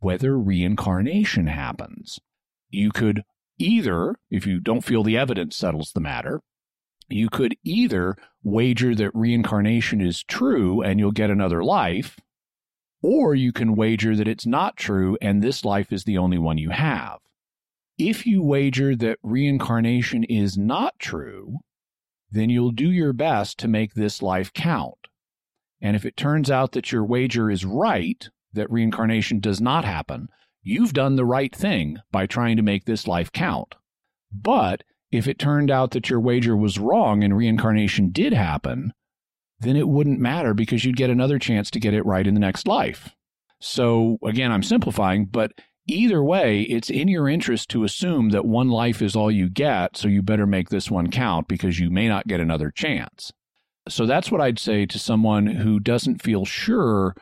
whether 0.00 0.38
reincarnation 0.38 1.46
happens. 1.46 2.18
You 2.68 2.90
could 2.90 3.22
either, 3.58 4.16
if 4.30 4.46
you 4.46 4.60
don't 4.60 4.84
feel 4.84 5.02
the 5.02 5.16
evidence 5.16 5.56
settles 5.56 5.92
the 5.92 6.00
matter, 6.00 6.40
you 7.08 7.28
could 7.28 7.56
either 7.64 8.16
wager 8.42 8.94
that 8.94 9.14
reincarnation 9.14 10.00
is 10.00 10.22
true 10.22 10.80
and 10.80 10.98
you'll 10.98 11.12
get 11.12 11.30
another 11.30 11.62
life, 11.62 12.18
or 13.02 13.34
you 13.34 13.52
can 13.52 13.76
wager 13.76 14.16
that 14.16 14.28
it's 14.28 14.46
not 14.46 14.76
true 14.76 15.18
and 15.20 15.42
this 15.42 15.64
life 15.64 15.92
is 15.92 16.04
the 16.04 16.18
only 16.18 16.38
one 16.38 16.58
you 16.58 16.70
have. 16.70 17.18
If 17.98 18.26
you 18.26 18.42
wager 18.42 18.96
that 18.96 19.18
reincarnation 19.22 20.24
is 20.24 20.56
not 20.56 20.94
true, 20.98 21.58
then 22.30 22.48
you'll 22.48 22.70
do 22.70 22.90
your 22.90 23.12
best 23.12 23.58
to 23.58 23.68
make 23.68 23.94
this 23.94 24.22
life 24.22 24.52
count. 24.52 24.94
And 25.80 25.96
if 25.96 26.04
it 26.04 26.16
turns 26.16 26.50
out 26.50 26.72
that 26.72 26.92
your 26.92 27.04
wager 27.04 27.50
is 27.50 27.64
right, 27.64 28.28
that 28.52 28.70
reincarnation 28.70 29.40
does 29.40 29.60
not 29.60 29.84
happen, 29.84 30.28
you've 30.62 30.92
done 30.92 31.16
the 31.16 31.24
right 31.24 31.54
thing 31.54 31.98
by 32.10 32.26
trying 32.26 32.56
to 32.56 32.62
make 32.62 32.84
this 32.84 33.06
life 33.06 33.32
count. 33.32 33.74
But 34.32 34.82
if 35.10 35.26
it 35.26 35.38
turned 35.38 35.70
out 35.70 35.92
that 35.92 36.10
your 36.10 36.20
wager 36.20 36.56
was 36.56 36.78
wrong 36.78 37.24
and 37.24 37.36
reincarnation 37.36 38.10
did 38.10 38.32
happen, 38.32 38.92
then 39.60 39.76
it 39.76 39.88
wouldn't 39.88 40.20
matter 40.20 40.54
because 40.54 40.84
you'd 40.84 40.96
get 40.96 41.10
another 41.10 41.38
chance 41.38 41.70
to 41.70 41.80
get 41.80 41.94
it 41.94 42.06
right 42.06 42.26
in 42.26 42.34
the 42.34 42.40
next 42.40 42.66
life. 42.66 43.10
So, 43.60 44.18
again, 44.24 44.52
I'm 44.52 44.62
simplifying, 44.62 45.26
but 45.26 45.52
either 45.86 46.22
way, 46.22 46.62
it's 46.62 46.88
in 46.88 47.08
your 47.08 47.28
interest 47.28 47.68
to 47.70 47.84
assume 47.84 48.30
that 48.30 48.46
one 48.46 48.68
life 48.68 49.02
is 49.02 49.14
all 49.14 49.30
you 49.30 49.50
get, 49.50 49.96
so 49.96 50.08
you 50.08 50.22
better 50.22 50.46
make 50.46 50.70
this 50.70 50.90
one 50.90 51.10
count 51.10 51.46
because 51.48 51.78
you 51.78 51.90
may 51.90 52.08
not 52.08 52.26
get 52.26 52.40
another 52.40 52.70
chance. 52.70 53.32
So 53.88 54.06
that's 54.06 54.30
what 54.30 54.40
I'd 54.40 54.58
say 54.58 54.86
to 54.86 54.98
someone 54.98 55.46
who 55.46 55.80
doesn't 55.80 56.22
feel 56.22 56.44
sure 56.44 57.14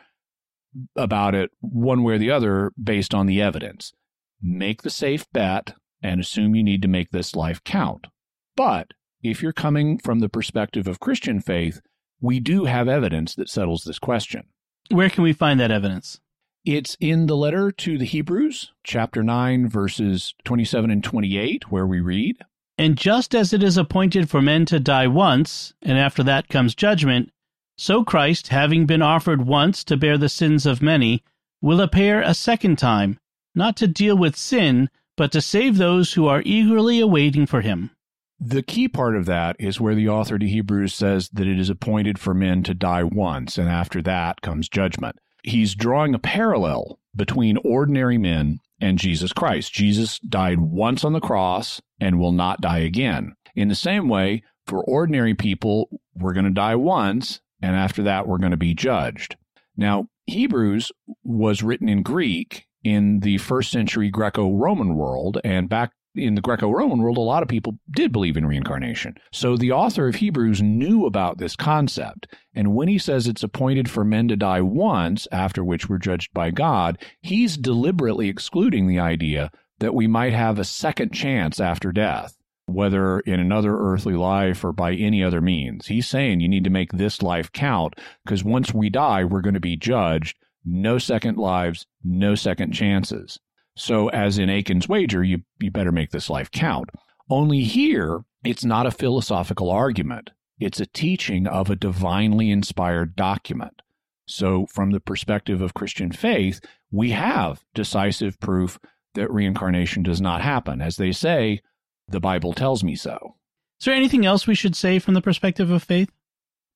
about 0.95 1.35
it 1.35 1.51
one 1.61 2.03
way 2.03 2.15
or 2.15 2.17
the 2.17 2.31
other 2.31 2.71
based 2.81 3.13
on 3.13 3.25
the 3.25 3.41
evidence. 3.41 3.93
Make 4.41 4.83
the 4.83 4.89
safe 4.89 5.25
bet 5.31 5.73
and 6.01 6.19
assume 6.19 6.55
you 6.55 6.63
need 6.63 6.81
to 6.81 6.87
make 6.87 7.11
this 7.11 7.35
life 7.35 7.63
count. 7.63 8.07
But 8.55 8.91
if 9.21 9.41
you're 9.41 9.53
coming 9.53 9.97
from 9.97 10.19
the 10.19 10.29
perspective 10.29 10.87
of 10.87 10.99
Christian 10.99 11.41
faith, 11.41 11.81
we 12.21 12.39
do 12.39 12.65
have 12.65 12.87
evidence 12.87 13.35
that 13.35 13.49
settles 13.49 13.83
this 13.83 13.99
question. 13.99 14.43
Where 14.91 15.09
can 15.09 15.23
we 15.23 15.33
find 15.33 15.59
that 15.59 15.71
evidence? 15.71 16.19
It's 16.65 16.97
in 16.99 17.27
the 17.27 17.37
letter 17.37 17.71
to 17.71 17.97
the 17.97 18.05
Hebrews, 18.05 18.71
chapter 18.83 19.23
9, 19.23 19.69
verses 19.69 20.33
27 20.43 20.91
and 20.91 21.03
28, 21.03 21.71
where 21.71 21.87
we 21.87 22.01
read 22.01 22.37
And 22.79 22.97
just 22.97 23.35
as 23.35 23.51
it 23.51 23.61
is 23.61 23.75
appointed 23.75 24.29
for 24.29 24.41
men 24.41 24.65
to 24.67 24.79
die 24.79 25.05
once, 25.05 25.73
and 25.81 25.97
after 25.97 26.23
that 26.23 26.47
comes 26.47 26.73
judgment, 26.73 27.29
so 27.77 28.05
Christ, 28.05 28.47
having 28.47 28.85
been 28.85 29.01
offered 29.01 29.45
once 29.45 29.83
to 29.83 29.97
bear 29.97 30.17
the 30.17 30.29
sins 30.29 30.65
of 30.65 30.81
many, 30.81 31.21
will 31.61 31.81
appear 31.81 32.21
a 32.21 32.33
second 32.33 32.77
time, 32.77 33.19
not 33.53 33.75
to 33.75 33.87
deal 33.87 34.17
with 34.17 34.37
sin, 34.37 34.89
but 35.17 35.29
to 35.33 35.41
save 35.41 35.75
those 35.75 36.13
who 36.13 36.27
are 36.27 36.41
eagerly 36.45 37.01
awaiting 37.01 37.45
for 37.45 37.59
him. 37.59 37.91
The 38.39 38.63
key 38.63 38.87
part 38.87 39.17
of 39.17 39.25
that 39.25 39.57
is 39.59 39.81
where 39.81 39.93
the 39.93 40.07
author 40.07 40.39
to 40.39 40.47
Hebrews 40.47 40.95
says 40.95 41.27
that 41.33 41.47
it 41.47 41.59
is 41.59 41.69
appointed 41.69 42.17
for 42.17 42.33
men 42.33 42.63
to 42.63 42.73
die 42.73 43.03
once, 43.03 43.57
and 43.57 43.67
after 43.67 44.01
that 44.03 44.39
comes 44.39 44.69
judgment. 44.69 45.17
He's 45.43 45.75
drawing 45.75 46.15
a 46.15 46.19
parallel 46.19 46.97
between 47.13 47.57
ordinary 47.57 48.17
men 48.17 48.61
and 48.81 48.97
Jesus 48.97 49.33
Christ. 49.33 49.73
Jesus 49.73 50.19
died 50.19 50.59
once 50.59 51.03
on 51.03 51.13
the 51.13 51.19
cross 51.19 51.81
and 51.99 52.19
will 52.19 52.31
not 52.31 52.61
die 52.61 52.79
again. 52.79 53.35
In 53.55 53.67
the 53.67 53.75
same 53.75 54.07
way, 54.07 54.43
for 54.65 54.83
ordinary 54.83 55.33
people, 55.33 55.89
we're 56.15 56.33
going 56.33 56.45
to 56.45 56.51
die 56.51 56.75
once 56.75 57.41
and 57.61 57.75
after 57.75 58.03
that 58.03 58.27
we're 58.27 58.37
going 58.37 58.51
to 58.51 58.57
be 58.57 58.73
judged. 58.73 59.35
Now, 59.75 60.07
Hebrews 60.27 60.91
was 61.23 61.63
written 61.63 61.89
in 61.89 62.03
Greek 62.03 62.67
in 62.83 63.19
the 63.19 63.37
first 63.37 63.71
century 63.71 64.09
Greco 64.09 64.55
Roman 64.55 64.95
world, 64.95 65.39
and 65.43 65.67
back 65.67 65.91
in 66.25 66.35
the 66.35 66.41
Greco 66.41 66.69
Roman 66.69 66.99
world, 66.99 67.17
a 67.17 67.21
lot 67.21 67.43
of 67.43 67.49
people 67.49 67.77
did 67.91 68.11
believe 68.11 68.37
in 68.37 68.45
reincarnation. 68.45 69.15
So 69.31 69.57
the 69.57 69.71
author 69.71 70.07
of 70.07 70.15
Hebrews 70.15 70.61
knew 70.61 71.05
about 71.05 71.37
this 71.37 71.55
concept. 71.55 72.27
And 72.53 72.75
when 72.75 72.87
he 72.87 72.97
says 72.97 73.27
it's 73.27 73.43
appointed 73.43 73.89
for 73.89 74.03
men 74.03 74.27
to 74.27 74.35
die 74.35 74.61
once, 74.61 75.27
after 75.31 75.63
which 75.63 75.89
we're 75.89 75.97
judged 75.97 76.33
by 76.33 76.51
God, 76.51 76.97
he's 77.21 77.57
deliberately 77.57 78.29
excluding 78.29 78.87
the 78.87 78.99
idea 78.99 79.51
that 79.79 79.95
we 79.95 80.07
might 80.07 80.33
have 80.33 80.59
a 80.59 80.63
second 80.65 81.13
chance 81.13 81.59
after 81.59 81.91
death. 81.91 82.35
whether 82.73 83.19
in 83.21 83.39
another 83.39 83.77
earthly 83.77 84.13
life 84.13 84.63
or 84.63 84.71
by 84.71 84.93
any 84.93 85.23
other 85.23 85.41
means. 85.41 85.87
He's 85.87 86.07
saying 86.07 86.39
you 86.39 86.47
need 86.47 86.63
to 86.63 86.69
make 86.69 86.91
this 86.91 87.21
life 87.21 87.51
count 87.51 87.95
because 88.23 88.43
once 88.43 88.73
we 88.73 88.89
die, 88.89 89.23
we're 89.23 89.41
going 89.41 89.53
to 89.55 89.59
be 89.59 89.75
judged. 89.75 90.37
No 90.65 90.97
second 90.97 91.37
lives, 91.37 91.85
no 92.03 92.35
second 92.35 92.73
chances. 92.73 93.39
So, 93.79 94.09
as 94.09 94.37
in 94.37 94.49
Akin's 94.49 94.89
wager, 94.89 95.23
you, 95.23 95.43
you 95.57 95.71
better 95.71 95.93
make 95.93 96.11
this 96.11 96.29
life 96.29 96.51
count. 96.51 96.89
Only 97.29 97.63
here, 97.63 98.25
it's 98.43 98.65
not 98.65 98.85
a 98.85 98.91
philosophical 98.91 99.69
argument. 99.69 100.31
It's 100.59 100.81
a 100.81 100.85
teaching 100.85 101.47
of 101.47 101.69
a 101.69 101.77
divinely 101.77 102.51
inspired 102.51 103.15
document. 103.15 103.81
So, 104.27 104.65
from 104.65 104.91
the 104.91 104.99
perspective 104.99 105.61
of 105.61 105.73
Christian 105.73 106.11
faith, 106.11 106.59
we 106.91 107.11
have 107.11 107.63
decisive 107.73 108.37
proof 108.41 108.79
that 109.13 109.31
reincarnation 109.31 110.03
does 110.03 110.19
not 110.19 110.41
happen. 110.41 110.81
As 110.81 110.97
they 110.97 111.13
say, 111.13 111.61
the 112.05 112.19
Bible 112.19 112.51
tells 112.51 112.83
me 112.83 112.97
so. 112.97 113.37
Is 113.79 113.85
there 113.85 113.95
anything 113.95 114.25
else 114.25 114.45
we 114.45 114.55
should 114.55 114.75
say 114.75 114.99
from 114.99 115.13
the 115.13 115.21
perspective 115.21 115.71
of 115.71 115.83
faith? 115.83 116.11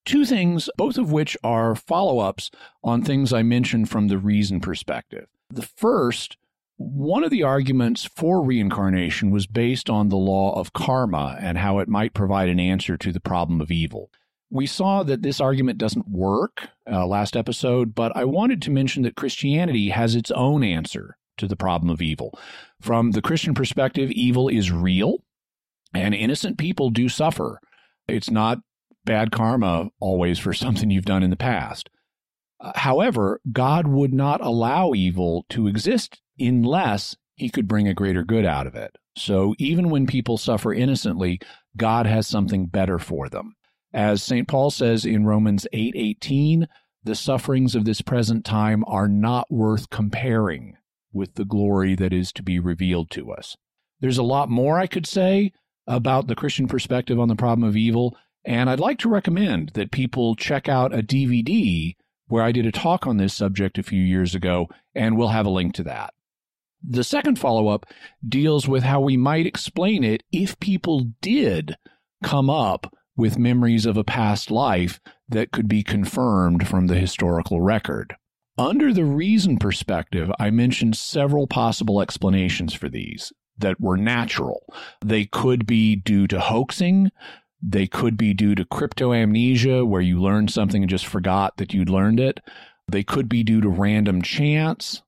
Two 0.05 0.23
things, 0.23 0.69
both 0.77 0.97
of 0.97 1.11
which 1.11 1.35
are 1.43 1.75
follow 1.75 2.19
ups 2.19 2.49
on 2.81 3.03
things 3.03 3.33
I 3.33 3.43
mentioned 3.43 3.89
from 3.89 4.07
the 4.07 4.17
reason 4.17 4.61
perspective. 4.61 5.27
The 5.49 5.63
first, 5.63 6.37
one 6.77 7.23
of 7.23 7.29
the 7.29 7.43
arguments 7.43 8.09
for 8.15 8.43
reincarnation 8.43 9.31
was 9.31 9.47
based 9.47 9.89
on 9.89 10.09
the 10.09 10.17
law 10.17 10.57
of 10.59 10.73
karma 10.73 11.37
and 11.39 11.57
how 11.57 11.79
it 11.79 11.87
might 11.87 12.13
provide 12.13 12.49
an 12.49 12.59
answer 12.59 12.97
to 12.97 13.11
the 13.11 13.19
problem 13.19 13.61
of 13.61 13.71
evil. 13.71 14.09
We 14.49 14.67
saw 14.67 15.03
that 15.03 15.21
this 15.21 15.39
argument 15.39 15.77
doesn't 15.77 16.07
work 16.07 16.69
uh, 16.91 17.05
last 17.05 17.35
episode, 17.35 17.95
but 17.95 18.15
I 18.15 18.25
wanted 18.25 18.61
to 18.63 18.71
mention 18.71 19.03
that 19.03 19.15
Christianity 19.15 19.89
has 19.89 20.15
its 20.15 20.31
own 20.31 20.63
answer 20.63 21.17
to 21.37 21.47
the 21.47 21.55
problem 21.55 21.89
of 21.89 22.01
evil. 22.01 22.37
From 22.81 23.11
the 23.11 23.21
Christian 23.21 23.53
perspective, 23.53 24.11
evil 24.11 24.47
is 24.47 24.71
real 24.71 25.23
and 25.93 26.13
innocent 26.13 26.57
people 26.57 26.89
do 26.89 27.09
suffer. 27.09 27.59
It's 28.07 28.29
not 28.29 28.59
bad 29.05 29.31
karma 29.31 29.89
always 29.99 30.39
for 30.39 30.53
something 30.53 30.89
you've 30.89 31.05
done 31.05 31.23
in 31.23 31.29
the 31.29 31.35
past. 31.35 31.89
Uh, 32.59 32.71
however, 32.75 33.41
God 33.51 33.87
would 33.87 34.13
not 34.13 34.41
allow 34.41 34.93
evil 34.93 35.45
to 35.49 35.67
exist 35.67 36.21
unless 36.39 37.15
he 37.35 37.49
could 37.49 37.67
bring 37.67 37.87
a 37.87 37.93
greater 37.93 38.23
good 38.23 38.45
out 38.45 38.67
of 38.67 38.75
it. 38.75 38.95
So 39.15 39.55
even 39.57 39.89
when 39.89 40.07
people 40.07 40.37
suffer 40.37 40.73
innocently, 40.73 41.39
God 41.77 42.05
has 42.05 42.27
something 42.27 42.65
better 42.65 42.99
for 42.99 43.29
them. 43.29 43.55
As 43.93 44.23
St. 44.23 44.47
Paul 44.47 44.71
says 44.71 45.05
in 45.05 45.25
Romans 45.25 45.67
8:18, 45.71 46.67
the 47.03 47.15
sufferings 47.15 47.75
of 47.75 47.85
this 47.85 48.01
present 48.01 48.43
time 48.45 48.83
are 48.87 49.07
not 49.07 49.51
worth 49.51 49.89
comparing 49.89 50.77
with 51.11 51.35
the 51.35 51.45
glory 51.45 51.95
that 51.95 52.13
is 52.13 52.31
to 52.33 52.43
be 52.43 52.59
revealed 52.59 53.11
to 53.11 53.31
us. 53.31 53.55
There's 53.99 54.17
a 54.17 54.23
lot 54.23 54.49
more 54.49 54.79
I 54.79 54.87
could 54.87 55.05
say 55.05 55.51
about 55.85 56.27
the 56.27 56.35
Christian 56.35 56.67
perspective 56.67 57.19
on 57.19 57.27
the 57.27 57.35
problem 57.35 57.67
of 57.67 57.77
evil, 57.77 58.17
and 58.45 58.69
I'd 58.69 58.79
like 58.79 58.99
to 58.99 59.09
recommend 59.09 59.69
that 59.75 59.91
people 59.91 60.35
check 60.35 60.67
out 60.67 60.97
a 60.97 61.03
DVD 61.03 61.95
where 62.27 62.43
I 62.43 62.51
did 62.51 62.65
a 62.65 62.71
talk 62.71 63.05
on 63.05 63.17
this 63.17 63.33
subject 63.33 63.77
a 63.77 63.83
few 63.83 64.01
years 64.01 64.33
ago, 64.33 64.69
and 64.95 65.17
we'll 65.17 65.27
have 65.27 65.45
a 65.45 65.51
link 65.51 65.73
to 65.75 65.83
that. 65.83 66.13
The 66.87 67.03
second 67.03 67.39
follow 67.39 67.69
up 67.69 67.85
deals 68.27 68.67
with 68.67 68.83
how 68.83 68.99
we 68.99 69.15
might 69.15 69.45
explain 69.45 70.03
it 70.03 70.23
if 70.31 70.59
people 70.59 71.11
did 71.21 71.77
come 72.23 72.49
up 72.49 72.93
with 73.15 73.37
memories 73.37 73.85
of 73.85 73.95
a 73.95 74.03
past 74.03 74.51
life 74.51 74.99
that 75.29 75.51
could 75.51 75.67
be 75.67 75.83
confirmed 75.83 76.67
from 76.67 76.87
the 76.87 76.95
historical 76.95 77.61
record. 77.61 78.15
Under 78.57 78.93
the 78.93 79.05
reason 79.05 79.57
perspective, 79.57 80.31
I 80.39 80.49
mentioned 80.49 80.97
several 80.97 81.47
possible 81.47 82.01
explanations 82.01 82.73
for 82.73 82.89
these 82.89 83.31
that 83.57 83.79
were 83.79 83.97
natural. 83.97 84.63
They 85.03 85.25
could 85.25 85.65
be 85.65 85.95
due 85.95 86.27
to 86.27 86.39
hoaxing. 86.39 87.11
They 87.61 87.87
could 87.87 88.17
be 88.17 88.33
due 88.33 88.55
to 88.55 88.65
cryptomnesia, 88.65 89.87
where 89.87 90.01
you 90.01 90.21
learned 90.21 90.51
something 90.51 90.83
and 90.83 90.89
just 90.89 91.05
forgot 91.05 91.57
that 91.57 91.73
you'd 91.73 91.89
learned 91.89 92.19
it. 92.19 92.41
They 92.91 93.03
could 93.03 93.29
be 93.29 93.43
due 93.43 93.61
to 93.61 93.69
random 93.69 94.21
chance, 94.21 95.01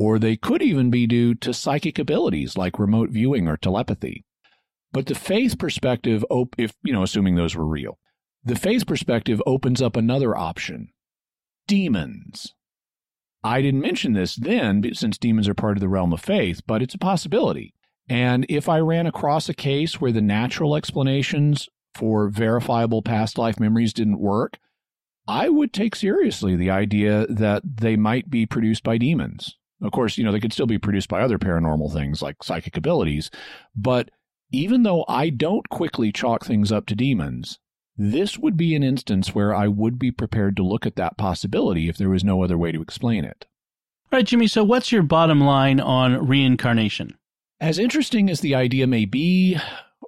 or 0.00 0.18
they 0.18 0.34
could 0.34 0.62
even 0.62 0.88
be 0.88 1.06
due 1.06 1.34
to 1.34 1.52
psychic 1.52 1.98
abilities 1.98 2.56
like 2.56 2.78
remote 2.78 3.10
viewing 3.10 3.46
or 3.46 3.58
telepathy. 3.58 4.24
But 4.92 5.04
the 5.04 5.14
faith 5.14 5.58
perspective, 5.58 6.24
op- 6.30 6.56
if 6.56 6.72
you 6.82 6.94
know, 6.94 7.02
assuming 7.02 7.34
those 7.34 7.54
were 7.54 7.66
real, 7.66 7.98
the 8.42 8.56
faith 8.56 8.86
perspective 8.86 9.42
opens 9.44 9.82
up 9.82 9.96
another 9.96 10.36
option 10.36 10.88
demons. 11.68 12.54
I 13.44 13.60
didn't 13.60 13.82
mention 13.82 14.14
this 14.14 14.36
then 14.36 14.82
since 14.94 15.18
demons 15.18 15.46
are 15.46 15.54
part 15.54 15.76
of 15.76 15.82
the 15.82 15.88
realm 15.88 16.14
of 16.14 16.20
faith, 16.20 16.62
but 16.66 16.82
it's 16.82 16.94
a 16.94 16.98
possibility. 16.98 17.74
And 18.08 18.46
if 18.48 18.70
I 18.70 18.78
ran 18.78 19.06
across 19.06 19.48
a 19.48 19.54
case 19.54 20.00
where 20.00 20.12
the 20.12 20.22
natural 20.22 20.76
explanations 20.76 21.68
for 21.94 22.30
verifiable 22.30 23.02
past 23.02 23.36
life 23.36 23.60
memories 23.60 23.92
didn't 23.92 24.18
work, 24.18 24.58
I 25.28 25.50
would 25.50 25.74
take 25.74 25.94
seriously 25.94 26.56
the 26.56 26.70
idea 26.70 27.26
that 27.28 27.62
they 27.64 27.96
might 27.96 28.30
be 28.30 28.46
produced 28.46 28.82
by 28.82 28.96
demons. 28.96 29.56
Of 29.82 29.92
course, 29.92 30.18
you 30.18 30.24
know, 30.24 30.32
they 30.32 30.40
could 30.40 30.52
still 30.52 30.66
be 30.66 30.78
produced 30.78 31.08
by 31.08 31.22
other 31.22 31.38
paranormal 31.38 31.92
things 31.92 32.20
like 32.22 32.42
psychic 32.42 32.76
abilities, 32.76 33.30
but 33.74 34.10
even 34.52 34.82
though 34.82 35.04
I 35.08 35.30
don't 35.30 35.68
quickly 35.68 36.12
chalk 36.12 36.44
things 36.44 36.72
up 36.72 36.86
to 36.86 36.94
demons, 36.94 37.58
this 37.96 38.38
would 38.38 38.56
be 38.56 38.74
an 38.74 38.82
instance 38.82 39.34
where 39.34 39.54
I 39.54 39.68
would 39.68 39.98
be 39.98 40.10
prepared 40.10 40.56
to 40.56 40.62
look 40.62 40.86
at 40.86 40.96
that 40.96 41.16
possibility 41.16 41.88
if 41.88 41.96
there 41.96 42.08
was 42.08 42.24
no 42.24 42.42
other 42.42 42.58
way 42.58 42.72
to 42.72 42.82
explain 42.82 43.24
it. 43.24 43.46
All 44.12 44.18
right, 44.18 44.26
Jimmy, 44.26 44.48
so 44.48 44.64
what's 44.64 44.90
your 44.90 45.02
bottom 45.02 45.40
line 45.40 45.78
on 45.78 46.26
reincarnation? 46.26 47.16
As 47.60 47.78
interesting 47.78 48.28
as 48.28 48.40
the 48.40 48.54
idea 48.54 48.86
may 48.86 49.04
be, 49.04 49.58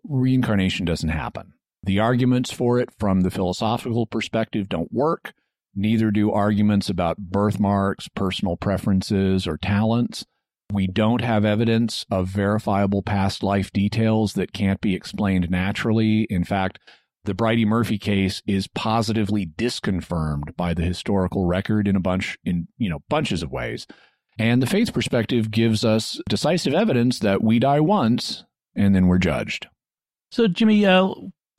reincarnation 0.04 0.86
doesn't 0.86 1.10
happen. 1.10 1.52
The 1.84 2.00
arguments 2.00 2.50
for 2.50 2.80
it 2.80 2.88
from 2.98 3.20
the 3.20 3.30
philosophical 3.30 4.06
perspective 4.06 4.68
don't 4.68 4.92
work. 4.92 5.34
Neither 5.74 6.10
do 6.10 6.30
arguments 6.30 6.90
about 6.90 7.18
birthmarks, 7.18 8.08
personal 8.08 8.56
preferences, 8.56 9.46
or 9.46 9.56
talents. 9.56 10.24
We 10.72 10.86
don't 10.86 11.22
have 11.22 11.44
evidence 11.44 12.06
of 12.10 12.28
verifiable 12.28 13.02
past 13.02 13.42
life 13.42 13.72
details 13.72 14.34
that 14.34 14.52
can't 14.52 14.80
be 14.80 14.94
explained 14.94 15.50
naturally. 15.50 16.26
In 16.30 16.44
fact, 16.44 16.78
the 17.24 17.34
Bridey 17.34 17.64
Murphy 17.64 17.98
case 17.98 18.42
is 18.46 18.68
positively 18.68 19.46
disconfirmed 19.46 20.56
by 20.56 20.74
the 20.74 20.82
historical 20.82 21.46
record 21.46 21.86
in 21.86 21.96
a 21.96 22.00
bunch 22.00 22.36
in 22.44 22.68
you 22.78 22.90
know 22.90 23.00
bunches 23.08 23.42
of 23.42 23.52
ways. 23.52 23.86
And 24.38 24.62
the 24.62 24.66
faith 24.66 24.92
perspective 24.92 25.50
gives 25.50 25.84
us 25.84 26.20
decisive 26.28 26.74
evidence 26.74 27.18
that 27.20 27.42
we 27.42 27.58
die 27.58 27.80
once 27.80 28.44
and 28.74 28.94
then 28.94 29.06
we're 29.06 29.18
judged. 29.18 29.68
So, 30.30 30.48
Jimmy, 30.48 30.86
uh, 30.86 31.12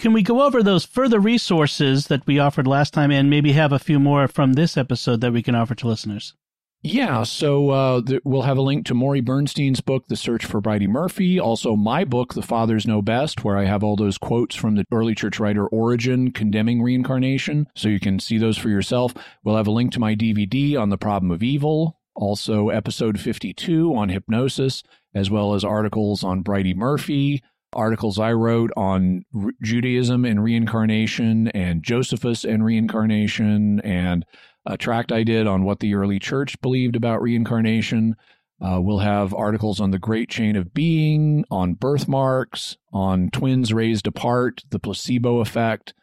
can 0.03 0.11
we 0.11 0.21
go 0.21 0.41
over 0.41 0.61
those 0.61 0.83
further 0.83 1.17
resources 1.17 2.07
that 2.07 2.27
we 2.27 2.37
offered 2.37 2.67
last 2.67 2.93
time 2.93 3.09
and 3.09 3.29
maybe 3.29 3.53
have 3.53 3.71
a 3.71 3.79
few 3.79 4.01
more 4.01 4.27
from 4.27 4.51
this 4.51 4.75
episode 4.75 5.21
that 5.21 5.31
we 5.31 5.41
can 5.41 5.55
offer 5.55 5.75
to 5.75 5.87
listeners? 5.87 6.33
Yeah, 6.81 7.23
so 7.23 7.69
uh, 7.69 8.01
th- 8.01 8.19
we'll 8.25 8.41
have 8.41 8.57
a 8.57 8.61
link 8.61 8.85
to 8.87 8.93
Morey 8.93 9.21
Bernstein's 9.21 9.79
book, 9.79 10.09
The 10.09 10.17
Search 10.17 10.43
for 10.43 10.59
Bridey 10.59 10.89
Murphy. 10.89 11.39
Also, 11.39 11.77
my 11.77 12.03
book, 12.03 12.33
The 12.33 12.41
Fathers 12.41 12.85
Know 12.85 13.01
Best, 13.01 13.45
where 13.45 13.57
I 13.57 13.63
have 13.63 13.81
all 13.81 13.95
those 13.95 14.17
quotes 14.17 14.57
from 14.57 14.75
the 14.75 14.83
early 14.91 15.15
church 15.15 15.39
writer 15.39 15.67
Origen 15.67 16.31
condemning 16.31 16.81
reincarnation. 16.81 17.67
So 17.73 17.87
you 17.87 18.01
can 18.01 18.19
see 18.19 18.37
those 18.37 18.57
for 18.57 18.67
yourself. 18.67 19.13
We'll 19.45 19.55
have 19.55 19.67
a 19.67 19.71
link 19.71 19.93
to 19.93 20.01
my 20.01 20.15
DVD 20.15 20.77
on 20.77 20.89
the 20.89 20.97
problem 20.97 21.31
of 21.31 21.41
evil. 21.41 22.01
Also, 22.13 22.67
episode 22.67 23.21
52 23.21 23.95
on 23.95 24.09
hypnosis, 24.09 24.83
as 25.15 25.29
well 25.29 25.53
as 25.53 25.63
articles 25.63 26.25
on 26.25 26.43
Bridey 26.43 26.75
Murphy, 26.75 27.41
articles 27.75 28.19
I 28.19 28.33
wrote 28.33 28.71
on 28.75 29.25
Judaism 29.61 30.25
and 30.25 30.43
reincarnation, 30.43 31.47
and 31.49 31.83
Josephus 31.83 32.43
and 32.43 32.63
reincarnation, 32.63 33.79
and 33.81 34.25
a 34.65 34.77
tract 34.77 35.11
I 35.11 35.23
did 35.23 35.47
on 35.47 35.63
what 35.63 35.79
the 35.79 35.95
early 35.95 36.19
church 36.19 36.59
believed 36.61 36.95
about 36.95 37.21
reincarnation. 37.21 38.15
Uh, 38.61 38.79
we'll 38.79 38.99
have 38.99 39.33
articles 39.33 39.81
on 39.81 39.91
the 39.91 39.99
great 39.99 40.29
chain 40.29 40.55
of 40.55 40.73
being, 40.73 41.43
on 41.51 41.73
birthmarks, 41.73 42.77
on 42.93 43.29
twins 43.29 43.73
raised 43.73 44.07
apart, 44.07 44.61
the 44.69 44.79
placebo 44.79 45.39
effect, 45.39 45.93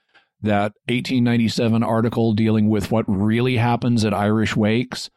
that 0.43 0.73
1897 0.89 1.83
article 1.83 2.33
dealing 2.35 2.68
with 2.68 2.91
what 2.91 3.05
really 3.09 3.57
happens 3.57 4.05
at 4.05 4.12
Irish 4.12 4.57
wakes. 4.57 5.11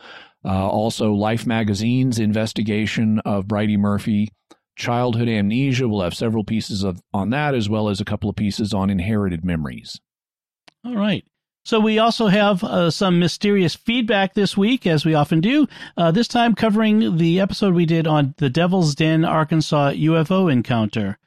Uh, 0.45 0.67
also, 0.67 1.13
Life 1.13 1.45
Magazine's 1.45 2.19
investigation 2.19 3.19
of 3.19 3.45
Bridey 3.47 3.77
Murphy. 3.77 4.29
Childhood 4.75 5.27
amnesia. 5.27 5.87
We'll 5.87 6.01
have 6.01 6.15
several 6.15 6.43
pieces 6.43 6.83
of 6.83 7.01
on 7.13 7.29
that, 7.29 7.53
as 7.53 7.69
well 7.69 7.89
as 7.89 8.01
a 8.01 8.05
couple 8.05 8.29
of 8.29 8.35
pieces 8.35 8.73
on 8.73 8.89
inherited 8.89 9.45
memories. 9.45 9.99
All 10.85 10.95
right. 10.95 11.25
So 11.65 11.79
we 11.79 11.97
also 11.97 12.27
have 12.27 12.61
uh, 12.61 12.91
some 12.91 13.19
mysterious 13.19 13.73
feedback 13.73 14.33
this 14.33 14.57
week, 14.57 14.85
as 14.85 15.05
we 15.05 15.13
often 15.13 15.39
do. 15.39 15.67
Uh, 15.95 16.11
this 16.11 16.27
time 16.27 16.55
covering 16.55 17.17
the 17.17 17.39
episode 17.39 17.73
we 17.73 17.85
did 17.85 18.05
on 18.05 18.33
the 18.37 18.49
Devil's 18.49 18.95
Den, 18.95 19.23
Arkansas 19.23 19.91
UFO 19.91 20.51
encounter. 20.51 21.17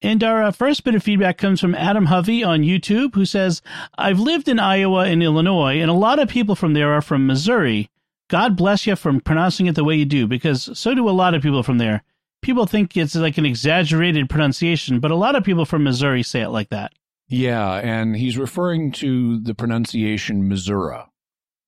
And 0.00 0.22
our 0.22 0.44
uh, 0.44 0.50
first 0.52 0.84
bit 0.84 0.94
of 0.94 1.02
feedback 1.02 1.36
comes 1.36 1.60
from 1.60 1.74
Adam 1.74 2.06
Hovey 2.06 2.44
on 2.44 2.62
YouTube, 2.62 3.14
who 3.14 3.24
says, 3.24 3.60
I've 3.98 4.20
lived 4.20 4.48
in 4.48 4.60
Iowa 4.60 5.04
and 5.04 5.22
Illinois, 5.22 5.80
and 5.80 5.90
a 5.90 5.94
lot 5.94 6.20
of 6.20 6.28
people 6.28 6.54
from 6.54 6.74
there 6.74 6.92
are 6.92 7.02
from 7.02 7.26
Missouri. 7.26 7.88
God 8.28 8.56
bless 8.56 8.86
you 8.86 8.94
for 8.94 9.20
pronouncing 9.20 9.66
it 9.66 9.74
the 9.74 9.84
way 9.84 9.96
you 9.96 10.04
do, 10.04 10.28
because 10.28 10.70
so 10.78 10.94
do 10.94 11.08
a 11.08 11.10
lot 11.10 11.34
of 11.34 11.42
people 11.42 11.62
from 11.62 11.78
there. 11.78 12.02
People 12.42 12.66
think 12.66 12.96
it's 12.96 13.14
like 13.14 13.38
an 13.38 13.46
exaggerated 13.46 14.28
pronunciation, 14.28 15.00
but 15.00 15.10
a 15.10 15.16
lot 15.16 15.36
of 15.36 15.44
people 15.44 15.64
from 15.64 15.84
Missouri 15.84 16.22
say 16.22 16.42
it 16.42 16.50
like 16.50 16.68
that. 16.68 16.92
Yeah, 17.28 17.76
and 17.76 18.14
he's 18.14 18.36
referring 18.36 18.92
to 18.92 19.40
the 19.40 19.54
pronunciation 19.54 20.48
Missouri, 20.48 20.98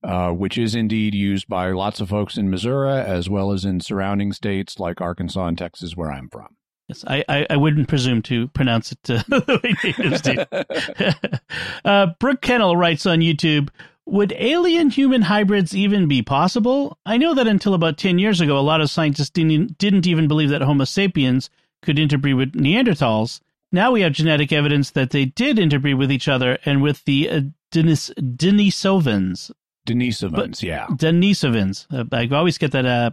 uh, 0.03 0.31
which 0.31 0.59
is 0.59 0.75
indeed 0.75 1.15
used 1.15 1.49
by 1.49 1.71
lots 1.71 2.01
of 2.01 2.11
folks 2.11 2.37
in 2.37 2.51
Missouri 2.51 2.93
as 2.93 3.31
well 3.31 3.51
as 3.53 3.65
in 3.65 3.81
surrounding 3.81 4.33
states 4.33 4.79
like 4.79 5.01
Arkansas 5.01 5.47
and 5.47 5.57
Texas, 5.57 5.97
where 5.97 6.13
I'm 6.13 6.29
from. 6.29 6.57
Yes, 6.89 7.03
I, 7.07 7.25
I, 7.31 7.47
I 7.49 7.57
wouldn't 7.57 7.89
presume 7.89 8.21
to 8.23 8.49
pronounce 8.49 8.93
it 8.93 9.11
uh, 9.11 9.23
the 9.29 9.61
way 9.63 9.75
natives 9.83 10.21
do. 11.31 11.39
uh, 11.85 12.09
Brooke 12.19 12.43
Kennel 12.43 12.77
writes 12.77 13.07
on 13.07 13.21
YouTube 13.21 13.71
Would 14.07 14.35
alien 14.37 14.91
human 14.91 15.23
hybrids 15.23 15.75
even 15.75 16.09
be 16.09 16.21
possible? 16.23 16.99
I 17.07 17.17
know 17.17 17.35
that 17.35 17.47
until 17.47 17.73
about 17.73 17.97
10 17.97 18.19
years 18.19 18.41
ago, 18.41 18.59
a 18.59 18.61
lot 18.61 18.83
of 18.83 18.91
scientists 18.91 19.31
didn't, 19.31 19.79
didn't 19.79 20.07
even 20.07 20.29
believe 20.29 20.51
that 20.51 20.63
Homo 20.63 20.85
sapiens 20.85 21.49
could 21.83 21.99
interbreed 21.99 22.37
with 22.37 22.53
Neanderthals. 22.53 23.41
Now 23.73 23.93
we 23.93 24.03
have 24.03 24.13
genetic 24.13 24.53
evidence 24.53 24.91
that 24.91 25.11
they 25.11 25.25
did 25.25 25.59
interbreed 25.59 25.97
with 25.97 26.13
each 26.13 26.29
other 26.29 26.59
and 26.65 26.83
with 26.83 27.05
the 27.07 27.31
uh, 27.31 27.41
Denis, 27.71 28.11
Denisovans. 28.19 29.51
Denisovans, 29.87 30.63
yeah. 30.63 30.87
Denisovans. 30.91 31.87
Uh, 31.93 32.05
I 32.13 32.35
always 32.35 32.59
get 32.59 32.73
that 32.73 32.87
uh, 32.87 33.11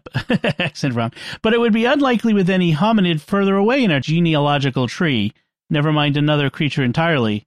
accent 0.60 0.94
wrong. 0.94 1.12
But 1.42 1.54
it 1.54 1.60
would 1.60 1.74
be 1.74 1.86
unlikely 1.86 2.34
with 2.34 2.50
any 2.50 2.74
hominid 2.74 3.22
further 3.22 3.56
away 3.56 3.84
in 3.84 3.92
our 3.92 4.00
genealogical 4.00 4.88
tree, 4.88 5.34
never 5.70 5.92
mind 5.92 6.16
another 6.16 6.50
creature 6.50 6.84
entirely. 6.84 7.46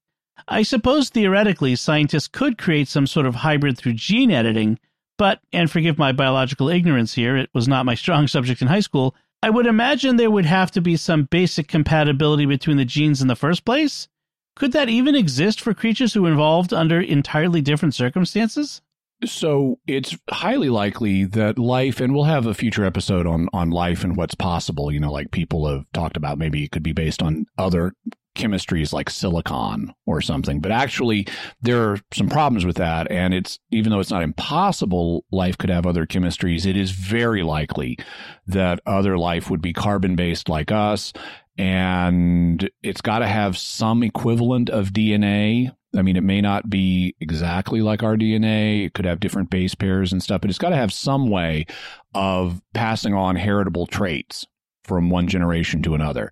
I 0.49 0.63
suppose 0.63 1.09
theoretically 1.09 1.77
scientists 1.77 2.29
could 2.29 2.59
create 2.59 2.89
some 2.89 3.07
sort 3.07 3.27
of 3.27 3.37
hybrid 3.37 3.79
through 3.79 3.95
gene 3.95 4.31
editing, 4.31 4.79
but, 5.17 5.41
and 5.53 5.71
forgive 5.71 5.99
my 5.99 6.13
biological 6.13 6.69
ignorance 6.69 7.15
here, 7.15 7.37
it 7.37 7.51
was 7.55 7.69
not 7.69 7.87
my 7.87 7.95
strong 7.95 8.27
subject 8.29 8.63
in 8.63 8.69
high 8.69 8.81
school, 8.81 9.15
I 9.43 9.51
would 9.51 9.67
imagine 9.67 10.17
there 10.17 10.31
would 10.31 10.47
have 10.47 10.71
to 10.71 10.81
be 10.81 10.97
some 10.97 11.25
basic 11.25 11.69
compatibility 11.69 12.47
between 12.47 12.79
the 12.79 12.85
genes 12.87 13.21
in 13.21 13.29
the 13.29 13.37
first 13.37 13.67
place. 13.67 14.09
Could 14.57 14.73
that 14.73 14.89
even 14.89 15.15
exist 15.15 15.61
for 15.61 15.75
creatures 15.75 16.15
who 16.15 16.27
evolved 16.27 16.73
under 16.73 17.01
entirely 17.01 17.61
different 17.61 17.95
circumstances? 17.95 18.81
So 19.25 19.81
it's 19.87 20.17
highly 20.31 20.71
likely 20.71 21.25
that 21.25 21.59
life, 21.59 22.01
and 22.01 22.15
we'll 22.15 22.25
have 22.25 22.47
a 22.47 22.55
future 22.55 22.85
episode 22.85 23.27
on 23.27 23.49
on 23.53 23.71
life 23.71 24.03
and 24.03 24.17
what's 24.17 24.35
possible. 24.35 24.91
You 24.91 25.01
know, 25.01 25.13
like 25.13 25.31
people 25.31 25.67
have 25.69 25.85
talked 25.93 26.17
about, 26.17 26.39
maybe 26.39 26.65
it 26.65 26.71
could 26.71 26.83
be 26.83 26.93
based 26.93 27.23
on 27.23 27.47
other 27.59 27.93
chemistries 28.35 28.93
like 28.93 29.11
silicon 29.11 29.95
or 30.07 30.21
something. 30.21 30.61
But 30.61 30.73
actually, 30.73 31.27
there 31.63 31.91
are 31.91 31.99
some 32.13 32.29
problems 32.29 32.65
with 32.65 32.77
that. 32.77 33.11
And 33.11 33.35
it's 33.35 33.59
even 33.71 33.91
though 33.91 34.01
it's 34.01 34.11
not 34.11 34.23
impossible, 34.23 35.25
life 35.31 35.59
could 35.59 35.71
have 35.71 35.87
other 35.87 36.07
chemistries. 36.07 36.67
It 36.67 36.77
is 36.77 36.91
very 36.91 37.43
likely 37.43 37.99
that 38.47 38.81
other 38.87 39.19
life 39.19 39.51
would 39.51 39.63
be 39.63 39.73
carbon 39.73 40.17
based 40.17 40.49
like 40.49 40.73
us. 40.73 41.13
And 41.57 42.69
it's 42.83 43.01
got 43.01 43.21
to 43.21 43.29
have 43.29 43.57
some 43.57 44.03
equivalent 44.03 44.71
of 44.71 44.89
DNA 44.89 45.73
I 45.97 46.03
mean, 46.03 46.17
it 46.17 46.25
may 46.25 46.41
not 46.41 46.69
be 46.69 47.15
exactly 47.21 47.81
like 47.81 48.03
our 48.03 48.17
DNA. 48.17 48.87
It 48.87 48.95
could 48.95 49.05
have 49.05 49.21
different 49.21 49.51
base 49.51 49.75
pairs 49.75 50.13
and 50.13 50.23
stuff, 50.23 50.41
but 50.41 50.51
it's 50.51 50.59
got 50.59 50.71
to 50.71 50.77
have 50.77 50.93
some 50.93 51.31
way 51.31 51.67
of 52.15 52.61
passing 52.73 53.15
on 53.15 53.37
heritable 53.37 53.87
traits 53.87 54.47
from 54.85 55.11
one 55.11 55.29
generation 55.29 55.83
to 55.83 55.95
another. 55.95 56.31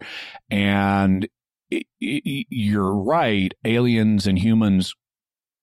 And 0.51 1.29
you're 2.01 2.95
right. 2.95 3.53
Aliens 3.65 4.27
and 4.27 4.39
humans 4.39 4.95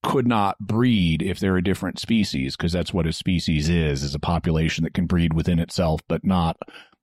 could 0.03 0.28
not 0.28 0.57
breed 0.60 1.22
if 1.22 1.39
they're 1.39 1.57
a 1.57 1.64
different 1.64 1.99
species 1.99 2.55
because 2.55 2.72
that's 2.72 2.93
what 2.93 3.07
a 3.07 3.12
species 3.12 3.70
is, 3.70 4.03
is 4.03 4.16
a 4.16 4.20
population 4.20 4.84
that 4.84 4.93
can 4.93 5.05
breed 5.05 5.34
within 5.34 5.60
itself, 5.60 6.01
but 6.07 6.24
not 6.24 6.57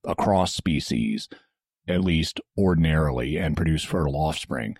across 0.04 0.54
species, 0.54 1.28
at 1.86 2.00
least 2.00 2.40
ordinarily, 2.56 3.36
and 3.36 3.56
produce 3.56 3.84
fertile 3.84 4.16
offspring 4.16 4.76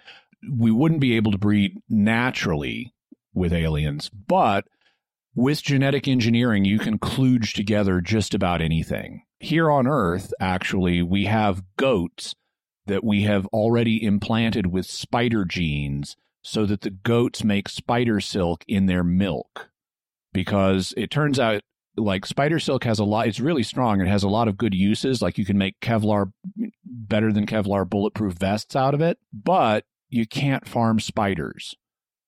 we 0.51 0.71
wouldn't 0.71 1.01
be 1.01 1.17
able 1.17 1.33
to 1.33 1.39
breed 1.39 1.79
naturally 1.89 2.93
with 3.35 3.53
aliens, 3.53 4.09
but 4.11 4.67
with 5.35 5.63
genetic 5.63 6.09
engineering, 6.09 6.65
you 6.65 6.79
can 6.79 6.99
kludge 6.99 7.53
together 7.53 8.01
just 8.01 8.35
about 8.35 8.63
anything. 8.63 9.23
Here 9.39 9.71
on 9.71 9.87
Earth, 9.87 10.33
actually, 10.41 11.03
we 11.03 11.27
have 11.27 11.63
goats 11.77 12.35
that 12.87 13.05
we 13.05 13.23
have 13.23 13.47
already 13.47 14.03
implanted 14.03 14.67
with 14.67 14.87
spider 14.87 15.45
genes 15.45 16.17
so 16.43 16.65
that 16.67 16.83
the 16.83 16.91
goats 16.91 17.43
make 17.43 17.69
spider 17.69 18.21
silk 18.21 18.65
in 18.69 18.87
their 18.87 19.03
milk. 19.03 19.71
Because 20.33 20.95
it 20.97 21.11
turns 21.11 21.39
out, 21.39 21.63
like, 21.97 22.27
spider 22.27 22.59
silk 22.59 22.85
has 22.85 22.99
a 22.99 23.05
lot, 23.05 23.27
it's 23.27 23.41
really 23.41 23.63
strong. 23.63 24.01
It 24.01 24.09
has 24.09 24.23
a 24.23 24.29
lot 24.29 24.49
of 24.49 24.57
good 24.57 24.75
uses. 24.75 25.23
Like, 25.23 25.39
you 25.39 25.45
can 25.45 25.59
make 25.59 25.81
Kevlar 25.81 26.33
better 26.85 27.33
than 27.33 27.47
Kevlar 27.47 27.89
bulletproof 27.89 28.35
vests 28.35 28.77
out 28.77 28.95
of 28.95 29.01
it. 29.01 29.19
But 29.33 29.85
you 30.09 30.27
can't 30.27 30.69
farm 30.69 31.01
spiders 31.01 31.75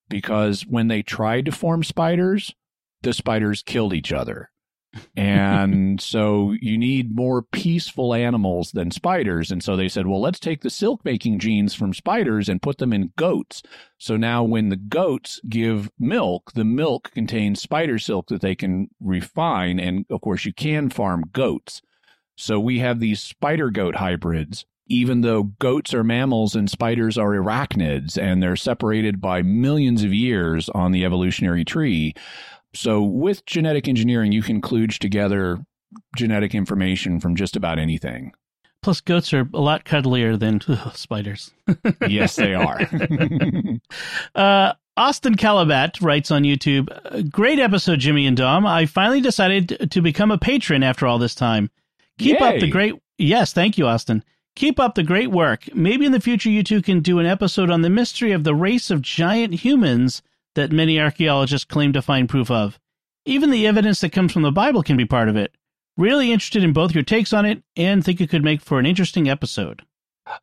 because 0.09 0.63
when 0.63 0.87
they 0.87 1.01
tried 1.01 1.45
to 1.45 1.51
form 1.51 1.83
spiders, 1.83 2.53
the 3.01 3.13
spiders 3.13 3.63
killed 3.63 3.93
each 3.93 4.11
other. 4.11 4.51
And 5.15 6.01
so 6.01 6.55
you 6.61 6.77
need 6.77 7.15
more 7.15 7.41
peaceful 7.41 8.13
animals 8.13 8.71
than 8.71 8.91
spiders. 8.91 9.51
And 9.51 9.63
so 9.63 9.75
they 9.75 9.87
said, 9.87 10.07
well, 10.07 10.21
let's 10.21 10.39
take 10.39 10.61
the 10.61 10.69
silk 10.69 11.05
making 11.05 11.39
genes 11.39 11.75
from 11.75 11.93
spiders 11.93 12.49
and 12.49 12.61
put 12.61 12.79
them 12.79 12.93
in 12.93 13.13
goats. 13.15 13.61
So 13.97 14.17
now 14.17 14.43
when 14.43 14.69
the 14.69 14.75
goats 14.75 15.39
give 15.47 15.91
milk, 15.99 16.53
the 16.53 16.63
milk 16.63 17.11
contains 17.11 17.61
spider 17.61 17.99
silk 17.99 18.27
that 18.27 18.41
they 18.41 18.55
can 18.55 18.89
refine. 18.99 19.79
And 19.79 20.05
of 20.09 20.21
course, 20.21 20.45
you 20.45 20.53
can 20.53 20.89
farm 20.89 21.25
goats. 21.31 21.81
So 22.35 22.59
we 22.59 22.79
have 22.79 22.99
these 22.99 23.21
spider 23.21 23.69
goat 23.69 23.95
hybrids 23.95 24.65
even 24.89 25.21
though 25.21 25.43
goats 25.43 25.93
are 25.93 26.03
mammals 26.03 26.55
and 26.55 26.69
spiders 26.69 27.17
are 27.17 27.33
arachnids 27.33 28.17
and 28.17 28.41
they're 28.41 28.55
separated 28.55 29.21
by 29.21 29.43
millions 29.43 30.03
of 30.03 30.13
years 30.13 30.67
on 30.69 30.91
the 30.91 31.05
evolutionary 31.05 31.63
tree. 31.63 32.13
So 32.73 33.01
with 33.01 33.45
genetic 33.45 33.87
engineering, 33.87 34.31
you 34.31 34.41
can 34.41 34.61
kludge 34.61 34.99
together 34.99 35.59
genetic 36.15 36.53
information 36.53 37.19
from 37.19 37.35
just 37.35 37.55
about 37.55 37.79
anything. 37.79 38.33
Plus, 38.81 39.01
goats 39.01 39.33
are 39.33 39.49
a 39.53 39.59
lot 39.59 39.83
cuddlier 39.83 40.39
than 40.39 40.61
ugh, 40.67 40.95
spiders. 40.95 41.51
yes, 42.07 42.35
they 42.35 42.53
are. 42.53 42.79
uh, 44.35 44.73
Austin 44.95 45.35
Calabat 45.35 46.01
writes 46.01 46.31
on 46.31 46.43
YouTube 46.43 47.31
Great 47.31 47.59
episode, 47.59 47.99
Jimmy 47.99 48.25
and 48.25 48.37
Dom. 48.37 48.65
I 48.65 48.85
finally 48.85 49.21
decided 49.21 49.91
to 49.91 50.01
become 50.01 50.31
a 50.31 50.37
patron 50.37 50.83
after 50.83 51.07
all 51.07 51.19
this 51.19 51.35
time. 51.35 51.69
Keep 52.17 52.39
Yay. 52.39 52.45
up 52.45 52.59
the 52.59 52.69
great. 52.69 52.95
Yes, 53.17 53.53
thank 53.53 53.77
you, 53.77 53.87
Austin. 53.87 54.23
Keep 54.55 54.79
up 54.79 54.95
the 54.95 55.03
great 55.03 55.31
work. 55.31 55.73
Maybe 55.73 56.05
in 56.05 56.11
the 56.11 56.19
future 56.19 56.49
you 56.49 56.63
two 56.63 56.81
can 56.81 56.99
do 57.01 57.19
an 57.19 57.25
episode 57.25 57.69
on 57.69 57.81
the 57.81 57.89
mystery 57.89 58.31
of 58.31 58.43
the 58.43 58.55
race 58.55 58.91
of 58.91 59.01
giant 59.01 59.53
humans 59.53 60.21
that 60.59 60.73
many 60.73 60.99
archaeologists 60.99 61.63
claim 61.63 61.93
to 61.93 62.01
find 62.01 62.27
proof 62.27 62.51
of. 62.51 62.77
Even 63.25 63.49
the 63.49 63.65
evidence 63.65 64.01
that 64.01 64.11
comes 64.11 64.33
from 64.33 64.41
the 64.41 64.51
Bible 64.51 64.83
can 64.83 64.97
be 64.97 65.05
part 65.05 65.29
of 65.29 65.37
it. 65.37 65.55
Really 65.95 66.33
interested 66.33 66.63
in 66.63 66.73
both 66.73 66.93
your 66.93 67.03
takes 67.03 67.31
on 67.31 67.45
it 67.45 67.63
and 67.77 68.03
think 68.03 68.19
it 68.19 68.29
could 68.29 68.43
make 68.43 68.61
for 68.61 68.77
an 68.77 68.85
interesting 68.85 69.29
episode. 69.29 69.83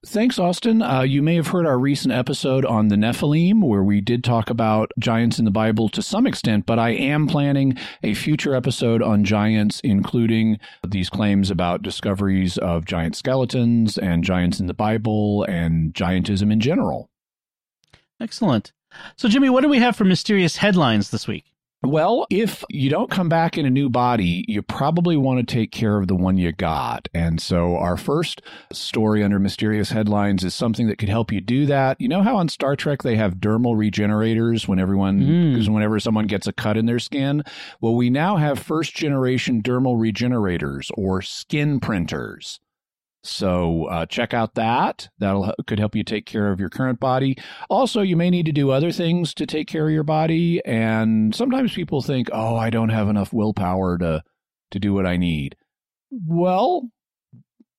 Thanks, 0.05 0.39
Austin. 0.39 0.83
Uh, 0.83 1.03
you 1.03 1.23
may 1.23 1.37
have 1.37 1.49
heard 1.49 1.67
our 1.67 1.79
recent 1.79 2.13
episode 2.13 2.65
on 2.65 2.89
the 2.89 2.97
Nephilim, 2.97 3.63
where 3.63 3.85
we 3.85 4.01
did 4.01 4.25
talk 4.25 4.51
about 4.51 4.91
giants 4.99 5.39
in 5.39 5.45
the 5.45 5.51
Bible 5.51 5.89
to 5.91 6.03
some 6.03 6.27
extent, 6.27 6.67
but 6.67 6.79
I 6.79 6.91
am 6.91 7.27
planning 7.27 7.77
a 8.03 8.15
future 8.15 8.55
episode 8.55 9.03
on 9.03 9.23
giants, 9.23 9.81
including 9.85 10.59
these 10.87 11.11
claims 11.11 11.51
about 11.51 11.83
discoveries 11.83 12.59
of 12.59 12.85
giant 12.85 13.17
skeletons 13.17 13.97
and 13.97 14.25
giants 14.25 14.59
in 14.59 14.67
the 14.67 14.75
Bible 14.75 15.45
and 15.45 15.95
giantism 15.95 16.51
in 16.51 16.59
general. 16.59 17.11
Excellent. 18.21 18.73
So, 19.17 19.29
Jimmy, 19.29 19.51
what 19.51 19.63
do 19.63 19.69
we 19.69 19.79
have 19.79 19.97
for 19.97 20.05
mysterious 20.05 20.57
headlines 20.57 21.11
this 21.11 21.27
week? 21.27 21.45
Well, 21.83 22.27
if 22.31 22.65
you 22.71 22.89
don't 22.89 23.11
come 23.11 23.29
back 23.29 23.59
in 23.59 23.67
a 23.67 23.71
new 23.71 23.89
body, 23.89 24.45
you 24.49 24.63
probably 24.63 25.17
want 25.17 25.47
to 25.47 25.55
take 25.55 25.71
care 25.71 25.99
of 25.99 26.09
the 26.09 26.15
one 26.15 26.39
you 26.39 26.51
got. 26.51 27.09
And 27.15 27.41
so 27.41 27.77
our 27.77 27.97
first 27.97 28.43
story 28.73 29.23
under 29.23 29.39
mysterious 29.39 29.91
headlines 29.91 30.43
is 30.43 30.55
something 30.55 30.89
that 30.89 30.99
could 30.99 31.11
help 31.11 31.31
you 31.31 31.41
do 31.41 31.67
that. 31.67 32.01
You 32.01 32.09
know 32.09 32.23
how 32.23 32.37
on 32.37 32.49
Star 32.49 32.77
Trek 32.77 33.03
they 33.03 33.17
have 33.17 33.37
dermal 33.37 33.77
regenerators 33.77 34.67
when 34.67 34.81
everyone 34.81 35.21
mm. 35.21 35.69
whenever 35.69 36.01
someone 36.01 36.27
gets 36.27 36.47
a 36.47 36.53
cut 36.53 36.77
in 36.77 36.87
their 36.87 36.99
skin? 36.99 37.45
Well, 37.81 37.95
we 37.95 38.11
now 38.11 38.37
have 38.37 38.59
first 38.59 38.95
generation 38.95 39.63
dermal 39.63 40.01
regenerators 40.01 40.91
or 40.95 41.21
skin 41.21 41.79
printers. 41.79 42.59
So 43.27 43.87
uh, 43.87 44.07
check 44.07 44.33
out 44.33 44.55
that. 44.55 45.09
That'll 45.19 45.53
could 45.67 45.79
help 45.79 45.97
you 45.97 46.05
take 46.05 46.27
care 46.27 46.53
of 46.53 46.61
your 46.61 46.71
current 46.71 47.01
body. 47.01 47.37
Also, 47.69 48.01
you 48.03 48.17
may 48.17 48.31
need 48.31 48.47
to 48.47 48.53
do 48.53 48.71
other 48.71 48.93
things 48.93 49.35
to 49.35 49.47
take 49.47 49.69
care 49.69 49.87
of 49.87 49.93
your 49.93 50.05
body. 50.05 50.65
And 50.65 51.35
sometimes 51.35 51.75
people 51.75 52.03
think, 52.03 52.29
"Oh, 52.33 52.57
I 52.57 52.71
don't 52.71 52.91
have 52.91 53.09
enough 53.09 53.33
willpower 53.33 53.99
to 53.99 54.23
to 54.71 54.79
do 54.79 54.95
what 54.95 55.07
I 55.07 55.17
need." 55.17 55.57
Well, 56.11 56.91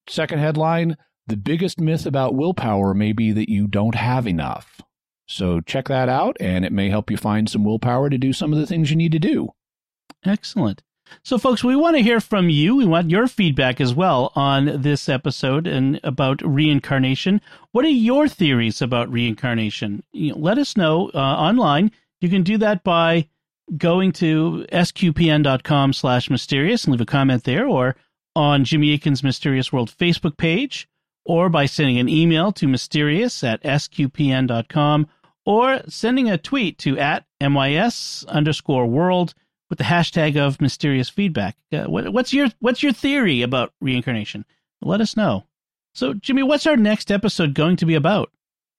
second 0.09 0.39
headline: 0.39 0.97
the 1.27 1.37
biggest 1.37 1.79
myth 1.79 2.05
about 2.05 2.35
willpower 2.35 2.93
may 2.93 3.13
be 3.13 3.31
that 3.31 3.49
you 3.49 3.67
don't 3.67 3.95
have 3.95 4.27
enough. 4.27 4.81
So 5.27 5.59
check 5.61 5.87
that 5.87 6.09
out, 6.09 6.37
and 6.39 6.65
it 6.65 6.71
may 6.71 6.89
help 6.89 7.11
you 7.11 7.17
find 7.17 7.49
some 7.49 7.63
willpower 7.63 8.09
to 8.09 8.17
do 8.17 8.33
some 8.33 8.53
of 8.53 8.59
the 8.59 8.65
things 8.65 8.89
you 8.89 8.95
need 8.95 9.11
to 9.11 9.19
do. 9.19 9.49
Excellent. 10.25 10.83
So, 11.23 11.37
folks, 11.37 11.63
we 11.63 11.75
want 11.75 11.97
to 11.97 12.03
hear 12.03 12.19
from 12.19 12.49
you. 12.49 12.75
We 12.75 12.85
want 12.85 13.09
your 13.09 13.27
feedback 13.27 13.81
as 13.81 13.93
well 13.93 14.31
on 14.35 14.81
this 14.81 15.09
episode 15.09 15.67
and 15.67 15.99
about 16.03 16.41
reincarnation. 16.41 17.41
What 17.71 17.85
are 17.85 17.89
your 17.89 18.27
theories 18.27 18.81
about 18.81 19.11
reincarnation? 19.11 20.03
You 20.13 20.31
know, 20.31 20.39
let 20.39 20.57
us 20.57 20.77
know 20.77 21.11
uh, 21.13 21.17
online. 21.17 21.91
You 22.21 22.29
can 22.29 22.43
do 22.43 22.57
that 22.59 22.83
by 22.83 23.27
going 23.75 24.13
to 24.13 24.65
sqpn.com 24.71 25.93
slash 25.93 26.29
mysterious 26.29 26.85
and 26.85 26.93
leave 26.93 27.01
a 27.01 27.05
comment 27.05 27.43
there, 27.43 27.67
or 27.67 27.95
on 28.35 28.63
Jimmy 28.63 28.93
Akin's 28.93 29.23
Mysterious 29.23 29.73
World 29.73 29.91
Facebook 29.91 30.37
page, 30.37 30.87
or 31.25 31.49
by 31.49 31.65
sending 31.65 31.97
an 31.97 32.07
email 32.07 32.51
to 32.53 32.67
mysterious 32.67 33.43
at 33.43 33.61
sqpn.com, 33.63 35.07
or 35.45 35.81
sending 35.87 36.29
a 36.29 36.37
tweet 36.37 36.77
to 36.79 36.97
at 36.97 37.25
mys 37.41 38.23
underscore 38.29 38.85
world 38.85 39.33
with 39.69 39.77
the 39.77 39.85
hashtag 39.85 40.37
of 40.37 40.61
mysterious 40.61 41.09
feedback. 41.09 41.57
Uh, 41.71 41.85
what, 41.85 42.11
what's 42.13 42.33
your 42.33 42.49
what's 42.59 42.83
your 42.83 42.93
theory 42.93 43.41
about 43.41 43.73
reincarnation? 43.81 44.45
Let 44.81 45.01
us 45.01 45.17
know. 45.17 45.45
So, 45.93 46.13
Jimmy, 46.13 46.43
what's 46.43 46.67
our 46.67 46.77
next 46.77 47.11
episode 47.11 47.53
going 47.53 47.75
to 47.77 47.85
be 47.85 47.95
about? 47.95 48.31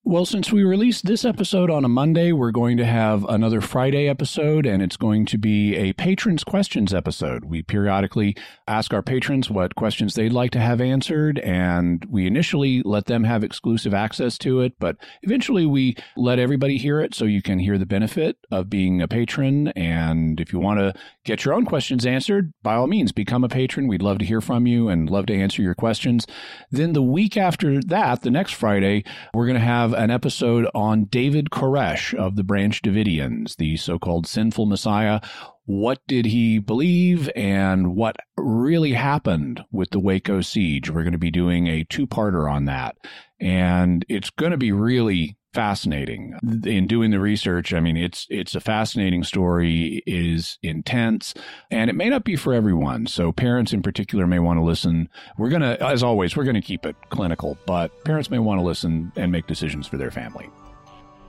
Well, 0.08 0.24
since 0.24 0.50
we 0.50 0.64
released 0.64 1.04
this 1.04 1.26
episode 1.26 1.70
on 1.70 1.84
a 1.84 1.88
Monday, 1.88 2.32
we're 2.32 2.50
going 2.50 2.78
to 2.78 2.86
have 2.86 3.26
another 3.26 3.60
Friday 3.60 4.08
episode, 4.08 4.64
and 4.64 4.82
it's 4.82 4.96
going 4.96 5.26
to 5.26 5.36
be 5.36 5.76
a 5.76 5.92
patrons' 5.92 6.44
questions 6.44 6.94
episode. 6.94 7.44
We 7.44 7.62
periodically 7.62 8.34
ask 8.66 8.94
our 8.94 9.02
patrons 9.02 9.50
what 9.50 9.74
questions 9.74 10.14
they'd 10.14 10.32
like 10.32 10.50
to 10.52 10.60
have 10.60 10.80
answered, 10.80 11.38
and 11.40 12.06
we 12.08 12.26
initially 12.26 12.80
let 12.86 13.04
them 13.04 13.24
have 13.24 13.44
exclusive 13.44 13.92
access 13.92 14.38
to 14.38 14.62
it, 14.62 14.72
but 14.78 14.96
eventually 15.24 15.66
we 15.66 15.94
let 16.16 16.38
everybody 16.38 16.78
hear 16.78 17.02
it 17.02 17.14
so 17.14 17.26
you 17.26 17.42
can 17.42 17.58
hear 17.58 17.76
the 17.76 17.84
benefit 17.84 18.38
of 18.50 18.70
being 18.70 19.02
a 19.02 19.08
patron. 19.08 19.68
And 19.76 20.40
if 20.40 20.54
you 20.54 20.58
want 20.58 20.80
to 20.80 20.94
get 21.26 21.44
your 21.44 21.52
own 21.52 21.66
questions 21.66 22.06
answered, 22.06 22.54
by 22.62 22.76
all 22.76 22.86
means, 22.86 23.12
become 23.12 23.44
a 23.44 23.48
patron. 23.50 23.88
We'd 23.88 24.00
love 24.00 24.20
to 24.20 24.24
hear 24.24 24.40
from 24.40 24.66
you 24.66 24.88
and 24.88 25.10
love 25.10 25.26
to 25.26 25.34
answer 25.34 25.60
your 25.60 25.74
questions. 25.74 26.26
Then 26.70 26.94
the 26.94 27.02
week 27.02 27.36
after 27.36 27.82
that, 27.82 28.22
the 28.22 28.30
next 28.30 28.54
Friday, 28.54 29.04
we're 29.34 29.44
going 29.44 29.52
to 29.52 29.60
have 29.60 29.97
an 29.98 30.10
episode 30.10 30.68
on 30.74 31.04
David 31.04 31.50
Koresh 31.50 32.14
of 32.14 32.36
the 32.36 32.44
Branch 32.44 32.80
Davidians, 32.80 33.56
the 33.56 33.76
so 33.76 33.98
called 33.98 34.26
sinful 34.26 34.66
Messiah. 34.66 35.20
What 35.64 35.98
did 36.06 36.26
he 36.26 36.58
believe 36.58 37.28
and 37.34 37.96
what 37.96 38.16
really 38.36 38.92
happened 38.92 39.64
with 39.72 39.90
the 39.90 39.98
Waco 39.98 40.40
siege? 40.40 40.88
We're 40.88 41.02
going 41.02 41.12
to 41.12 41.18
be 41.18 41.30
doing 41.30 41.66
a 41.66 41.84
two 41.84 42.06
parter 42.06 42.50
on 42.50 42.66
that. 42.66 42.96
And 43.40 44.04
it's 44.08 44.30
going 44.30 44.52
to 44.52 44.56
be 44.56 44.72
really 44.72 45.36
fascinating 45.54 46.34
in 46.64 46.86
doing 46.86 47.10
the 47.10 47.18
research 47.18 47.72
i 47.72 47.80
mean 47.80 47.96
it's 47.96 48.26
it's 48.28 48.54
a 48.54 48.60
fascinating 48.60 49.24
story 49.24 50.02
is 50.06 50.58
intense 50.62 51.32
and 51.70 51.88
it 51.88 51.94
may 51.94 52.08
not 52.08 52.22
be 52.22 52.36
for 52.36 52.52
everyone 52.52 53.06
so 53.06 53.32
parents 53.32 53.72
in 53.72 53.82
particular 53.82 54.26
may 54.26 54.38
want 54.38 54.58
to 54.58 54.62
listen 54.62 55.08
we're 55.38 55.48
going 55.48 55.62
to 55.62 55.82
as 55.82 56.02
always 56.02 56.36
we're 56.36 56.44
going 56.44 56.54
to 56.54 56.60
keep 56.60 56.84
it 56.84 56.94
clinical 57.08 57.56
but 57.66 57.90
parents 58.04 58.30
may 58.30 58.38
want 58.38 58.58
to 58.60 58.64
listen 58.64 59.10
and 59.16 59.32
make 59.32 59.46
decisions 59.46 59.86
for 59.86 59.96
their 59.96 60.10
family 60.10 60.50